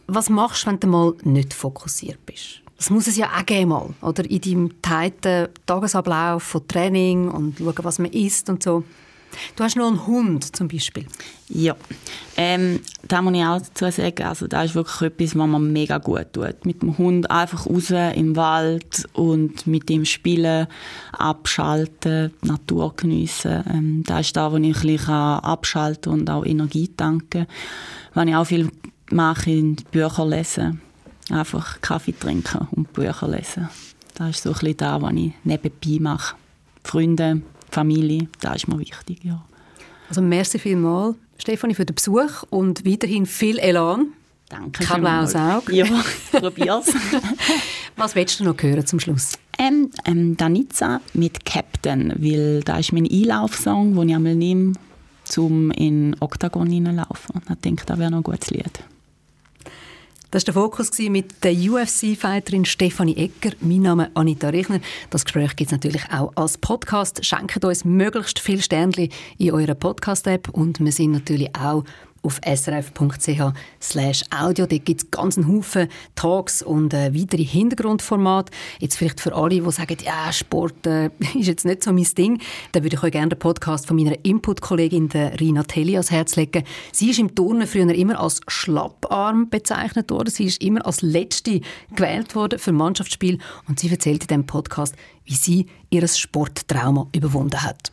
was 0.07 0.29
machst 0.29 0.65
du, 0.65 0.69
wenn 0.69 0.81
du 0.81 0.87
mal 0.87 1.15
nicht 1.23 1.55
fokussiert 1.55 2.25
bist? 2.27 2.61
Das 2.77 2.91
muss 2.91 3.07
es 3.07 3.17
ja 3.17 3.31
auch 3.35 3.47
geben 3.47 3.71
mal, 3.71 3.95
oder? 4.03 4.29
In 4.29 4.41
deinem 4.41 4.83
teilten 4.83 5.49
Tagesablauf 5.65 6.43
von 6.43 6.69
Training 6.69 7.29
und 7.31 7.59
schauen, 7.59 7.75
was 7.83 7.99
man 7.99 8.13
isst 8.13 8.51
und 8.51 8.63
so. 8.63 8.85
Du 9.55 9.65
hast 9.65 9.77
noch 9.77 9.87
einen 9.87 10.07
Hund 10.07 10.57
zum 10.57 10.69
Beispiel. 10.69 11.07
Ja, 11.49 11.77
ähm, 12.37 12.81
da 13.07 13.23
muss 13.23 13.35
ich 13.35 13.45
auch 13.45 13.61
dazu 13.61 13.91
sagen, 13.91 14.25
also 14.25 14.47
das 14.47 14.67
ist 14.67 14.75
wirklich 14.75 15.13
etwas, 15.13 15.39
was 15.39 15.49
man 15.49 15.73
mega 15.73 15.99
gut 15.99 16.33
tut. 16.33 16.65
Mit 16.65 16.83
dem 16.83 16.99
Hund 16.99 17.31
einfach 17.31 17.67
raus 17.67 17.91
im 17.91 18.37
Wald 18.37 19.09
und 19.13 19.67
mit 19.67 19.89
ihm 19.91 20.05
spielen, 20.05 20.67
abschalten, 21.13 22.33
die 22.43 22.49
Natur 22.49 22.95
geniessen. 22.97 23.65
Ähm, 23.73 24.05
das 24.07 24.27
ist 24.27 24.37
da, 24.37 24.51
wo 24.51 24.57
ich 24.57 24.77
ein 24.77 24.83
bisschen 24.83 25.15
abschalten 25.15 26.13
und 26.13 26.31
auch 26.31 26.45
Energie 26.45 26.89
tanken 26.89 27.47
kann. 27.47 27.47
Was 28.15 28.27
ich 28.27 28.35
auch 28.35 28.45
viel 28.45 28.71
mache, 29.11 29.51
in 29.51 29.77
Bücher 29.91 30.27
lesen. 30.27 30.81
Einfach 31.31 31.81
Kaffee 31.81 32.13
trinken 32.13 32.69
und 32.73 32.93
Bücher 32.93 33.29
lesen. 33.29 33.69
Das 34.15 34.31
ist 34.31 34.43
so 34.43 34.51
ein 34.51 34.55
bisschen 34.55 34.77
das, 34.79 35.03
was 35.03 35.13
ich 35.13 35.33
nebenbei 35.45 35.99
mache. 36.01 36.37
Freunde, 36.83 37.43
Familie, 37.77 38.29
das 38.41 38.57
ist 38.57 38.69
mir 38.69 38.79
wichtig, 38.79 39.23
ja. 39.23 39.45
Also 40.09 40.23
merci 40.23 40.59
vielmals, 40.59 41.17
Stefanie, 41.37 41.75
für 41.75 41.85
den 41.85 41.95
Besuch 41.95 42.43
und 42.49 42.87
weiterhin 42.87 43.27
viel 43.27 43.59
Elan. 43.59 44.13
Danke 44.49 44.85
Kein 44.85 45.03
blaues 45.03 45.35
Auge. 45.35 45.75
Ja, 45.75 45.87
probier's. 46.33 46.87
Was 47.97 48.15
willst 48.15 48.41
du 48.41 48.45
noch 48.45 48.57
hören 48.63 48.87
zum 48.87 48.99
Schluss? 48.99 49.33
Ähm, 49.59 49.91
ähm, 50.07 50.37
Danica 50.37 51.01
mit 51.13 51.45
Captain, 51.45 52.15
weil 52.17 52.63
da 52.63 52.79
ist 52.79 52.93
mein 52.93 53.07
Einlaufsong, 53.11 53.95
den 53.95 54.09
ich 54.09 54.15
einmal 54.15 54.35
nehme, 54.35 54.73
um 55.37 55.71
in 55.73 56.17
Octagon 56.21 56.71
hineinlaufen. 56.71 57.43
Ich 57.51 57.61
denke, 57.61 57.85
das 57.85 57.99
wäre 57.99 58.11
noch 58.11 58.19
ein 58.19 58.23
gutes 58.23 58.51
Lied. 58.51 58.81
Das 60.37 60.47
war 60.49 60.53
der 60.53 60.63
Fokus 60.63 60.99
mit 60.99 61.43
der 61.45 61.53
UFC-Fighterin 61.53 62.67
Stefanie 62.67 63.17
Ecker. 63.17 63.57
Mein 63.61 63.81
Name 63.81 64.05
ist 64.05 64.11
Anita 64.13 64.51
Rechner. 64.51 64.81
Das 65.09 65.25
Gespräch 65.25 65.57
gibt 65.57 65.69
es 65.69 65.73
natürlich 65.73 66.03
auch 66.13 66.31
als 66.35 66.59
Podcast. 66.59 67.25
Schenkt 67.25 67.65
uns 67.65 67.87
möglichst 67.87 68.39
viele 68.39 68.61
Sternchen 68.61 69.09
in 69.39 69.53
eurer 69.53 69.75
Podcast-App 69.75 70.51
und 70.51 70.79
wir 70.79 70.93
sind 70.93 71.13
natürlich 71.13 71.57
auch 71.57 71.85
auf 72.27 72.41
srf.ch 72.45 73.41
audio. 74.31 74.67
Dort 74.67 74.85
gibt 74.85 75.03
es 75.03 75.11
ganz 75.11 75.39
einen 75.39 75.49
Haufen 75.49 75.89
Talks 76.17 76.61
und 76.63 76.93
äh, 76.93 77.15
weitere 77.15 77.45
Hintergrundformate. 77.45 78.53
Jetzt 78.81 78.97
vielleicht 78.97 79.21
für 79.21 79.35
alle, 79.35 79.61
die 79.61 79.71
sagen, 79.71 79.97
ja, 80.05 80.33
Sport 80.33 80.87
äh, 80.87 81.07
ist 81.35 81.47
jetzt 81.47 81.65
nicht 81.65 81.85
so 81.85 81.93
mein 81.93 82.07
Ding, 82.19 82.41
dann 82.73 82.83
würde 82.83 82.97
ich 82.97 83.03
euch 83.03 83.13
gerne 83.13 83.29
den 83.29 83.39
Podcast 83.39 83.87
von 83.87 83.97
meiner 83.97 84.17
Input-Kollegin 84.25 85.09
Rina 85.41 85.63
Telli 85.63 85.93
ans 85.93 86.11
Herz 86.11 86.37
legen. 86.37 86.65
Sie 86.93 87.11
ist 87.11 87.19
im 87.19 87.35
Turnen 87.35 87.67
früher 87.67 87.95
immer 87.95 88.21
als 88.21 88.41
Schlapparm 88.49 89.49
bezeichnet 89.49 90.11
worden. 90.11 90.31
Sie 90.31 90.45
ist 90.45 90.63
immer 90.63 90.85
als 90.85 91.03
Letzte 91.03 91.61
gewählt 91.95 92.35
worden 92.35 92.59
für 92.59 92.73
Mannschaftsspiel 92.73 93.39
und 93.69 93.79
sie 93.79 93.91
erzählt 93.91 94.23
in 94.23 94.27
diesem 94.27 94.47
Podcast, 94.47 94.97
wie 95.25 95.35
sie 95.35 95.67
ihr 95.91 96.07
Sporttrauma 96.09 97.09
überwunden 97.15 97.63
hat. 97.63 97.93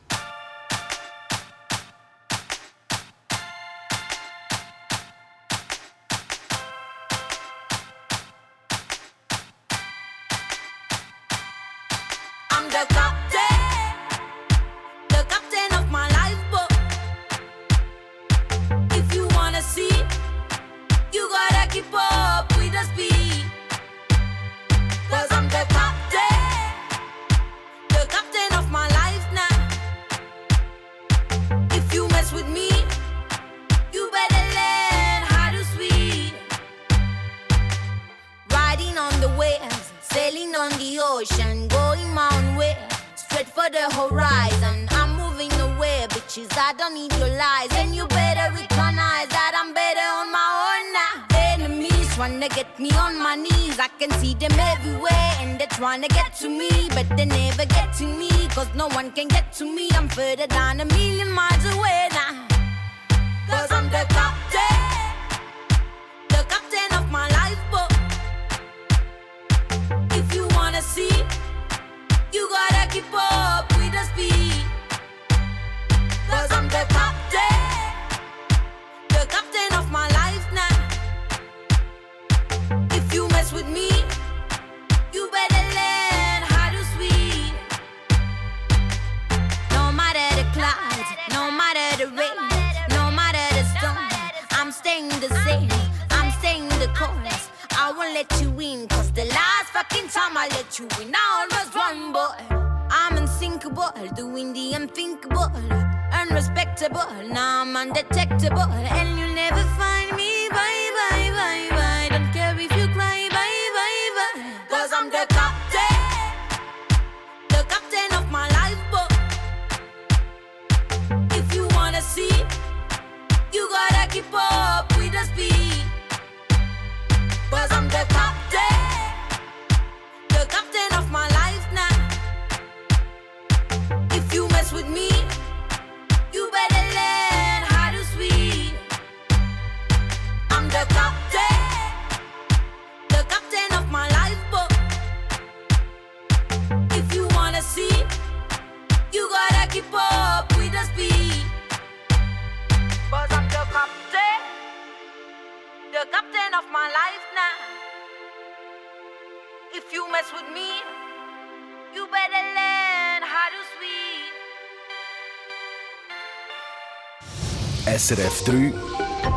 SRF 168.03 168.43
3 168.43 168.73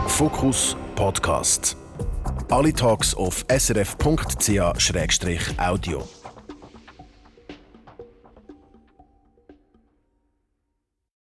Fokus 0.09 0.77
Podcast. 0.97 1.77
Alle 2.51 2.73
Talks 2.73 3.15
auf 3.15 3.45
srf.ch-audio. 3.49 4.27